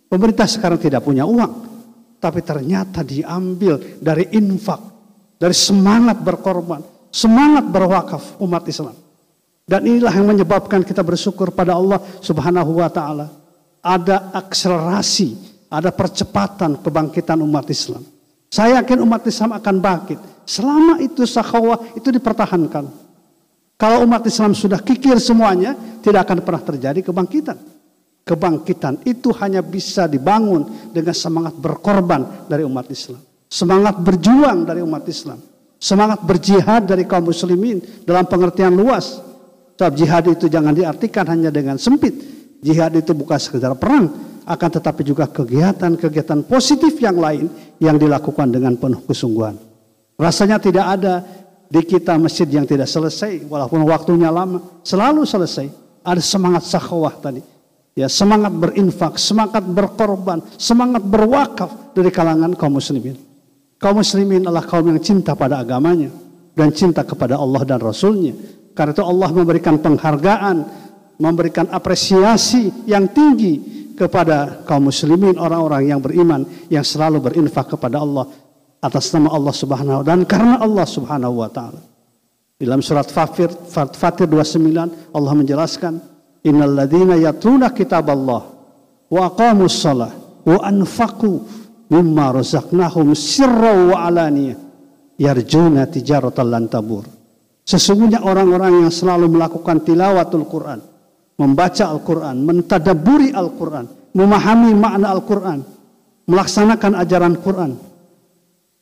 Pemerintah 0.08 0.48
sekarang 0.48 0.80
tidak 0.80 1.04
punya 1.04 1.28
uang. 1.28 1.68
Tapi 2.18 2.42
ternyata 2.42 3.06
diambil 3.06 3.78
dari 4.02 4.26
infak, 4.34 4.82
dari 5.38 5.54
semangat 5.54 6.18
berkorban, 6.18 6.82
semangat 7.14 7.70
berwakaf 7.70 8.42
umat 8.42 8.66
Islam. 8.66 8.96
Dan 9.68 9.86
inilah 9.86 10.10
yang 10.10 10.26
menyebabkan 10.26 10.82
kita 10.82 11.04
bersyukur 11.06 11.54
pada 11.54 11.78
Allah 11.78 12.02
Subhanahu 12.18 12.82
wa 12.82 12.90
taala. 12.90 13.30
Ada 13.78 14.34
akselerasi, 14.34 15.47
ada 15.68 15.92
percepatan 15.92 16.80
kebangkitan 16.80 17.38
umat 17.44 17.68
Islam. 17.68 18.04
Saya 18.48 18.80
yakin 18.80 19.04
umat 19.04 19.22
Islam 19.28 19.52
akan 19.60 19.74
bangkit 19.76 20.18
selama 20.48 20.96
itu 21.04 21.28
sakhawah 21.28 21.92
itu 21.92 22.08
dipertahankan. 22.08 22.88
Kalau 23.78 24.02
umat 24.08 24.26
Islam 24.26 24.58
sudah 24.58 24.82
kikir 24.82 25.22
semuanya, 25.22 25.76
tidak 26.02 26.26
akan 26.26 26.42
pernah 26.42 26.62
terjadi 26.64 27.00
kebangkitan. 27.04 27.54
Kebangkitan 28.26 29.06
itu 29.06 29.30
hanya 29.38 29.62
bisa 29.62 30.10
dibangun 30.10 30.90
dengan 30.90 31.14
semangat 31.14 31.54
berkorban 31.54 32.50
dari 32.50 32.66
umat 32.66 32.90
Islam. 32.90 33.22
Semangat 33.46 34.02
berjuang 34.02 34.66
dari 34.66 34.82
umat 34.82 35.06
Islam. 35.06 35.38
Semangat 35.78 36.26
berjihad 36.26 36.90
dari 36.90 37.06
kaum 37.06 37.30
muslimin 37.30 37.78
dalam 38.02 38.26
pengertian 38.26 38.74
luas. 38.74 39.22
Sebab 39.78 39.94
jihad 39.94 40.26
itu 40.26 40.50
jangan 40.50 40.74
diartikan 40.74 41.24
hanya 41.30 41.54
dengan 41.54 41.78
sempit. 41.78 42.12
Jihad 42.58 42.98
itu 42.98 43.14
bukan 43.14 43.38
sekedar 43.38 43.78
perang, 43.78 44.10
akan 44.48 44.70
tetapi 44.80 45.04
juga 45.04 45.28
kegiatan-kegiatan 45.28 46.48
positif 46.48 46.96
yang 47.04 47.20
lain 47.20 47.52
yang 47.76 48.00
dilakukan 48.00 48.48
dengan 48.48 48.80
penuh 48.80 49.04
kesungguhan. 49.04 49.60
Rasanya 50.16 50.56
tidak 50.56 50.86
ada 50.88 51.20
di 51.68 51.84
kita 51.84 52.16
masjid 52.16 52.48
yang 52.48 52.64
tidak 52.64 52.88
selesai, 52.88 53.44
walaupun 53.44 53.84
waktunya 53.84 54.32
lama, 54.32 54.80
selalu 54.80 55.28
selesai. 55.28 55.68
Ada 56.00 56.24
semangat 56.24 56.64
sakhwah 56.64 57.12
tadi. 57.20 57.44
Ya, 57.92 58.08
semangat 58.08 58.56
berinfak, 58.56 59.20
semangat 59.20 59.68
berkorban, 59.68 60.40
semangat 60.56 61.04
berwakaf 61.04 61.92
dari 61.92 62.08
kalangan 62.08 62.56
kaum 62.56 62.80
muslimin. 62.80 63.20
Kaum 63.76 64.00
muslimin 64.00 64.48
adalah 64.48 64.64
kaum 64.64 64.88
yang 64.88 65.02
cinta 65.02 65.36
pada 65.36 65.60
agamanya 65.60 66.08
dan 66.56 66.72
cinta 66.72 67.04
kepada 67.04 67.36
Allah 67.36 67.62
dan 67.68 67.78
Rasulnya. 67.84 68.32
Karena 68.72 68.94
itu 68.94 69.04
Allah 69.04 69.28
memberikan 69.34 69.76
penghargaan, 69.82 70.56
memberikan 71.18 71.66
apresiasi 71.68 72.70
yang 72.86 73.10
tinggi 73.10 73.77
kepada 73.98 74.62
kaum 74.62 74.86
muslimin, 74.86 75.34
orang-orang 75.34 75.90
yang 75.90 75.98
beriman, 75.98 76.46
yang 76.70 76.86
selalu 76.86 77.18
berinfak 77.18 77.74
kepada 77.74 77.98
Allah 77.98 78.30
atas 78.78 79.10
nama 79.10 79.34
Allah 79.34 79.50
Subhanahu 79.50 80.06
dan 80.06 80.22
karena 80.22 80.62
Allah 80.62 80.86
Subhanahu 80.86 81.42
wa 81.42 81.50
taala. 81.50 81.82
Dalam 82.58 82.82
surat 82.82 83.06
Fatir 83.10 83.50
Fatir 83.70 84.26
29 84.26 85.14
Allah 85.14 85.32
menjelaskan 85.34 85.94
innal 86.46 86.74
ladzina 86.74 87.18
yatluna 87.18 87.74
kitaballah 87.74 88.42
wa 89.10 89.20
aqamus 89.26 89.78
shalah 89.78 90.10
wa 90.46 90.58
anfaqu 90.62 91.42
mimma 91.90 92.38
razaqnahum 92.38 93.14
sirra 93.14 93.74
wa 93.74 94.06
alaniyah 94.06 94.58
yarjuna 95.18 95.90
tijaratan 95.90 96.46
lan 96.46 96.64
tabur. 96.70 97.04
Sesungguhnya 97.66 98.24
orang-orang 98.24 98.86
yang 98.86 98.92
selalu 98.94 99.28
melakukan 99.28 99.84
tilawatul 99.84 100.48
Quran, 100.48 100.80
membaca 101.38 101.88
Al-Quran, 101.88 102.42
mentadaburi 102.42 103.30
Al-Quran, 103.30 103.86
memahami 104.12 104.74
makna 104.74 105.14
Al-Quran, 105.14 105.62
melaksanakan 106.26 106.92
ajaran 106.98 107.34
Quran, 107.38 107.72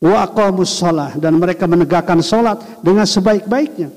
wa 0.00 0.24
dan 1.16 1.32
mereka 1.36 1.64
menegakkan 1.68 2.24
salat 2.24 2.59
dengan 2.80 3.04
sebaik-baiknya. 3.04 3.92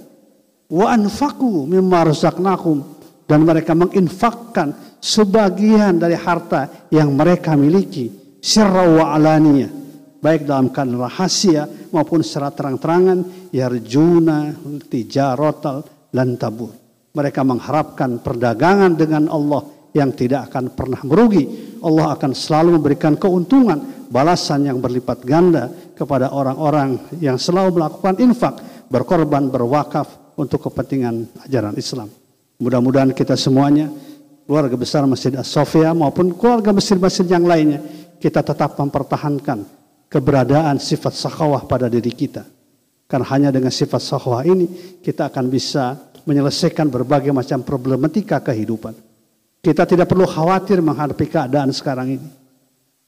Wa 0.69 0.93
anfaqu 0.93 1.65
mimma 1.65 2.05
razaqnakum 2.05 2.77
dan 3.25 3.41
mereka 3.41 3.73
menginfakkan 3.73 4.99
sebagian 5.01 5.97
dari 5.97 6.13
harta 6.13 6.89
yang 6.93 7.15
mereka 7.15 7.55
miliki 7.57 8.37
sirra 8.39 8.87
wa 8.87 9.15
alaniyah 9.15 9.71
baik 10.19 10.43
dalam 10.47 10.71
keadaan 10.71 10.99
rahasia 10.99 11.63
maupun 11.91 12.23
secara 12.23 12.51
terang-terangan 12.51 13.51
yarjuna 13.55 14.55
tijarotal 14.87 15.83
lan 16.11 16.35
tabur 16.35 16.78
mereka 17.13 17.41
mengharapkan 17.41 18.21
perdagangan 18.21 18.93
dengan 18.95 19.29
Allah 19.29 19.65
yang 19.95 20.13
tidak 20.13 20.53
akan 20.53 20.73
pernah 20.77 21.01
merugi 21.01 21.77
Allah 21.81 22.13
akan 22.13 22.31
selalu 22.37 22.77
memberikan 22.77 23.17
keuntungan 23.17 24.07
balasan 24.13 24.69
yang 24.69 24.77
berlipat 24.77 25.25
ganda 25.25 25.69
kepada 25.97 26.29
orang-orang 26.29 27.01
yang 27.17 27.41
selalu 27.41 27.81
melakukan 27.81 28.21
infak 28.21 28.55
berkorban 28.89 29.49
berwakaf 29.49 30.37
untuk 30.37 30.69
kepentingan 30.69 31.25
ajaran 31.49 31.73
Islam 31.73 32.13
mudah-mudahan 32.61 33.15
kita 33.17 33.33
semuanya 33.33 33.89
keluarga 34.49 34.77
besar 34.77 35.05
Masjid 35.05 35.33
As-Sofia 35.37 35.93
maupun 35.93 36.33
keluarga 36.37 36.73
masjid-masjid 36.73 37.25
yang 37.25 37.45
lainnya 37.45 37.81
kita 38.17 38.41
tetap 38.41 38.75
mempertahankan 38.75 39.79
keberadaan 40.09 40.81
sifat 40.81 41.13
sakhawah 41.13 41.69
pada 41.69 41.87
diri 41.87 42.09
kita. 42.11 42.43
Karena 43.05 43.25
hanya 43.29 43.49
dengan 43.53 43.69
sifat 43.69 44.01
sakhawah 44.01 44.41
ini 44.45 44.65
kita 45.05 45.29
akan 45.29 45.45
bisa 45.49 45.97
menyelesaikan 46.29 46.93
berbagai 46.93 47.33
macam 47.33 47.65
problematika 47.65 48.37
kehidupan. 48.37 48.93
Kita 49.59 49.89
tidak 49.89 50.05
perlu 50.05 50.29
khawatir 50.29 50.79
menghadapi 50.85 51.25
keadaan 51.25 51.73
sekarang 51.73 52.21
ini. 52.21 52.29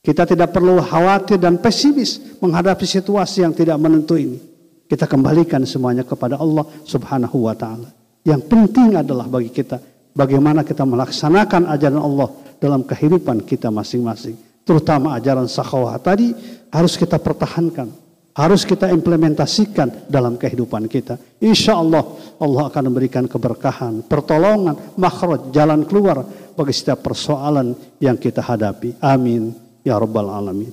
Kita 0.01 0.25
tidak 0.25 0.49
perlu 0.49 0.81
khawatir 0.81 1.37
dan 1.37 1.61
pesimis 1.61 2.41
menghadapi 2.41 2.83
situasi 2.89 3.45
yang 3.45 3.53
tidak 3.53 3.77
menentu 3.77 4.17
ini. 4.17 4.41
Kita 4.89 5.05
kembalikan 5.05 5.61
semuanya 5.63 6.01
kepada 6.01 6.41
Allah 6.41 6.65
Subhanahu 6.83 7.45
wa 7.45 7.53
taala. 7.53 7.93
Yang 8.25 8.41
penting 8.49 8.97
adalah 8.97 9.29
bagi 9.29 9.53
kita 9.53 9.77
bagaimana 10.17 10.65
kita 10.65 10.83
melaksanakan 10.83 11.69
ajaran 11.69 12.01
Allah 12.01 12.27
dalam 12.57 12.81
kehidupan 12.83 13.45
kita 13.45 13.69
masing-masing 13.69 14.51
terutama 14.65 15.17
ajaran 15.17 15.49
sakhawah 15.49 15.97
tadi 15.97 16.33
harus 16.71 16.95
kita 16.95 17.19
pertahankan, 17.19 17.91
harus 18.31 18.63
kita 18.63 18.87
implementasikan 18.91 20.07
dalam 20.07 20.39
kehidupan 20.39 20.87
kita. 20.87 21.19
Insya 21.43 21.75
Allah, 21.75 22.03
Allah 22.39 22.63
akan 22.71 22.83
memberikan 22.91 23.27
keberkahan, 23.27 24.07
pertolongan, 24.07 24.95
makhraj, 24.95 25.51
jalan 25.51 25.83
keluar 25.83 26.23
bagi 26.55 26.71
setiap 26.71 27.03
persoalan 27.03 27.75
yang 27.99 28.15
kita 28.15 28.39
hadapi. 28.39 28.95
Amin. 29.03 29.51
Ya 29.83 29.99
Rabbal 29.99 30.29
Alamin. 30.31 30.71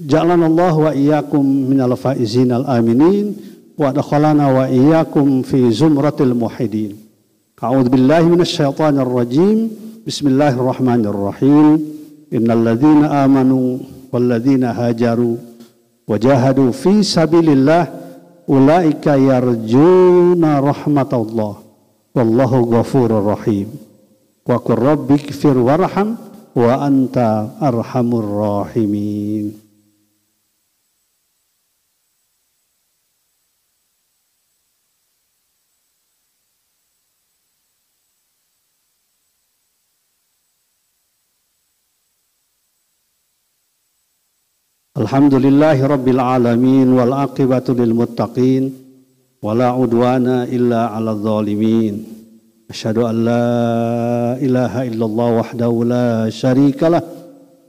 Jalan 0.00 0.40
Allah 0.40 0.74
wa 0.74 0.92
iyyakum 0.96 1.44
minal 1.44 1.92
faizin 1.96 2.50
al 2.56 2.64
aminin 2.64 3.36
wa 3.76 3.92
dakhalana 3.92 4.48
wa 4.48 4.64
iyyakum 4.68 5.44
fi 5.44 5.68
zumratil 5.68 6.32
muhidin. 6.32 6.96
A'udzu 7.60 7.92
billahi 7.92 8.24
minasy 8.24 8.56
syaitanir 8.64 9.04
rajim. 9.04 9.68
Bismillahirrahmanirrahim. 10.08 11.76
Innal 12.32 12.64
ladzina 12.64 13.20
amanu 13.20 13.84
wal 14.08 14.24
ladzina 14.24 14.72
hajaru 14.72 15.49
wajahadu 16.08 16.72
fi 16.72 17.04
sabilillah 17.04 17.88
ulaika 18.48 19.14
yarjuna 19.20 20.60
rahmatallah 20.64 21.60
wallahu 22.16 22.66
ghafurur 22.72 23.36
rahim 23.36 23.68
wa 24.48 24.56
qur 24.58 24.78
rabbikfir 24.80 25.54
warham 25.54 26.16
wa 26.56 26.82
anta 26.82 27.54
arhamur 27.62 28.26
rahimin 28.26 29.54
الحمد 45.00 45.34
لله 45.34 45.86
رب 45.86 46.08
العالمين 46.08 46.88
والعاقبة 46.92 47.66
للمتقين 47.68 48.72
ولا 49.42 49.68
عدوان 49.78 50.26
إلا 50.56 50.80
على 50.86 51.10
الظالمين. 51.10 51.94
أشهد 52.70 52.98
أن 52.98 53.16
لا 53.24 53.46
إله 54.46 54.72
إلا 54.90 55.04
الله 55.06 55.28
وحده 55.40 55.72
لا 55.94 56.08
شريك 56.28 56.80
له 56.82 57.02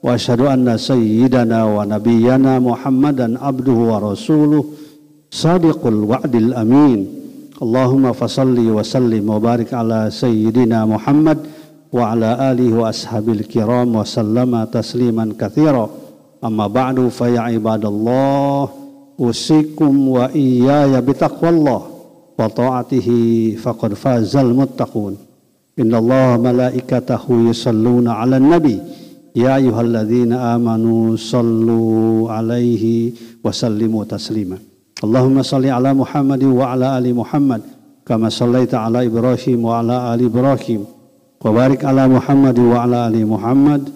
وأشهد 0.04 0.42
أن 0.42 0.78
سيدنا 0.78 1.60
ونبينا 1.76 2.60
محمدا 2.60 3.28
عبده 3.46 3.78
ورسوله 3.92 4.64
صادق 5.32 5.88
الوعد 5.88 6.36
الأمين. 6.36 7.00
اللهم 7.64 8.12
فصل 8.12 8.58
وسلم 8.78 9.30
وبارك 9.30 9.74
على 9.74 10.00
سيدنا 10.12 10.86
محمد 10.86 11.38
وعلى 11.94 12.30
آله 12.52 12.70
وأصحابه 12.80 13.32
الكرام 13.32 13.96
وسلم 13.96 14.64
تسليما 14.64 15.26
كثيرا. 15.40 15.90
أما 16.45 16.67
بعد 16.67 17.09
فيا 17.09 17.41
عباد 17.41 17.85
الله 17.85 18.69
أوصيكم 19.21 20.09
وإياي 20.09 21.01
بتقوى 21.01 21.51
الله 21.51 21.83
وطاعته 22.39 23.09
فقد 23.63 23.95
فاز 23.95 24.37
المتقون 24.37 25.17
إن 25.79 25.95
الله 25.95 26.37
ملائكته 26.37 27.21
يصلون 27.31 28.09
على 28.09 28.37
النبي 28.37 28.79
يا 29.37 29.57
أيها 29.57 29.81
الذين 29.81 30.33
آمنوا 30.33 31.17
صلوا 31.17 32.31
عليه 32.33 33.13
وسلموا 33.45 34.05
تسليما 34.05 34.59
اللهم 35.05 35.43
صل 35.43 35.67
على 35.67 35.95
محمد 35.95 36.45
وعلى 36.45 36.99
آل 36.99 37.15
محمد 37.15 37.61
كما 38.07 38.29
صليت 38.29 38.75
على 38.75 39.07
إبراهيم 39.07 39.65
وعلى 39.65 40.15
آل 40.15 40.25
إبراهيم 40.25 40.85
وبارك 41.45 41.85
على 41.85 42.09
محمد 42.09 42.59
وعلى 42.59 43.07
آل 43.09 43.27
محمد 43.27 43.89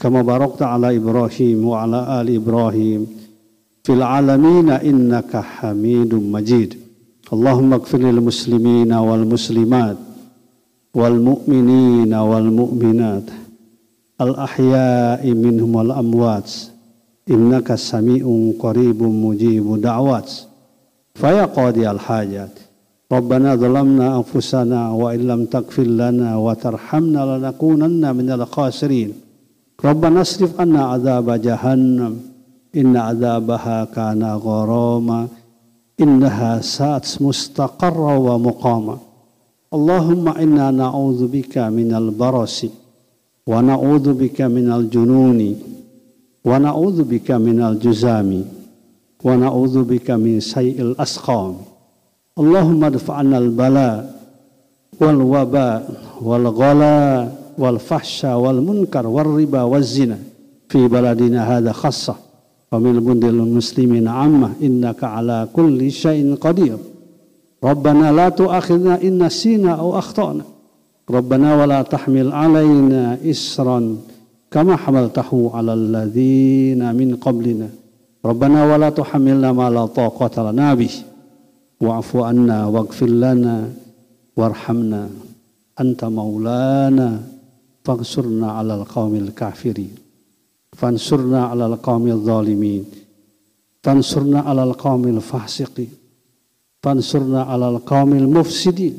كما 0.00 0.22
باركت 0.22 0.62
على 0.62 0.96
إبراهيم 0.96 1.64
وعلى 1.68 2.20
آل 2.20 2.34
إبراهيم 2.36 3.06
في 3.84 3.92
العالمين 3.92 4.70
إنك 4.70 5.36
حميد 5.36 6.14
مجيد 6.14 6.74
اللهم 7.32 7.72
اغفر 7.72 7.98
للمسلمين 7.98 8.92
والمسلمات 8.92 9.96
والمؤمنين 10.94 12.14
والمؤمنات 12.14 13.22
الأحياء 14.20 15.30
منهم 15.30 15.74
والأموات 15.74 16.50
إنك 17.30 17.74
سميع 17.74 18.52
قريب 18.58 19.02
مجيب 19.02 19.80
دعوات 19.80 20.30
فيا 21.14 21.44
قاضي 21.44 21.90
الحاجات 21.90 22.50
ربنا 23.12 23.54
ظلمنا 23.54 24.16
أنفسنا 24.16 24.90
وإن 24.90 25.20
لم 25.26 25.44
تغفر 25.44 25.82
لنا 25.82 26.36
وترحمنا 26.36 27.38
لنكونن 27.38 28.16
من 28.16 28.30
الخاسرين 28.30 29.12
Rabbana 29.81 30.21
asrif 30.21 30.53
anna 30.61 30.93
azab 30.93 31.25
jahannam. 31.41 32.21
Inna 32.69 33.09
azabaha 33.09 33.89
kana 33.89 34.37
gharama. 34.37 35.25
Innaha 35.97 36.61
sa'at 36.61 37.17
mustaqarra 37.17 38.13
wa 38.21 38.37
muqama. 38.37 39.01
Allahumma 39.73 40.37
inna 40.37 40.69
na'udzubika 40.69 41.73
minal 41.73 42.13
barasi. 42.13 42.69
Wa 43.49 43.57
na'udzubika 43.65 44.45
minal 44.45 44.85
jununi. 44.85 45.57
Wa 46.45 46.61
na'udzubika 46.61 47.41
minal 47.41 47.81
juzami. 47.81 48.45
Wa 49.17 49.33
na'udzubika 49.33 50.13
min 50.13 50.37
sayil 50.45 50.93
asqam. 51.01 51.57
Allahumma 52.37 52.93
dafa'anal 52.93 53.49
bala 53.49 54.05
wal 55.01 55.21
waba 55.25 55.89
wal 56.21 56.45
ghala 56.53 57.40
wal 57.57 57.79
fahsya 57.79 58.37
wal 58.39 58.61
munkar 58.61 59.07
wal 59.07 59.37
riba 59.37 59.65
wal 59.67 59.83
zina. 59.83 60.17
Fi 60.69 60.87
baladina 60.87 61.43
hadha 61.43 61.73
khassah 61.73 62.15
wa 62.71 62.79
min 62.79 63.03
bundil 63.03 63.43
muslimin 63.43 64.07
amma 64.07 64.55
innaka 64.63 65.19
ala 65.19 65.47
kulli 65.51 65.91
syai'in 65.91 66.39
qadir. 66.39 66.79
Rabbana 67.61 68.09
la 68.15 68.31
tu'akhidna 68.31 69.03
in 69.03 69.19
nasina 69.19 69.75
aw 69.75 69.99
akhtana. 69.99 70.47
Rabbana 71.05 71.59
wa 71.59 71.65
la 71.67 71.83
tahmil 71.83 72.31
alaina 72.31 73.19
isran 73.19 73.99
kama 74.49 74.79
hamaltahu 74.79 75.51
ala 75.51 75.75
alladhina 75.75 76.95
min 76.95 77.19
qablina. 77.19 77.67
Rabbana 78.23 78.63
wa 78.65 78.77
la 78.79 78.89
tuhammilna 78.95 79.51
ma 79.51 79.67
la 79.67 79.85
taqata 79.91 80.47
lana 80.47 80.71
bihi 80.77 81.03
wa'fu 81.83 82.23
anna 82.23 82.71
waghfir 82.71 83.11
lana 83.11 83.67
warhamna. 84.37 85.11
Anta 85.75 86.07
maulana 86.07 87.19
Fansurna 87.83 88.61
alal 88.61 88.85
qawmil 88.85 89.33
kafiri. 89.33 89.89
Fansurna 90.77 91.49
alal 91.51 91.77
qawmil 91.81 92.21
zalimin. 92.23 92.85
Fansurna 93.83 94.45
alal 94.45 94.77
qawmil 94.77 95.21
fahsiqi. 95.21 95.89
Fansurna 96.83 97.49
alal 97.49 97.81
qawmil 97.81 98.29
mufsidi. 98.29 98.93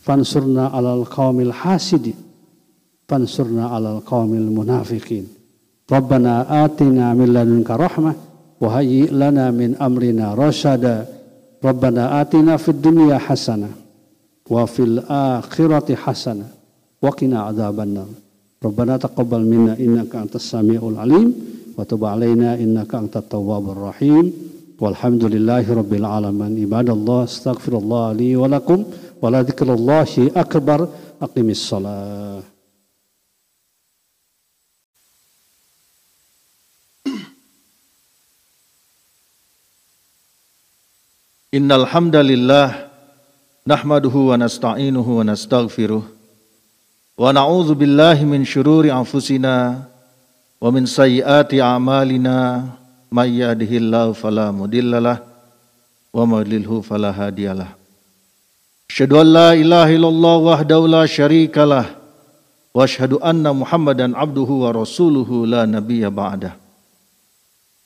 Fansurna 0.00 0.68
alal 0.68 1.08
qawmil 1.08 1.52
hasidi. 1.52 2.14
Fansurna 3.08 3.72
alal 3.72 4.04
qawmil 4.04 4.52
munafiqin. 4.52 5.24
Rabbana 5.88 6.44
atina 6.64 7.12
min 7.16 7.32
ladunka 7.32 7.76
rahmah 7.76 8.14
wa 8.60 8.68
hayyi 8.68 9.08
lana 9.08 9.52
min 9.52 9.76
amrina 9.80 10.36
rasyada. 10.36 11.08
Rabbana 11.64 12.20
atina 12.20 12.60
fid 12.60 12.84
dunya 12.84 13.16
hasanah 13.16 13.72
wa 14.48 14.66
fil 14.68 15.00
akhirati 15.08 15.96
hasanah 15.96 16.53
wa 17.04 17.12
qina 17.12 17.52
adzabannar 17.52 18.24
Rabbana 18.64 18.96
taqabbal 18.96 19.44
minna 19.44 19.76
innaka 19.76 20.24
antas 20.24 20.48
samiul 20.48 20.96
alim 20.96 21.36
wa 21.76 21.84
tub 21.84 22.00
alaina 22.00 22.56
innaka 22.56 22.96
antat 22.96 23.28
tawwabur 23.28 23.92
rahim. 23.92 24.32
Walhamdulillahi 24.80 25.68
rabbil 25.68 26.08
alamin. 26.08 26.56
Ibadallah 26.64 27.28
astaghfirullah 27.28 28.16
li 28.16 28.32
wa 28.32 28.48
lakum 28.48 28.88
wa 29.20 29.28
la 29.28 29.44
dzikrullahi 29.44 30.32
akbar. 30.32 30.88
Aqimis 31.20 31.60
salat 31.60 32.40
Innal 41.52 41.84
hamdalillah 41.86 42.90
nahmaduhu 43.68 44.32
wa 44.32 44.40
nasta'inuhu 44.40 45.20
wa 45.20 45.28
wa 47.18 47.30
billahi 47.74 48.26
min 48.26 48.42
shururi 48.44 48.90
anfusina 48.90 49.86
wa 50.60 50.70
min 50.70 50.86
sayyiati 50.86 51.62
a'malina. 51.62 52.74
May 53.14 53.38
yahdihillahu 53.38 54.18
fala 54.18 54.50
mudhillalah 54.50 55.22
wa 56.10 56.26
may 56.26 56.42
yudlilhu 56.42 56.82
fala 56.82 57.14
hadiyalah 57.14 57.78
Asyhadu 58.90 59.22
an 59.22 59.30
la 59.30 59.54
anna 63.22 63.54
Muhammadan 63.54 64.14
abduhu 64.18 64.66
wa 64.66 64.74
rasuluhu 64.74 65.46
la 65.46 65.62
nabiyya 65.62 66.10
ba'dah. 66.10 66.58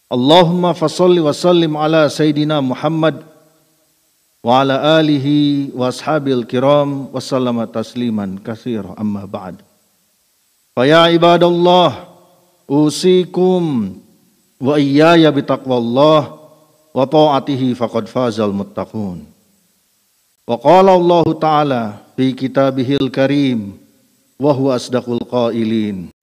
Allahumma 0.08 0.72
fasalli 0.72 1.20
wa 1.20 1.36
sallim 1.36 1.76
ala 1.76 2.08
sayyidina 2.08 2.64
Muhammad 2.64 3.20
wa 4.38 4.62
ala 4.62 5.02
alihi 5.02 5.74
wa 5.74 5.90
ashabil 5.90 6.46
kiram 6.46 7.10
wa 7.10 7.18
sallama 7.18 7.66
tasliman 7.66 8.38
katsira 8.38 8.94
amma 8.94 9.26
ba'd. 9.26 9.62
Fa 10.78 10.86
ya 10.86 11.10
ibadallah 11.10 12.06
usikum 12.70 13.98
wa 14.62 14.78
iyaya 14.78 15.34
bitaqwallah 15.34 16.38
wa 16.94 17.02
ta'atihi 17.02 17.74
faqad 17.74 18.06
fazal 18.06 18.54
muttaqun. 18.54 19.26
Wa 20.48 20.56
qala 20.56 20.94
Allah 20.94 21.26
Ta'ala 21.34 21.82
fi 22.14 22.30
kitabihil 22.32 23.10
karim 23.10 23.74
wa 24.38 24.54
huwa 24.54 24.78
asdaqul 24.78 25.20
qailin. 25.26 26.14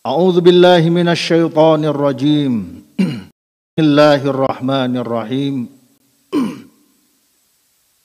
A'udzu 0.00 0.40
billahi 0.40 0.88
minasy 0.88 1.36
syaithanir 1.36 1.92
rajim. 1.92 2.82
Bismillahirrahmanirrahim. 3.76 5.68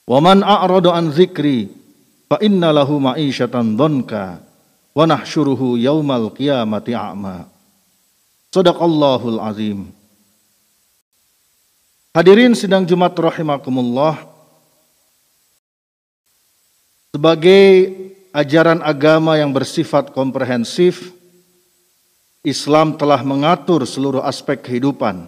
Wa 0.04 0.20
man 0.20 0.44
a'rada 0.44 0.92
an 0.92 1.08
dzikri 1.08 1.72
fa 2.28 2.36
inna 2.44 2.76
lahu 2.76 3.00
ma'isyatan 3.00 3.72
dhanka 3.72 4.44
wa 4.92 5.04
nahsyuruhu 5.08 5.80
yaumal 5.80 6.28
qiyamati 6.32 6.92
a'ma. 6.92 7.48
Sadaqallahul 8.52 9.40
azim. 9.42 9.90
Hadirin 12.14 12.54
sidang 12.54 12.86
Jumat 12.86 13.10
rahimakumullah. 13.18 14.22
Sebagai 17.10 17.90
ajaran 18.30 18.78
agama 18.86 19.34
yang 19.34 19.50
bersifat 19.50 20.14
komprehensif, 20.14 21.10
Islam 22.46 22.94
telah 22.94 23.18
mengatur 23.26 23.82
seluruh 23.82 24.22
aspek 24.22 24.62
kehidupan, 24.62 25.26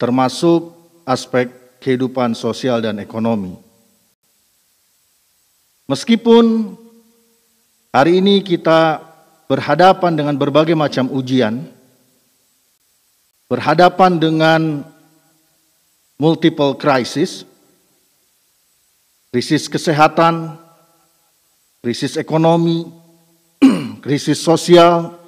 termasuk 0.00 0.72
aspek 1.04 1.52
kehidupan 1.80 2.36
sosial 2.36 2.84
dan 2.84 3.00
ekonomi. 3.00 3.56
Meskipun 5.90 6.76
hari 7.90 8.22
ini 8.22 8.46
kita 8.46 9.02
berhadapan 9.50 10.14
dengan 10.14 10.38
berbagai 10.38 10.78
macam 10.78 11.10
ujian, 11.10 11.66
berhadapan 13.50 14.22
dengan 14.22 14.86
multiple 16.14 16.78
crisis, 16.78 17.42
krisis 19.34 19.66
kesehatan, 19.66 20.54
krisis 21.82 22.14
ekonomi, 22.14 22.86
krisis 24.04 24.38
sosial, 24.38 25.18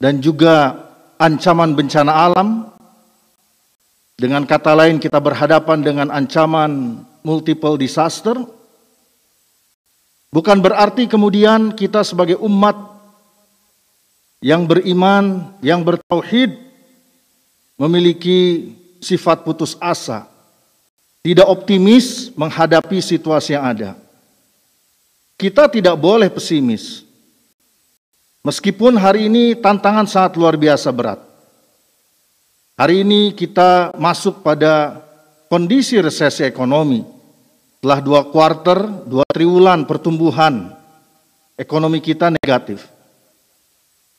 dan 0.00 0.22
juga 0.22 0.86
ancaman 1.18 1.74
bencana 1.74 2.32
alam, 2.32 2.77
dengan 4.18 4.42
kata 4.42 4.74
lain 4.74 4.98
kita 4.98 5.22
berhadapan 5.22 5.78
dengan 5.78 6.10
ancaman 6.10 7.06
multiple 7.22 7.78
disaster. 7.78 8.34
Bukan 10.28 10.58
berarti 10.58 11.06
kemudian 11.06 11.72
kita 11.72 12.02
sebagai 12.02 12.36
umat 12.42 12.76
yang 14.42 14.66
beriman, 14.66 15.54
yang 15.62 15.80
bertauhid 15.86 16.58
memiliki 17.78 18.74
sifat 18.98 19.46
putus 19.46 19.78
asa, 19.78 20.26
tidak 21.22 21.46
optimis 21.46 22.34
menghadapi 22.34 22.98
situasi 22.98 23.54
yang 23.54 23.64
ada. 23.64 23.90
Kita 25.38 25.70
tidak 25.70 25.94
boleh 25.94 26.26
pesimis. 26.26 27.06
Meskipun 28.42 28.98
hari 28.98 29.30
ini 29.30 29.54
tantangan 29.54 30.10
sangat 30.10 30.34
luar 30.34 30.58
biasa 30.58 30.90
berat. 30.90 31.27
Hari 32.78 33.02
ini 33.02 33.34
kita 33.34 33.90
masuk 33.98 34.46
pada 34.46 35.02
kondisi 35.50 35.98
resesi 35.98 36.46
ekonomi. 36.46 37.02
Setelah 37.74 37.98
dua 37.98 38.20
kuarter, 38.30 38.86
dua 39.02 39.26
triwulan 39.26 39.82
pertumbuhan 39.82 40.78
ekonomi 41.58 41.98
kita 41.98 42.30
negatif. 42.30 42.86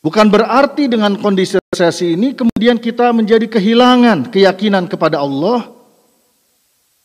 Bukan 0.03 0.27
berarti 0.27 0.91
dengan 0.91 1.15
kondisi 1.23 1.55
resesi 1.71 2.19
ini 2.19 2.35
kemudian 2.35 2.75
kita 2.83 3.15
menjadi 3.15 3.47
kehilangan 3.47 4.27
keyakinan 4.27 4.91
kepada 4.91 5.23
Allah, 5.23 5.71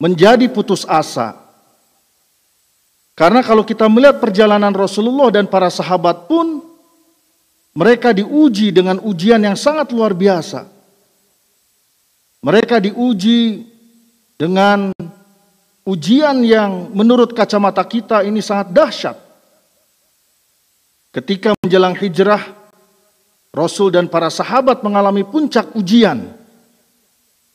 menjadi 0.03 0.51
putus 0.51 0.83
asa. 0.91 1.39
Karena 3.15 3.47
kalau 3.47 3.63
kita 3.63 3.87
melihat 3.87 4.19
perjalanan 4.19 4.75
Rasulullah 4.75 5.31
dan 5.31 5.47
para 5.47 5.71
sahabat 5.71 6.27
pun, 6.27 6.67
mereka 7.79 8.11
diuji 8.11 8.75
dengan 8.75 8.99
ujian 9.07 9.39
yang 9.39 9.55
sangat 9.55 9.95
luar 9.95 10.19
biasa. 10.19 10.74
Mereka 12.45 12.77
diuji 12.77 13.65
dengan 14.37 14.93
ujian 15.89 16.45
yang 16.45 16.93
menurut 16.93 17.33
kacamata 17.33 17.81
kita 17.89 18.21
ini 18.21 18.45
sangat 18.45 18.69
dahsyat. 18.69 19.17
Ketika 21.09 21.57
menjelang 21.65 21.97
hijrah, 21.97 22.45
Rasul 23.49 23.97
dan 23.97 24.13
para 24.13 24.29
sahabat 24.29 24.85
mengalami 24.85 25.25
puncak 25.25 25.73
ujian. 25.73 26.37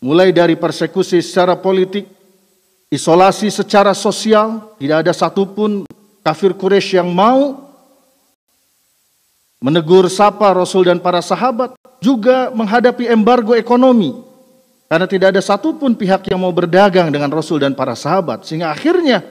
Mulai 0.01 0.33
dari 0.33 0.57
persekusi 0.57 1.21
secara 1.21 1.53
politik, 1.53 2.09
isolasi 2.89 3.53
secara 3.53 3.93
sosial, 3.93 4.73
tidak 4.81 5.05
ada 5.05 5.13
satupun 5.13 5.85
kafir 6.25 6.57
Quraisy 6.57 6.97
yang 6.97 7.13
mau 7.13 7.61
menegur 9.61 10.09
sapa 10.09 10.49
Rasul 10.55 10.89
dan 10.89 10.97
para 10.97 11.21
sahabat, 11.21 11.77
juga 11.99 12.49
menghadapi 12.55 13.11
embargo 13.11 13.53
ekonomi 13.53 14.28
karena 14.89 15.05
tidak 15.05 15.37
ada 15.37 15.41
satupun 15.45 15.93
pihak 15.93 16.25
yang 16.33 16.41
mau 16.41 16.49
berdagang 16.49 17.13
dengan 17.13 17.29
Rasul 17.29 17.61
dan 17.61 17.77
para 17.77 17.93
sahabat. 17.93 18.41
Sehingga 18.41 18.73
akhirnya 18.73 19.21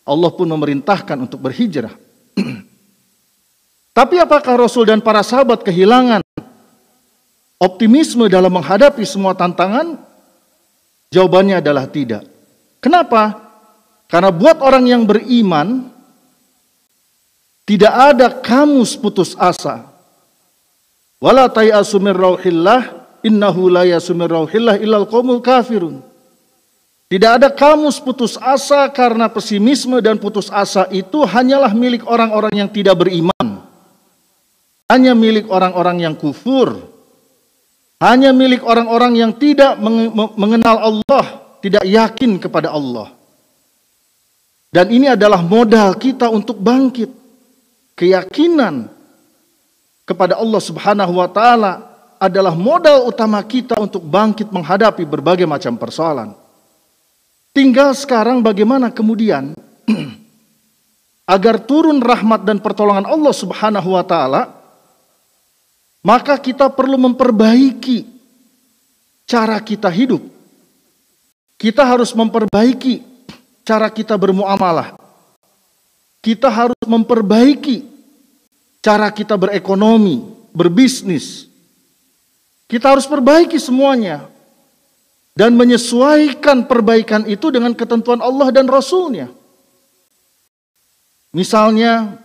Allah 0.00 0.32
pun 0.32 0.48
memerintahkan 0.48 1.28
untuk 1.28 1.44
berhijrah. 1.44 1.92
Tapi 3.98 4.16
apakah 4.16 4.64
Rasul 4.64 4.88
dan 4.88 5.04
para 5.04 5.20
sahabat 5.20 5.60
kehilangan 5.60 6.24
optimisme 7.60 8.32
dalam 8.32 8.48
menghadapi 8.48 9.04
semua 9.04 9.36
tantangan? 9.36 10.00
Jawabannya 11.12 11.60
adalah 11.60 11.84
tidak. 11.84 12.24
Kenapa? 12.80 13.36
Karena 14.08 14.32
buat 14.32 14.56
orang 14.64 14.88
yang 14.88 15.04
beriman, 15.04 15.92
tidak 17.68 17.92
ada 17.92 18.32
kamus 18.40 18.96
putus 18.96 19.36
asa. 19.36 19.84
Wala 21.20 21.52
rauhillah 21.52 22.97
innahu 23.24 23.72
la 23.72 23.84
yasumir 23.88 24.30
illal 24.82 25.06
qaumul 25.08 25.42
kafirun. 25.42 26.04
Tidak 27.08 27.40
ada 27.40 27.48
kamus 27.48 27.96
putus 28.04 28.36
asa 28.36 28.84
karena 28.92 29.32
pesimisme 29.32 29.96
dan 30.04 30.20
putus 30.20 30.52
asa 30.52 30.84
itu 30.92 31.24
hanyalah 31.24 31.72
milik 31.72 32.04
orang-orang 32.04 32.52
yang 32.52 32.68
tidak 32.68 33.00
beriman. 33.00 33.64
Hanya 34.92 35.16
milik 35.16 35.48
orang-orang 35.48 36.04
yang 36.04 36.12
kufur. 36.12 36.84
Hanya 37.96 38.36
milik 38.36 38.60
orang-orang 38.60 39.16
yang 39.16 39.32
tidak 39.32 39.80
mengenal 40.36 40.76
Allah 40.84 41.48
tidak 41.58 41.84
yakin 41.88 42.38
kepada 42.38 42.70
Allah. 42.70 43.10
Dan 44.68 44.92
ini 44.92 45.08
adalah 45.08 45.40
modal 45.40 45.96
kita 45.96 46.28
untuk 46.28 46.60
bangkit. 46.60 47.10
Keyakinan 47.98 48.86
kepada 50.06 50.38
Allah 50.38 50.62
Subhanahu 50.62 51.18
wa 51.18 51.26
taala 51.26 51.87
adalah 52.18 52.52
modal 52.52 53.06
utama 53.06 53.38
kita 53.46 53.78
untuk 53.78 54.02
bangkit 54.02 54.50
menghadapi 54.50 55.06
berbagai 55.06 55.46
macam 55.46 55.78
persoalan. 55.78 56.34
Tinggal 57.54 57.94
sekarang 57.94 58.42
bagaimana 58.42 58.90
kemudian 58.90 59.54
agar 61.34 61.62
turun 61.62 62.02
rahmat 62.02 62.42
dan 62.42 62.58
pertolongan 62.58 63.06
Allah 63.06 63.34
Subhanahu 63.34 63.94
wa 63.94 64.04
taala 64.04 64.58
maka 66.02 66.38
kita 66.38 66.70
perlu 66.70 66.94
memperbaiki 66.98 68.06
cara 69.26 69.58
kita 69.58 69.90
hidup. 69.90 70.22
Kita 71.58 71.82
harus 71.82 72.14
memperbaiki 72.14 73.02
cara 73.66 73.90
kita 73.90 74.14
bermuamalah. 74.14 74.94
Kita 76.22 76.46
harus 76.46 76.78
memperbaiki 76.86 77.82
cara 78.78 79.10
kita 79.10 79.34
berekonomi, 79.34 80.22
berbisnis. 80.54 81.47
Kita 82.68 82.92
harus 82.92 83.08
perbaiki 83.08 83.56
semuanya 83.56 84.28
dan 85.32 85.56
menyesuaikan 85.56 86.68
perbaikan 86.68 87.24
itu 87.24 87.48
dengan 87.48 87.72
ketentuan 87.72 88.20
Allah 88.20 88.52
dan 88.52 88.68
Rasulnya. 88.68 89.32
Misalnya, 91.32 92.20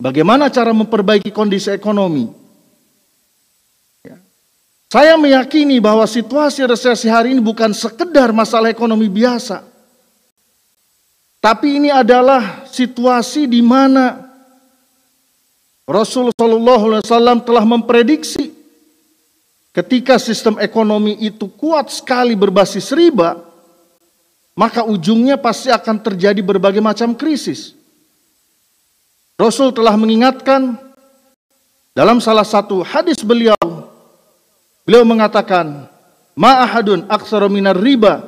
bagaimana 0.00 0.48
cara 0.48 0.72
memperbaiki 0.72 1.28
kondisi 1.28 1.68
ekonomi? 1.68 2.24
Ya. 4.00 4.16
Saya 4.88 5.20
meyakini 5.20 5.76
bahwa 5.76 6.08
situasi 6.08 6.64
resesi 6.64 7.12
hari 7.12 7.36
ini 7.36 7.44
bukan 7.44 7.76
sekedar 7.76 8.32
masalah 8.32 8.72
ekonomi 8.72 9.12
biasa. 9.12 9.60
Tapi 11.44 11.84
ini 11.84 11.92
adalah 11.92 12.64
situasi 12.64 13.44
di 13.44 13.60
mana 13.60 14.24
Rasulullah 15.84 16.80
SAW 17.04 17.44
telah 17.44 17.64
memprediksi 17.68 18.55
Ketika 19.76 20.16
sistem 20.16 20.56
ekonomi 20.56 21.20
itu 21.20 21.52
kuat 21.52 21.92
sekali 21.92 22.32
berbasis 22.32 22.96
riba, 22.96 23.36
maka 24.56 24.80
ujungnya 24.88 25.36
pasti 25.36 25.68
akan 25.68 26.00
terjadi 26.00 26.40
berbagai 26.40 26.80
macam 26.80 27.12
krisis. 27.12 27.76
Rasul 29.36 29.76
telah 29.76 29.92
mengingatkan 30.00 30.80
dalam 31.92 32.24
salah 32.24 32.48
satu 32.48 32.80
hadis 32.80 33.20
beliau, 33.20 33.60
beliau 34.88 35.04
mengatakan, 35.04 35.92
Ma'ahadun 36.32 37.04
aksara 37.12 37.44
minar 37.52 37.76
riba 37.76 38.24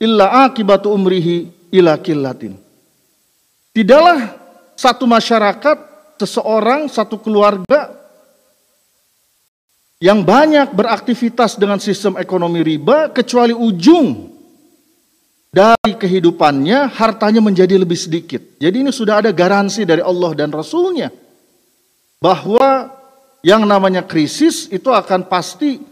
illa 0.00 0.48
akibatu 0.48 0.88
umrihi 0.88 1.52
ila 1.68 2.00
killatin. 2.00 2.56
Tidaklah 3.76 4.40
satu 4.72 5.04
masyarakat, 5.04 5.76
seseorang, 6.16 6.88
satu 6.88 7.20
keluarga 7.20 7.97
yang 9.98 10.22
banyak 10.22 10.74
beraktivitas 10.78 11.58
dengan 11.58 11.82
sistem 11.82 12.14
ekonomi 12.22 12.62
riba 12.62 13.10
kecuali 13.10 13.50
ujung 13.50 14.30
dari 15.50 15.98
kehidupannya 15.98 16.86
hartanya 16.94 17.42
menjadi 17.42 17.74
lebih 17.74 17.98
sedikit. 17.98 18.38
Jadi 18.62 18.86
ini 18.86 18.94
sudah 18.94 19.26
ada 19.26 19.30
garansi 19.34 19.82
dari 19.82 19.98
Allah 19.98 20.38
dan 20.38 20.54
Rasulnya 20.54 21.10
bahwa 22.22 22.94
yang 23.42 23.66
namanya 23.66 24.06
krisis 24.06 24.70
itu 24.70 24.90
akan 24.90 25.26
pasti 25.26 25.82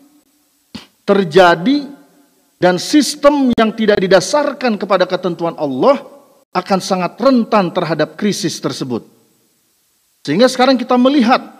terjadi 1.07 1.87
dan 2.62 2.78
sistem 2.78 3.51
yang 3.59 3.74
tidak 3.74 3.99
didasarkan 3.99 4.78
kepada 4.78 5.07
ketentuan 5.07 5.59
Allah 5.59 6.03
akan 6.55 6.78
sangat 6.81 7.19
rentan 7.19 7.74
terhadap 7.74 8.15
krisis 8.15 8.59
tersebut. 8.62 9.03
Sehingga 10.23 10.51
sekarang 10.51 10.74
kita 10.74 10.99
melihat 10.99 11.56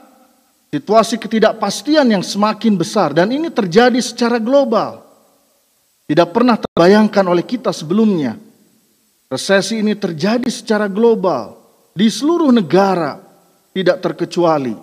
Situasi 0.77 1.17
ketidakpastian 1.17 2.05
yang 2.05 2.21
semakin 2.21 2.77
besar 2.77 3.17
dan 3.17 3.33
ini 3.33 3.49
terjadi 3.49 3.97
secara 3.97 4.37
global. 4.37 5.01
Tidak 6.05 6.29
pernah 6.37 6.61
terbayangkan 6.61 7.25
oleh 7.25 7.41
kita 7.49 7.73
sebelumnya. 7.73 8.37
Resesi 9.33 9.81
ini 9.81 9.97
terjadi 9.97 10.45
secara 10.53 10.85
global 10.85 11.57
di 11.97 12.13
seluruh 12.13 12.53
negara, 12.53 13.17
tidak 13.73 14.05
terkecuali. 14.05 14.77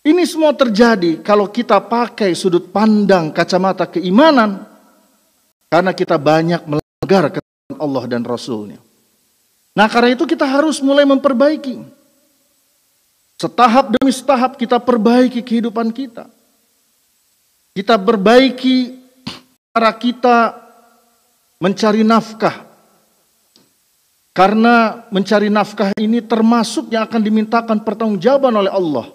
Ini 0.00 0.22
semua 0.24 0.56
terjadi 0.56 1.20
kalau 1.20 1.52
kita 1.52 1.76
pakai 1.84 2.32
sudut 2.32 2.72
pandang 2.72 3.36
kacamata 3.36 3.84
keimanan 3.84 4.64
karena 5.68 5.92
kita 5.92 6.16
banyak 6.16 6.64
melanggar 6.64 7.36
ketentuan 7.36 7.76
Allah 7.84 8.04
dan 8.08 8.24
Rasulnya. 8.24 8.80
Nah 9.76 9.92
karena 9.92 10.16
itu 10.16 10.24
kita 10.24 10.48
harus 10.48 10.80
mulai 10.80 11.04
memperbaiki. 11.04 11.95
Setahap 13.36 13.92
demi 13.92 14.08
setahap 14.08 14.56
kita 14.56 14.80
perbaiki 14.80 15.44
kehidupan 15.44 15.92
kita. 15.92 16.32
Kita 17.76 18.00
perbaiki 18.00 18.96
cara 19.76 19.92
kita 19.92 20.36
mencari 21.60 22.00
nafkah. 22.00 22.64
Karena 24.32 25.04
mencari 25.12 25.52
nafkah 25.52 25.92
ini 26.00 26.24
termasuk 26.24 26.88
yang 26.88 27.04
akan 27.04 27.20
dimintakan 27.20 27.84
pertanggungjawaban 27.84 28.56
oleh 28.56 28.72
Allah. 28.72 29.06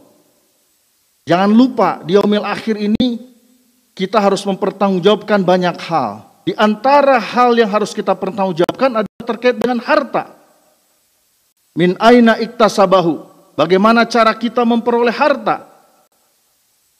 Jangan 1.25 1.49
lupa 1.49 2.01
di 2.05 2.17
yaumil 2.17 2.45
akhir 2.45 2.77
ini 2.77 3.21
kita 3.97 4.21
harus 4.21 4.45
mempertanggungjawabkan 4.45 5.41
banyak 5.41 5.77
hal. 5.81 6.29
Di 6.45 6.53
antara 6.57 7.17
hal 7.21 7.53
yang 7.57 7.69
harus 7.69 7.93
kita 7.93 8.13
pertanggungjawabkan 8.17 9.01
adalah 9.01 9.25
terkait 9.25 9.57
dengan 9.57 9.81
harta. 9.81 10.33
Min 11.73 11.97
aina 12.01 12.37
iktasabahu 12.41 13.30
Bagaimana 13.55 14.07
cara 14.07 14.31
kita 14.35 14.63
memperoleh 14.63 15.13
harta? 15.13 15.67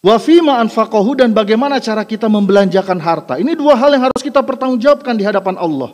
Wafima 0.01 0.57
anfaqahu 0.57 1.13
dan 1.13 1.29
bagaimana 1.29 1.77
cara 1.77 2.01
kita 2.01 2.25
membelanjakan 2.25 2.97
harta. 2.97 3.37
Ini 3.37 3.53
dua 3.53 3.77
hal 3.77 3.93
yang 3.93 4.09
harus 4.09 4.21
kita 4.25 4.41
pertanggungjawabkan 4.41 5.13
di 5.13 5.21
hadapan 5.21 5.61
Allah. 5.61 5.93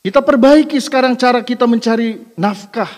Kita 0.00 0.24
perbaiki 0.24 0.80
sekarang 0.80 1.12
cara 1.20 1.44
kita 1.44 1.68
mencari 1.68 2.24
nafkah. 2.40 2.88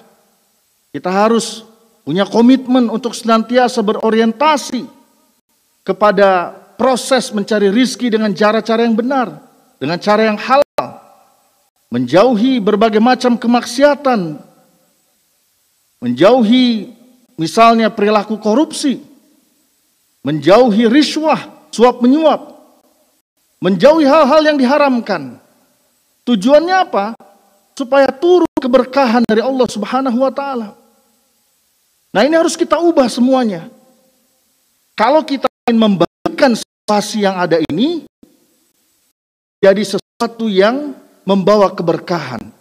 Kita 0.95 1.11
harus 1.11 1.67
punya 2.07 2.23
komitmen 2.27 2.87
untuk 2.87 3.11
senantiasa 3.11 3.83
berorientasi 3.83 4.87
kepada 5.83 6.55
proses 6.79 7.29
mencari 7.35 7.69
rizki 7.69 8.09
dengan 8.09 8.31
cara-cara 8.33 8.87
yang 8.87 8.95
benar, 8.95 9.37
dengan 9.77 9.99
cara 9.99 10.31
yang 10.31 10.39
halal, 10.39 10.87
menjauhi 11.91 12.63
berbagai 12.63 13.03
macam 13.03 13.37
kemaksiatan, 13.37 14.41
menjauhi 16.01 16.91
misalnya 17.37 17.93
perilaku 17.93 18.41
korupsi, 18.41 19.01
menjauhi 20.25 20.89
riswah, 20.89 21.69
suap 21.71 22.01
menyuap, 22.01 22.57
menjauhi 23.61 24.09
hal-hal 24.09 24.41
yang 24.45 24.57
diharamkan. 24.57 25.37
Tujuannya 26.25 26.77
apa? 26.77 27.17
Supaya 27.77 28.13
turun 28.13 28.51
keberkahan 28.61 29.25
dari 29.25 29.41
Allah 29.41 29.69
Subhanahu 29.69 30.19
wa 30.21 30.33
taala. 30.33 30.77
Nah, 32.11 32.27
ini 32.27 32.35
harus 32.35 32.59
kita 32.59 32.77
ubah 32.77 33.07
semuanya. 33.07 33.71
Kalau 34.99 35.23
kita 35.25 35.47
ingin 35.65 35.79
membagikan 35.79 36.59
situasi 36.59 37.25
yang 37.25 37.39
ada 37.39 37.63
ini 37.71 38.05
jadi 39.63 39.81
sesuatu 39.81 40.51
yang 40.51 40.93
membawa 41.25 41.71
keberkahan. 41.73 42.60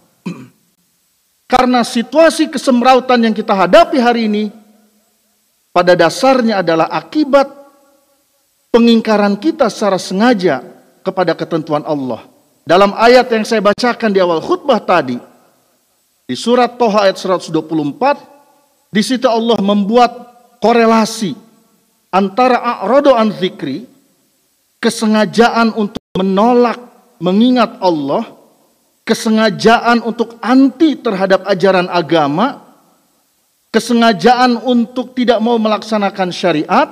Karena 1.49 1.81
situasi 1.81 2.45
kesemrautan 2.53 3.25
yang 3.25 3.33
kita 3.33 3.57
hadapi 3.57 3.97
hari 3.97 4.29
ini 4.29 4.53
pada 5.73 5.97
dasarnya 5.97 6.61
adalah 6.61 6.93
akibat 6.93 7.49
pengingkaran 8.69 9.33
kita 9.33 9.65
secara 9.65 9.97
sengaja 9.97 10.61
kepada 11.01 11.33
ketentuan 11.33 11.81
Allah. 11.89 12.29
Dalam 12.69 12.93
ayat 12.93 13.25
yang 13.33 13.41
saya 13.49 13.65
bacakan 13.65 14.13
di 14.13 14.21
awal 14.21 14.45
khutbah 14.45 14.77
tadi, 14.77 15.17
di 16.29 16.35
surat 16.37 16.77
Toha 16.77 17.09
ayat 17.09 17.17
124, 17.17 18.93
di 18.93 19.01
situ 19.01 19.25
Allah 19.25 19.57
membuat 19.57 20.11
korelasi 20.61 21.33
antara 22.13 22.61
a'rodo 22.61 23.17
an 23.17 23.33
zikri, 23.33 23.89
kesengajaan 24.77 25.73
untuk 25.73 26.01
menolak 26.13 26.77
mengingat 27.17 27.81
Allah, 27.81 28.37
kesengajaan 29.09 30.05
untuk 30.05 30.37
anti 30.37 30.93
terhadap 30.93 31.41
ajaran 31.49 31.89
agama, 31.89 32.61
kesengajaan 33.73 34.61
untuk 34.61 35.17
tidak 35.17 35.41
mau 35.41 35.57
melaksanakan 35.57 36.29
syariat, 36.29 36.85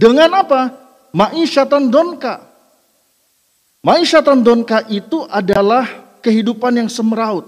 dengan 0.00 0.32
apa? 0.40 0.72
Ma'isyatan 1.12 1.92
donka. 1.92 2.44
Ma'isyatan 3.84 4.40
donka 4.40 4.88
itu 4.88 5.28
adalah 5.28 5.84
kehidupan 6.24 6.80
yang 6.80 6.88
semeraut. 6.88 7.44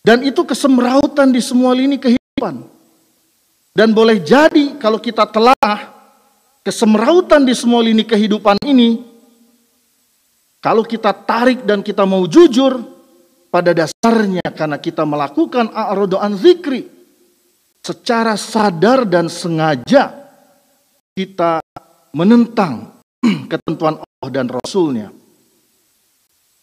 Dan 0.00 0.24
itu 0.24 0.40
kesemrautan 0.48 1.28
di 1.28 1.44
semua 1.44 1.76
lini 1.76 2.00
kehidupan. 2.00 2.64
Dan 3.76 3.92
boleh 3.92 4.16
jadi 4.20 4.80
kalau 4.80 4.96
kita 4.96 5.28
telah 5.28 5.92
kesemrautan 6.64 7.44
di 7.44 7.52
semua 7.56 7.84
lini 7.84 8.04
kehidupan 8.04 8.60
ini, 8.64 9.07
kalau 10.58 10.82
kita 10.82 11.14
tarik 11.14 11.62
dan 11.62 11.86
kita 11.86 12.02
mau 12.02 12.26
jujur, 12.26 12.98
pada 13.48 13.72
dasarnya 13.72 14.44
karena 14.52 14.76
kita 14.76 15.06
melakukan 15.08 15.72
a'rodo'an 15.72 16.36
zikri, 16.36 16.84
secara 17.80 18.36
sadar 18.36 19.08
dan 19.08 19.32
sengaja 19.32 20.12
kita 21.16 21.62
menentang 22.12 23.00
ketentuan 23.50 24.02
Allah 24.02 24.30
dan 24.30 24.46
Rasulnya. 24.50 25.08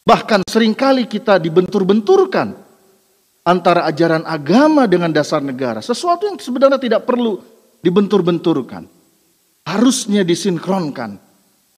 Bahkan 0.06 0.46
sering 0.46 0.78
kali 0.78 1.10
kita 1.10 1.42
dibentur-benturkan 1.42 2.54
antara 3.42 3.90
ajaran 3.90 4.22
agama 4.22 4.86
dengan 4.86 5.10
dasar 5.10 5.42
negara. 5.42 5.82
Sesuatu 5.82 6.30
yang 6.30 6.38
sebenarnya 6.38 6.78
tidak 6.78 7.10
perlu 7.10 7.42
dibentur-benturkan. 7.82 8.86
Harusnya 9.66 10.22
disinkronkan. 10.22 11.18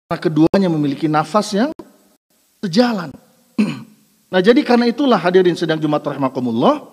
Karena 0.07 0.17
keduanya 0.19 0.67
memiliki 0.67 1.07
nafas 1.07 1.55
yang 1.55 1.71
sejalan. 2.67 3.09
nah 4.31 4.43
jadi 4.43 4.59
karena 4.61 4.91
itulah 4.91 5.15
hadirin 5.15 5.55
sedang 5.55 5.79
Jumat 5.79 6.03
Rahmakumullah. 6.03 6.83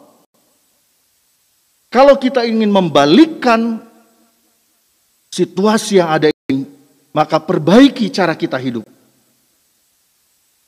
Kalau 1.90 2.18
kita 2.18 2.42
ingin 2.46 2.70
membalikkan 2.70 3.78
situasi 5.30 6.02
yang 6.02 6.10
ada 6.10 6.30
ini, 6.50 6.66
maka 7.14 7.38
perbaiki 7.38 8.10
cara 8.10 8.34
kita 8.34 8.58
hidup. 8.58 8.82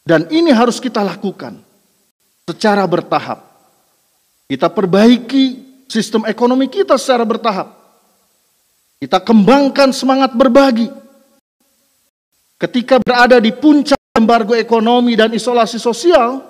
Dan 0.06 0.30
ini 0.30 0.54
harus 0.54 0.78
kita 0.78 1.02
lakukan 1.02 1.58
secara 2.46 2.86
bertahap. 2.86 3.42
Kita 4.46 4.70
perbaiki 4.70 5.58
sistem 5.90 6.22
ekonomi 6.30 6.70
kita 6.70 6.94
secara 6.94 7.26
bertahap. 7.26 7.74
Kita 9.02 9.18
kembangkan 9.18 9.90
semangat 9.90 10.30
berbagi. 10.38 10.86
Ketika 12.54 13.02
berada 13.02 13.42
di 13.42 13.50
puncak 13.50 13.95
embargo 14.16 14.56
ekonomi 14.56 15.12
dan 15.14 15.30
isolasi 15.36 15.76
sosial, 15.76 16.48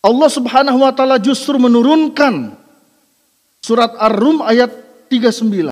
Allah 0.00 0.30
Subhanahu 0.32 0.80
wa 0.80 0.92
taala 0.96 1.20
justru 1.20 1.60
menurunkan 1.60 2.56
surat 3.60 3.92
Ar-Rum 4.00 4.40
ayat 4.40 4.72
39 5.12 5.68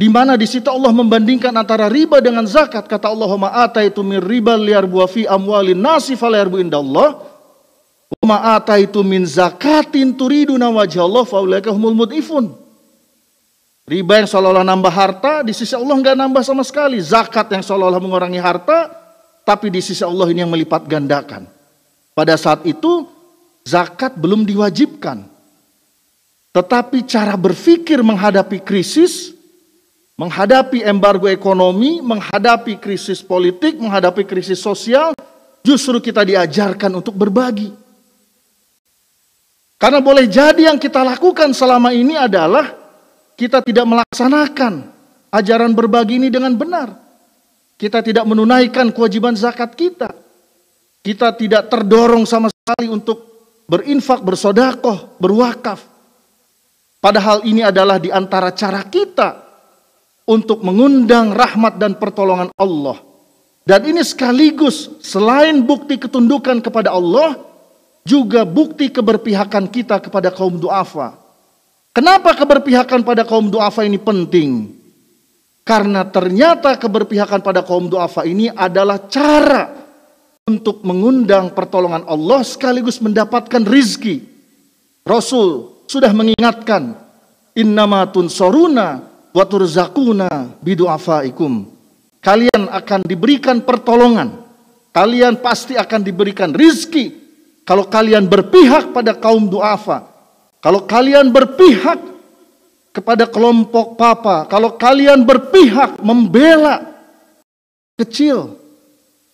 di 0.00 0.08
mana 0.08 0.32
di 0.40 0.48
situ 0.48 0.64
Allah 0.72 0.96
membandingkan 0.96 1.52
antara 1.52 1.92
riba 1.92 2.24
dengan 2.24 2.48
zakat. 2.48 2.88
Kata 2.88 3.12
Allah, 3.12 3.28
"Ma 3.36 3.52
ataitu 3.60 4.00
min 4.00 4.16
riba 4.16 4.56
liyarbu 4.56 4.96
fi 5.04 5.28
amwalin 5.28 5.76
nasi 5.76 6.16
falayarbu 6.16 6.56
indallah." 6.56 7.20
Wa 8.08 8.24
ma 8.24 8.56
ataitu 8.56 9.04
min 9.04 9.28
zakatin 9.28 10.16
turiduna 10.16 10.72
wajhallah 10.72 11.28
faulaika 11.28 11.68
humul 11.68 11.92
mudifun. 11.92 12.56
Riba 13.90 14.22
yang 14.22 14.30
seolah-olah 14.30 14.62
nambah 14.62 14.94
harta, 14.94 15.32
di 15.42 15.50
sisi 15.50 15.74
Allah 15.74 15.98
nggak 15.98 16.14
nambah 16.14 16.46
sama 16.46 16.62
sekali. 16.62 17.02
Zakat 17.02 17.50
yang 17.50 17.58
seolah-olah 17.66 17.98
mengurangi 17.98 18.38
harta, 18.38 18.86
tapi 19.42 19.66
di 19.66 19.82
sisi 19.82 20.06
Allah 20.06 20.30
ini 20.30 20.46
yang 20.46 20.52
melipat 20.54 20.86
gandakan. 20.86 21.50
Pada 22.14 22.38
saat 22.38 22.62
itu, 22.70 23.10
zakat 23.66 24.14
belum 24.14 24.46
diwajibkan. 24.46 25.26
Tetapi 26.54 27.02
cara 27.02 27.34
berpikir 27.34 27.98
menghadapi 27.98 28.62
krisis, 28.62 29.34
menghadapi 30.14 30.86
embargo 30.86 31.26
ekonomi, 31.26 31.98
menghadapi 31.98 32.78
krisis 32.78 33.18
politik, 33.26 33.74
menghadapi 33.74 34.22
krisis 34.22 34.62
sosial, 34.62 35.18
justru 35.66 35.98
kita 35.98 36.22
diajarkan 36.22 36.94
untuk 36.94 37.18
berbagi. 37.18 37.74
Karena 39.82 39.98
boleh 39.98 40.30
jadi 40.30 40.70
yang 40.70 40.78
kita 40.78 41.02
lakukan 41.02 41.50
selama 41.50 41.90
ini 41.90 42.14
adalah 42.14 42.79
kita 43.40 43.64
tidak 43.64 43.88
melaksanakan 43.88 44.92
ajaran 45.32 45.72
berbagi 45.72 46.20
ini 46.20 46.28
dengan 46.28 46.52
benar. 46.60 46.92
Kita 47.80 48.04
tidak 48.04 48.28
menunaikan 48.28 48.92
kewajiban 48.92 49.32
zakat 49.32 49.72
kita. 49.72 50.12
Kita 51.00 51.32
tidak 51.32 51.72
terdorong 51.72 52.28
sama 52.28 52.52
sekali 52.52 52.92
untuk 52.92 53.24
berinfak, 53.64 54.20
bersodakoh, 54.20 55.16
berwakaf. 55.16 55.80
Padahal 57.00 57.40
ini 57.48 57.64
adalah 57.64 57.96
di 57.96 58.12
antara 58.12 58.52
cara 58.52 58.84
kita 58.84 59.40
untuk 60.28 60.60
mengundang 60.60 61.32
rahmat 61.32 61.80
dan 61.80 61.96
pertolongan 61.96 62.52
Allah. 62.60 63.00
Dan 63.64 63.88
ini 63.88 64.04
sekaligus 64.04 65.00
selain 65.00 65.64
bukti 65.64 65.96
ketundukan 65.96 66.60
kepada 66.60 66.92
Allah, 66.92 67.40
juga 68.04 68.44
bukti 68.44 68.92
keberpihakan 68.92 69.72
kita 69.72 69.96
kepada 70.04 70.28
kaum 70.28 70.60
duafa. 70.60 71.19
Kenapa 71.90 72.38
keberpihakan 72.38 73.02
pada 73.02 73.26
kaum 73.26 73.50
duafa 73.50 73.82
ini 73.82 73.98
penting? 73.98 74.78
Karena 75.66 76.06
ternyata 76.06 76.78
keberpihakan 76.78 77.42
pada 77.42 77.66
kaum 77.66 77.90
duafa 77.90 78.22
ini 78.26 78.46
adalah 78.50 79.10
cara 79.10 79.70
untuk 80.46 80.82
mengundang 80.86 81.54
pertolongan 81.54 82.06
Allah 82.06 82.42
sekaligus 82.42 82.98
mendapatkan 82.98 83.62
rizki. 83.66 84.22
Rasul 85.06 85.82
sudah 85.86 86.10
mengingatkan, 86.14 86.94
innama 87.54 88.06
tunsoruna 88.10 89.02
waturzakuna 89.30 90.58
bidu'afaikum. 90.62 91.66
Kalian 92.18 92.66
akan 92.70 93.00
diberikan 93.06 93.62
pertolongan. 93.62 94.42
Kalian 94.90 95.38
pasti 95.38 95.78
akan 95.78 96.02
diberikan 96.02 96.50
rizki. 96.50 97.14
Kalau 97.62 97.86
kalian 97.86 98.26
berpihak 98.26 98.90
pada 98.90 99.14
kaum 99.14 99.46
du'afa. 99.46 100.09
Kalau 100.60 100.84
kalian 100.84 101.32
berpihak 101.32 101.98
kepada 102.92 103.24
kelompok 103.24 103.96
papa. 103.96 104.44
Kalau 104.48 104.76
kalian 104.76 105.24
berpihak 105.24 106.00
membela 106.04 106.84
kecil 107.96 108.60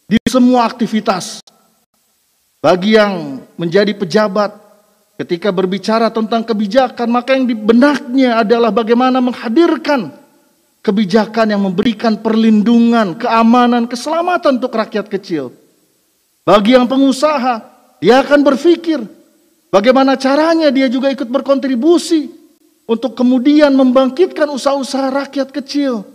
di 0.07 0.19
semua 0.27 0.67
aktivitas. 0.71 1.43
Bagi 2.63 2.99
yang 2.99 3.43
menjadi 3.59 3.95
pejabat, 3.95 4.67
Ketika 5.17 5.49
berbicara 5.49 6.13
tentang 6.13 6.45
kebijakan, 6.45 7.09
maka 7.09 7.33
yang 7.33 7.49
di 7.49 7.57
benaknya 7.57 8.45
adalah 8.45 8.69
bagaimana 8.69 9.17
menghadirkan 9.25 10.13
kebijakan 10.85 11.57
yang 11.57 11.65
memberikan 11.65 12.21
perlindungan, 12.21 13.17
keamanan, 13.17 13.89
keselamatan 13.89 14.61
untuk 14.61 14.77
rakyat 14.77 15.09
kecil. 15.09 15.57
Bagi 16.45 16.77
yang 16.77 16.85
pengusaha, 16.85 17.65
dia 17.97 18.21
akan 18.21 18.45
berpikir 18.45 19.01
bagaimana 19.71 20.19
caranya 20.19 20.71
dia 20.73 20.87
juga 20.91 21.11
ikut 21.13 21.27
berkontribusi 21.31 22.31
untuk 22.87 23.19
kemudian 23.19 23.75
membangkitkan 23.75 24.47
usaha-usaha 24.51 25.11
rakyat 25.27 25.51
kecil. 25.51 26.07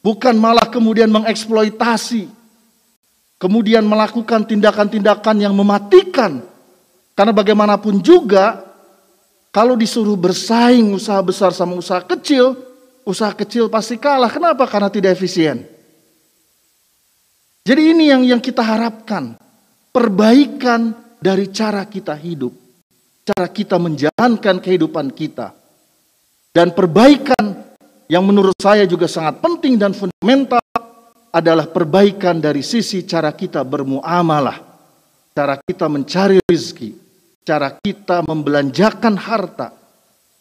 Bukan 0.00 0.38
malah 0.38 0.70
kemudian 0.70 1.10
mengeksploitasi, 1.10 2.30
kemudian 3.42 3.82
melakukan 3.82 4.46
tindakan-tindakan 4.46 5.42
yang 5.42 5.50
mematikan 5.50 6.46
karena 7.16 7.32
bagaimanapun 7.32 8.04
juga 8.04 8.60
kalau 9.48 9.72
disuruh 9.72 10.20
bersaing 10.20 10.92
usaha 10.92 11.16
besar 11.24 11.48
sama 11.56 11.80
usaha 11.80 12.04
kecil, 12.04 12.52
usaha 13.08 13.32
kecil 13.32 13.72
pasti 13.72 13.96
kalah. 13.96 14.28
Kenapa? 14.28 14.68
Karena 14.68 14.92
tidak 14.92 15.16
efisien. 15.16 15.64
Jadi 17.64 17.96
ini 17.96 18.12
yang 18.12 18.20
yang 18.20 18.40
kita 18.44 18.60
harapkan. 18.60 19.32
Perbaikan 19.96 20.92
dari 21.16 21.48
cara 21.48 21.88
kita 21.88 22.12
hidup. 22.12 22.52
Cara 23.26 23.50
kita 23.50 23.74
menjalankan 23.82 24.62
kehidupan 24.62 25.10
kita. 25.10 25.50
Dan 26.54 26.70
perbaikan 26.70 27.66
yang 28.06 28.22
menurut 28.22 28.54
saya 28.62 28.86
juga 28.86 29.10
sangat 29.10 29.42
penting 29.42 29.74
dan 29.74 29.90
fundamental 29.90 30.62
adalah 31.34 31.66
perbaikan 31.66 32.38
dari 32.38 32.62
sisi 32.62 33.02
cara 33.02 33.34
kita 33.34 33.66
bermuamalah. 33.66 34.62
Cara 35.34 35.58
kita 35.58 35.90
mencari 35.90 36.38
rezeki 36.46 37.06
cara 37.46 37.78
kita 37.78 38.26
membelanjakan 38.26 39.14
harta. 39.14 39.70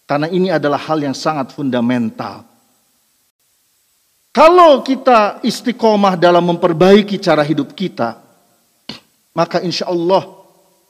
Karena 0.10 0.26
ini 0.30 0.49
adalah 0.49 0.82
hal 0.82 0.98
yang 1.06 1.14
sangat 1.14 1.53
fundamental. 1.53 2.41
Kalau 4.34 4.82
kita 4.84 5.40
istiqomah 5.45 6.20
dalam 6.20 6.44
memperbaiki 6.44 7.22
cara 7.22 7.45
hidup 7.45 7.72
kita, 7.72 8.20
maka 9.32 9.64
insya 9.64 9.88
Allah 9.88 10.28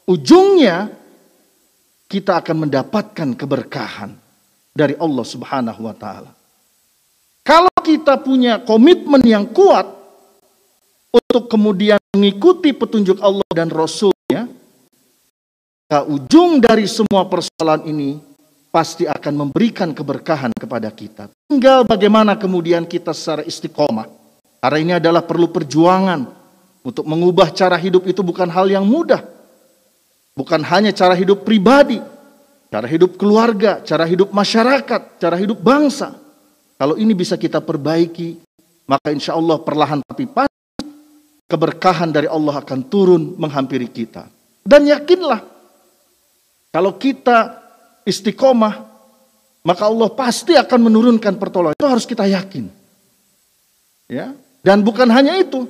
ujungnya 0.10 0.90
kita 2.16 2.40
akan 2.40 2.64
mendapatkan 2.64 3.36
keberkahan 3.36 4.16
dari 4.72 4.96
Allah 4.96 5.26
Subhanahu 5.28 5.84
wa 5.84 5.92
Ta'ala. 5.92 6.32
Kalau 7.44 7.76
kita 7.84 8.16
punya 8.24 8.64
komitmen 8.64 9.20
yang 9.28 9.44
kuat 9.52 9.84
untuk 11.12 11.52
kemudian 11.52 12.00
mengikuti 12.16 12.72
petunjuk 12.72 13.20
Allah 13.20 13.44
dan 13.52 13.68
Rasulnya, 13.68 14.48
maka 14.48 16.08
ujung 16.08 16.64
dari 16.64 16.88
semua 16.88 17.28
persoalan 17.28 17.84
ini 17.84 18.24
pasti 18.72 19.04
akan 19.04 19.52
memberikan 19.52 19.92
keberkahan 19.92 20.56
kepada 20.56 20.88
kita. 20.96 21.28
Tinggal 21.52 21.84
bagaimana 21.84 22.40
kemudian 22.40 22.88
kita 22.88 23.12
secara 23.12 23.44
istiqomah. 23.44 24.08
Karena 24.64 24.80
ini 24.80 24.94
adalah 24.96 25.20
perlu 25.20 25.52
perjuangan 25.52 26.32
untuk 26.80 27.04
mengubah 27.04 27.52
cara 27.52 27.76
hidup 27.76 28.08
itu 28.08 28.24
bukan 28.24 28.48
hal 28.48 28.72
yang 28.72 28.88
mudah. 28.88 29.35
Bukan 30.36 30.62
hanya 30.68 30.92
cara 30.92 31.16
hidup 31.16 31.48
pribadi, 31.48 32.04
cara 32.68 32.84
hidup 32.92 33.16
keluarga, 33.16 33.80
cara 33.88 34.04
hidup 34.04 34.36
masyarakat, 34.36 35.16
cara 35.16 35.40
hidup 35.40 35.64
bangsa. 35.64 36.12
Kalau 36.76 37.00
ini 37.00 37.16
bisa 37.16 37.40
kita 37.40 37.64
perbaiki, 37.64 38.44
maka 38.84 39.16
insya 39.16 39.32
Allah 39.32 39.64
perlahan 39.64 40.04
tapi 40.04 40.28
pasti 40.28 40.84
keberkahan 41.48 42.12
dari 42.12 42.28
Allah 42.28 42.60
akan 42.60 42.80
turun 42.92 43.40
menghampiri 43.40 43.88
kita. 43.88 44.28
Dan 44.60 44.92
yakinlah, 44.92 45.40
kalau 46.76 47.00
kita 47.00 47.64
istiqomah, 48.04 48.92
maka 49.64 49.88
Allah 49.88 50.12
pasti 50.12 50.60
akan 50.60 50.92
menurunkan 50.92 51.40
pertolongan. 51.40 51.80
Itu 51.80 51.88
harus 51.88 52.04
kita 52.04 52.28
yakin. 52.28 52.68
Ya, 54.12 54.36
dan 54.68 54.84
bukan 54.84 55.08
hanya 55.16 55.40
itu, 55.40 55.64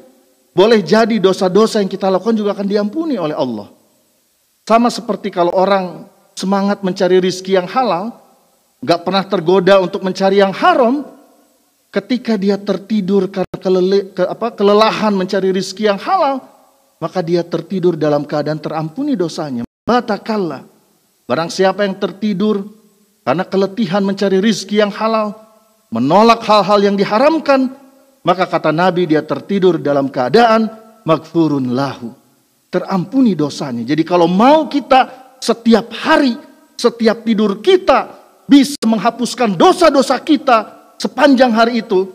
boleh 0.57 0.81
jadi 0.81 1.21
dosa-dosa 1.21 1.85
yang 1.85 1.91
kita 1.91 2.09
lakukan 2.09 2.33
juga 2.33 2.57
akan 2.57 2.65
diampuni 2.65 3.19
oleh 3.19 3.37
Allah. 3.37 3.74
Sama 4.65 4.89
seperti 4.89 5.29
kalau 5.29 5.53
orang 5.53 6.09
semangat 6.33 6.81
mencari 6.81 7.21
rizki 7.21 7.53
yang 7.53 7.69
halal, 7.69 8.17
gak 8.81 9.05
pernah 9.05 9.21
tergoda 9.21 9.77
untuk 9.77 10.01
mencari 10.01 10.41
yang 10.41 10.49
haram, 10.57 11.05
ketika 11.93 12.33
dia 12.33 12.57
tertidur 12.57 13.29
karena 13.29 13.57
kelele, 13.61 14.09
ke, 14.09 14.25
apa, 14.25 14.49
kelelahan 14.57 15.13
mencari 15.13 15.53
rizki 15.53 15.85
yang 15.85 16.01
halal, 16.01 16.41
maka 16.97 17.21
dia 17.21 17.45
tertidur 17.45 17.93
dalam 17.93 18.25
keadaan 18.25 18.57
terampuni 18.57 19.13
dosanya. 19.13 19.69
Batakallah. 19.85 20.65
Barang 21.29 21.53
siapa 21.53 21.85
yang 21.85 22.01
tertidur 22.01 22.65
karena 23.21 23.45
keletihan 23.45 24.01
mencari 24.01 24.41
rizki 24.41 24.81
yang 24.81 24.89
halal, 24.89 25.37
menolak 25.93 26.41
hal-hal 26.41 26.81
yang 26.81 26.97
diharamkan, 26.97 27.69
maka 28.25 28.49
kata 28.49 28.73
Nabi 28.73 29.05
dia 29.05 29.21
tertidur 29.21 29.77
dalam 29.77 30.09
keadaan 30.09 30.73
magfurun 31.05 31.69
lahu. 31.69 32.24
Terampuni 32.75 33.39
dosanya. 33.39 33.87
Jadi 33.87 34.03
kalau 34.03 34.27
mau 34.27 34.67
kita 34.67 35.31
setiap 35.39 35.95
hari, 35.95 36.35
setiap 36.75 37.23
tidur 37.23 37.63
kita 37.63 38.11
bisa 38.43 38.75
menghapuskan 38.83 39.55
dosa-dosa 39.55 40.19
kita 40.19 40.91
sepanjang 40.99 41.55
hari 41.55 41.79
itu. 41.79 42.11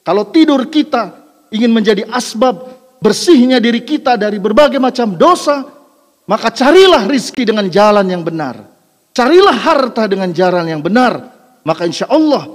Kalau 0.00 0.32
tidur 0.32 0.64
kita 0.72 1.12
ingin 1.52 1.68
menjadi 1.68 2.08
asbab 2.08 2.72
bersihnya 3.04 3.60
diri 3.60 3.84
kita 3.84 4.16
dari 4.16 4.40
berbagai 4.40 4.80
macam 4.80 5.12
dosa, 5.12 5.68
maka 6.24 6.48
carilah 6.48 7.04
rizki 7.04 7.44
dengan 7.44 7.68
jalan 7.68 8.08
yang 8.08 8.24
benar. 8.24 8.64
Carilah 9.12 9.52
harta 9.60 10.08
dengan 10.08 10.32
jalan 10.32 10.72
yang 10.72 10.80
benar. 10.80 11.36
Maka 11.68 11.84
insya 11.84 12.08
Allah 12.08 12.48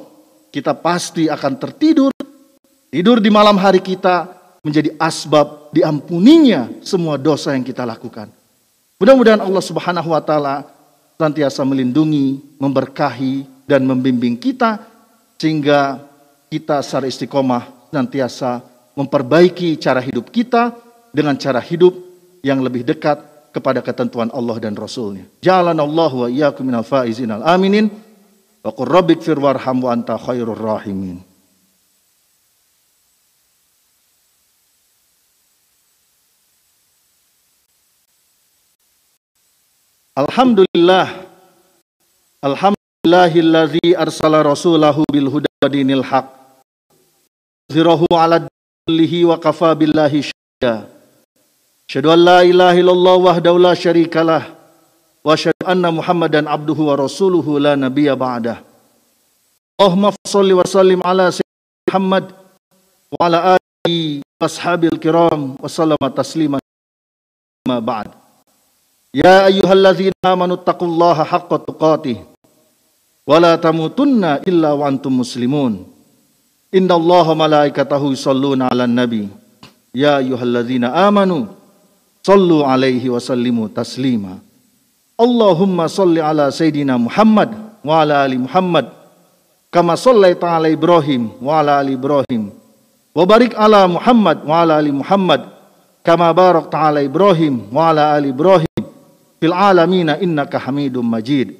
kita 0.49 0.73
pasti 0.73 1.29
akan 1.29 1.53
tertidur 1.61 2.09
Tidur 2.93 3.17
di 3.17 3.33
malam 3.33 3.57
hari 3.57 3.81
kita 3.81 4.29
menjadi 4.63 4.95
asbab 4.95 5.75
diampuninya 5.75 6.71
semua 6.79 7.19
dosa 7.19 7.51
yang 7.51 7.67
kita 7.67 7.83
lakukan. 7.83 8.31
Mudah-mudahan 8.95 9.43
Allah 9.43 9.59
Subhanahu 9.59 10.15
wa 10.15 10.23
taala 10.23 10.63
senantiasa 11.19 11.67
melindungi, 11.67 12.39
memberkahi 12.55 13.67
dan 13.67 13.83
membimbing 13.83 14.39
kita 14.39 14.79
sehingga 15.35 15.99
kita 16.47 16.79
secara 16.79 17.11
istiqomah 17.11 17.91
senantiasa 17.91 18.63
memperbaiki 18.95 19.75
cara 19.75 19.99
hidup 19.99 20.31
kita 20.31 20.71
dengan 21.11 21.35
cara 21.35 21.59
hidup 21.59 21.91
yang 22.39 22.63
lebih 22.63 22.87
dekat 22.87 23.19
kepada 23.51 23.83
ketentuan 23.83 24.31
Allah 24.31 24.57
dan 24.63 24.73
Rasulnya. 24.73 25.27
Jalan 25.43 25.75
Allah 25.75 26.11
wa 26.11 26.27
iyyakum 26.31 26.63
minal 26.63 26.87
faizin 26.87 27.35
al 27.35 27.43
aminin. 27.43 27.91
Wa 28.63 28.71
qur 28.71 28.87
rabbik 28.87 29.19
fir 29.19 29.35
warham 29.35 29.83
wa 29.83 29.91
anta 29.91 30.15
khairur 30.15 30.55
rahimin. 30.55 31.32
Alhamdulillah. 40.13 41.25
Alhamdulillahilladzi 42.45 43.97
arsala 43.97 44.45
rasulahu 44.45 45.01
bil 45.09 45.25
huda 45.25 45.49
wa 45.57 45.65
dinil 45.65 46.05
haq. 46.05 46.29
Zirahu 47.73 48.05
ala 48.13 48.45
dilihi 48.85 49.25
wa 49.25 49.41
kafa 49.41 49.73
billahi 49.73 50.21
syahida. 50.21 50.85
Asyhadu 51.89 52.13
an 52.13 52.19
la 52.21 52.39
ilaha 52.45 52.77
illallah 52.77 53.15
wahdahu 53.17 53.57
la 53.57 53.73
syarikalah 53.73 54.53
wa 55.25 55.33
asyhadu 55.33 55.65
anna 55.65 55.89
Muhammadan 55.89 56.45
abduhu 56.45 56.93
wa 56.93 56.99
rasuluhu 57.09 57.57
la 57.57 57.73
nabiyya 57.73 58.13
ba'dah. 58.13 58.61
Allahumma 59.81 60.13
shalli 60.29 60.53
wa 60.53 60.61
sallim 60.61 61.01
ala 61.01 61.33
sayyidina 61.33 61.89
Muhammad 61.89 62.25
wa 63.17 63.17
ala 63.17 63.37
alihi 63.57 64.21
wa 64.21 64.45
ashabil 64.45 64.93
kiram 65.01 65.57
wa 65.57 65.65
sallama 65.65 66.13
tasliman. 66.13 66.61
Ma 67.65 67.81
ba'd 67.81 68.22
Ya 69.13 69.45
ayyuhalladzina 69.45 70.25
amanu 70.25 70.57
taqullaha 70.57 71.21
haqqa 71.21 71.61
tuqatih 71.61 72.17
wa 73.29 73.37
la 73.37 73.53
tamutunna 73.61 74.41
illa 74.41 74.73
wa 74.73 74.89
antum 74.89 75.21
muslimun. 75.21 75.85
Innallaha 76.73 77.37
malaikatahu 77.37 78.09
yusholluna 78.17 78.73
'alan 78.73 78.89
nabi. 78.89 79.29
Ya 79.93 80.17
ayyuhalladzina 80.17 80.97
amanu 81.05 81.45
sallu 82.25 82.65
'alaihi 82.65 83.13
wa 83.13 83.21
sallimu 83.21 83.69
taslima. 83.69 84.41
Allahumma 85.13 85.85
salli 85.85 86.17
ala 86.17 86.49
sayidina 86.49 86.97
Muhammad 86.97 87.53
wa 87.85 88.01
ala 88.01 88.25
ali 88.25 88.41
Muhammad 88.41 88.89
kama 89.69 89.93
sallaita 89.93 90.57
ala 90.57 90.73
Ibrahim 90.73 91.37
wa 91.37 91.61
ala 91.61 91.85
ali 91.85 91.93
Ibrahim 91.93 92.49
wa 93.13 93.21
barik 93.29 93.53
ala 93.53 93.85
Muhammad 93.85 94.41
wa 94.41 94.65
ala 94.65 94.81
ali 94.81 94.89
Muhammad 94.89 95.45
kama 96.01 96.33
barakta 96.33 96.81
ala 96.81 97.05
Ibrahim 97.05 97.69
wa 97.69 97.93
ala 97.93 98.17
ali 98.17 98.33
Ibrahim 98.33 98.83
fil 99.43 99.51
alamina 99.51 100.15
innaka 100.23 100.55
hamidum 100.55 101.03
majid. 101.03 101.51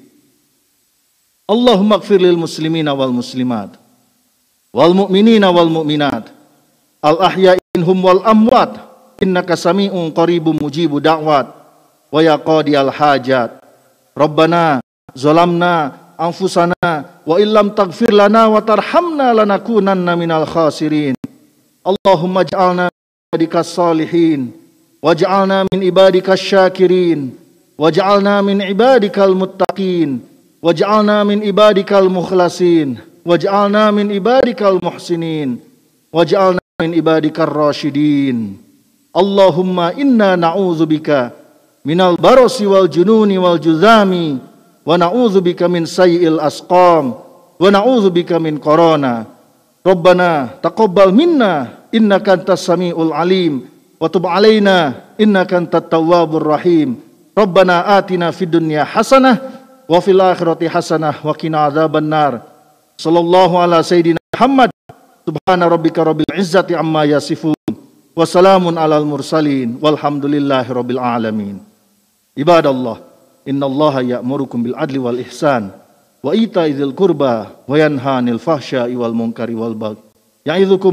Allahumma 1.44 2.00
gfir 2.00 2.16
lil 2.16 2.40
muslimina 2.40 2.96
wal 2.96 3.12
muslimat 3.12 3.76
wal 4.72 4.96
mu'minina 4.96 5.52
wal 5.52 5.68
mu'minat 5.68 6.32
al 7.04 7.20
ahya'inhum 7.20 7.98
wal 8.00 8.24
amwat. 8.24 8.80
Innaka 9.20 9.52
sami'un 9.52 10.08
qaribum 10.16 10.56
mujibu 10.56 10.96
da'wat. 10.96 11.52
Wa 12.08 12.24
ya 12.24 12.40
qadi 12.40 12.72
al 12.72 12.88
hajat. 12.88 13.60
Rabbana 14.16 14.80
zalamna 15.12 15.92
anfusana 16.16 17.20
wa 17.20 17.36
illam 17.36 17.76
taghfir 17.76 18.16
lana 18.16 18.48
wa 18.48 18.64
tarhamna 18.64 19.36
lanakunanna 19.36 20.16
minal 20.16 20.48
khasirin. 20.48 21.12
Allahumma 21.84 22.48
ij'alna 22.48 22.88
min 22.88 23.04
ibadikas 23.28 23.76
salihin 23.76 24.56
waj'alna 25.04 25.68
min 25.68 25.84
ibadikas 25.84 26.40
syakirin 26.40 27.43
waj'alna 27.78 28.42
min 28.42 28.62
ibadikal 28.62 29.34
muttaqin. 29.34 30.22
Waj'alna 30.64 31.26
min 31.26 31.44
ibadikal 31.44 32.08
mukhlasin. 32.08 32.98
Waj'alna 33.26 33.90
min 33.92 34.14
ibadikal 34.14 34.80
muhsinin. 34.80 35.60
Waj'alna 36.14 36.62
min 36.80 36.94
ibadikar 36.94 37.50
rasyidin 37.50 38.58
Allahumma 39.14 39.94
inna 39.94 40.34
na'udzubika 40.34 41.30
minal 41.86 42.18
barasi 42.18 42.66
wal 42.66 42.90
jununi 42.90 43.38
wal 43.38 43.58
juzami. 43.60 44.40
Wa 44.84 44.98
na'udzubika 44.98 45.70
min 45.70 45.86
sayyi'il 45.86 46.40
asqam. 46.40 47.14
Wa 47.58 47.68
na'udzubika 47.70 48.40
min 48.40 48.58
corona. 48.58 49.26
Rabbana 49.84 50.58
taqabbal 50.64 51.12
minna. 51.12 51.84
Innaka 51.94 52.40
antas 52.40 52.66
samiul 52.66 53.14
alim. 53.14 53.68
Wa 54.00 54.10
tub 54.10 54.26
alaina 54.26 55.06
innaka 55.20 55.62
antat 55.62 55.86
tawwabur 55.92 56.42
rahim 56.42 57.03
Rabbana 57.34 57.98
atina 57.98 58.30
fid 58.30 58.50
dunya 58.54 58.86
hasanah 58.86 59.42
wa 59.90 59.98
fil 59.98 60.22
akhirati 60.22 60.70
hasanah 60.70 61.18
wa 61.18 61.34
qina 61.34 61.66
adzaban 61.66 62.06
nar. 62.06 62.46
Sallallahu 62.94 63.58
ala 63.58 63.82
sayidina 63.82 64.22
Muhammad. 64.30 64.70
Subhana 65.24 65.66
rabbika 65.66 66.04
rabbil 66.04 66.30
izzati 66.36 66.78
amma 66.78 67.02
yasifun. 67.10 67.58
Wa 68.14 68.22
salamun 68.22 68.78
alal 68.78 69.02
mursalin 69.02 69.82
walhamdulillahi 69.82 70.68
rabbil 70.70 71.00
alamin. 71.02 71.58
Ibadallah, 72.38 72.98
innallaha 73.48 74.04
ya'murukum 74.04 74.62
bil 74.68 74.76
adli 74.78 74.98
wal 75.00 75.18
ihsan 75.22 75.70
wa 76.24 76.30
ita'i 76.36 76.76
dzil 76.76 76.92
qurba 76.92 77.62
wa 77.66 77.74
yanha 77.78 78.20
'anil 78.20 78.42
fahsya'i 78.42 78.94
wal 78.98 79.16
munkari 79.16 79.56
wal 79.56 79.72
baghi. 79.72 80.02
Ya'idzukum 80.44 80.92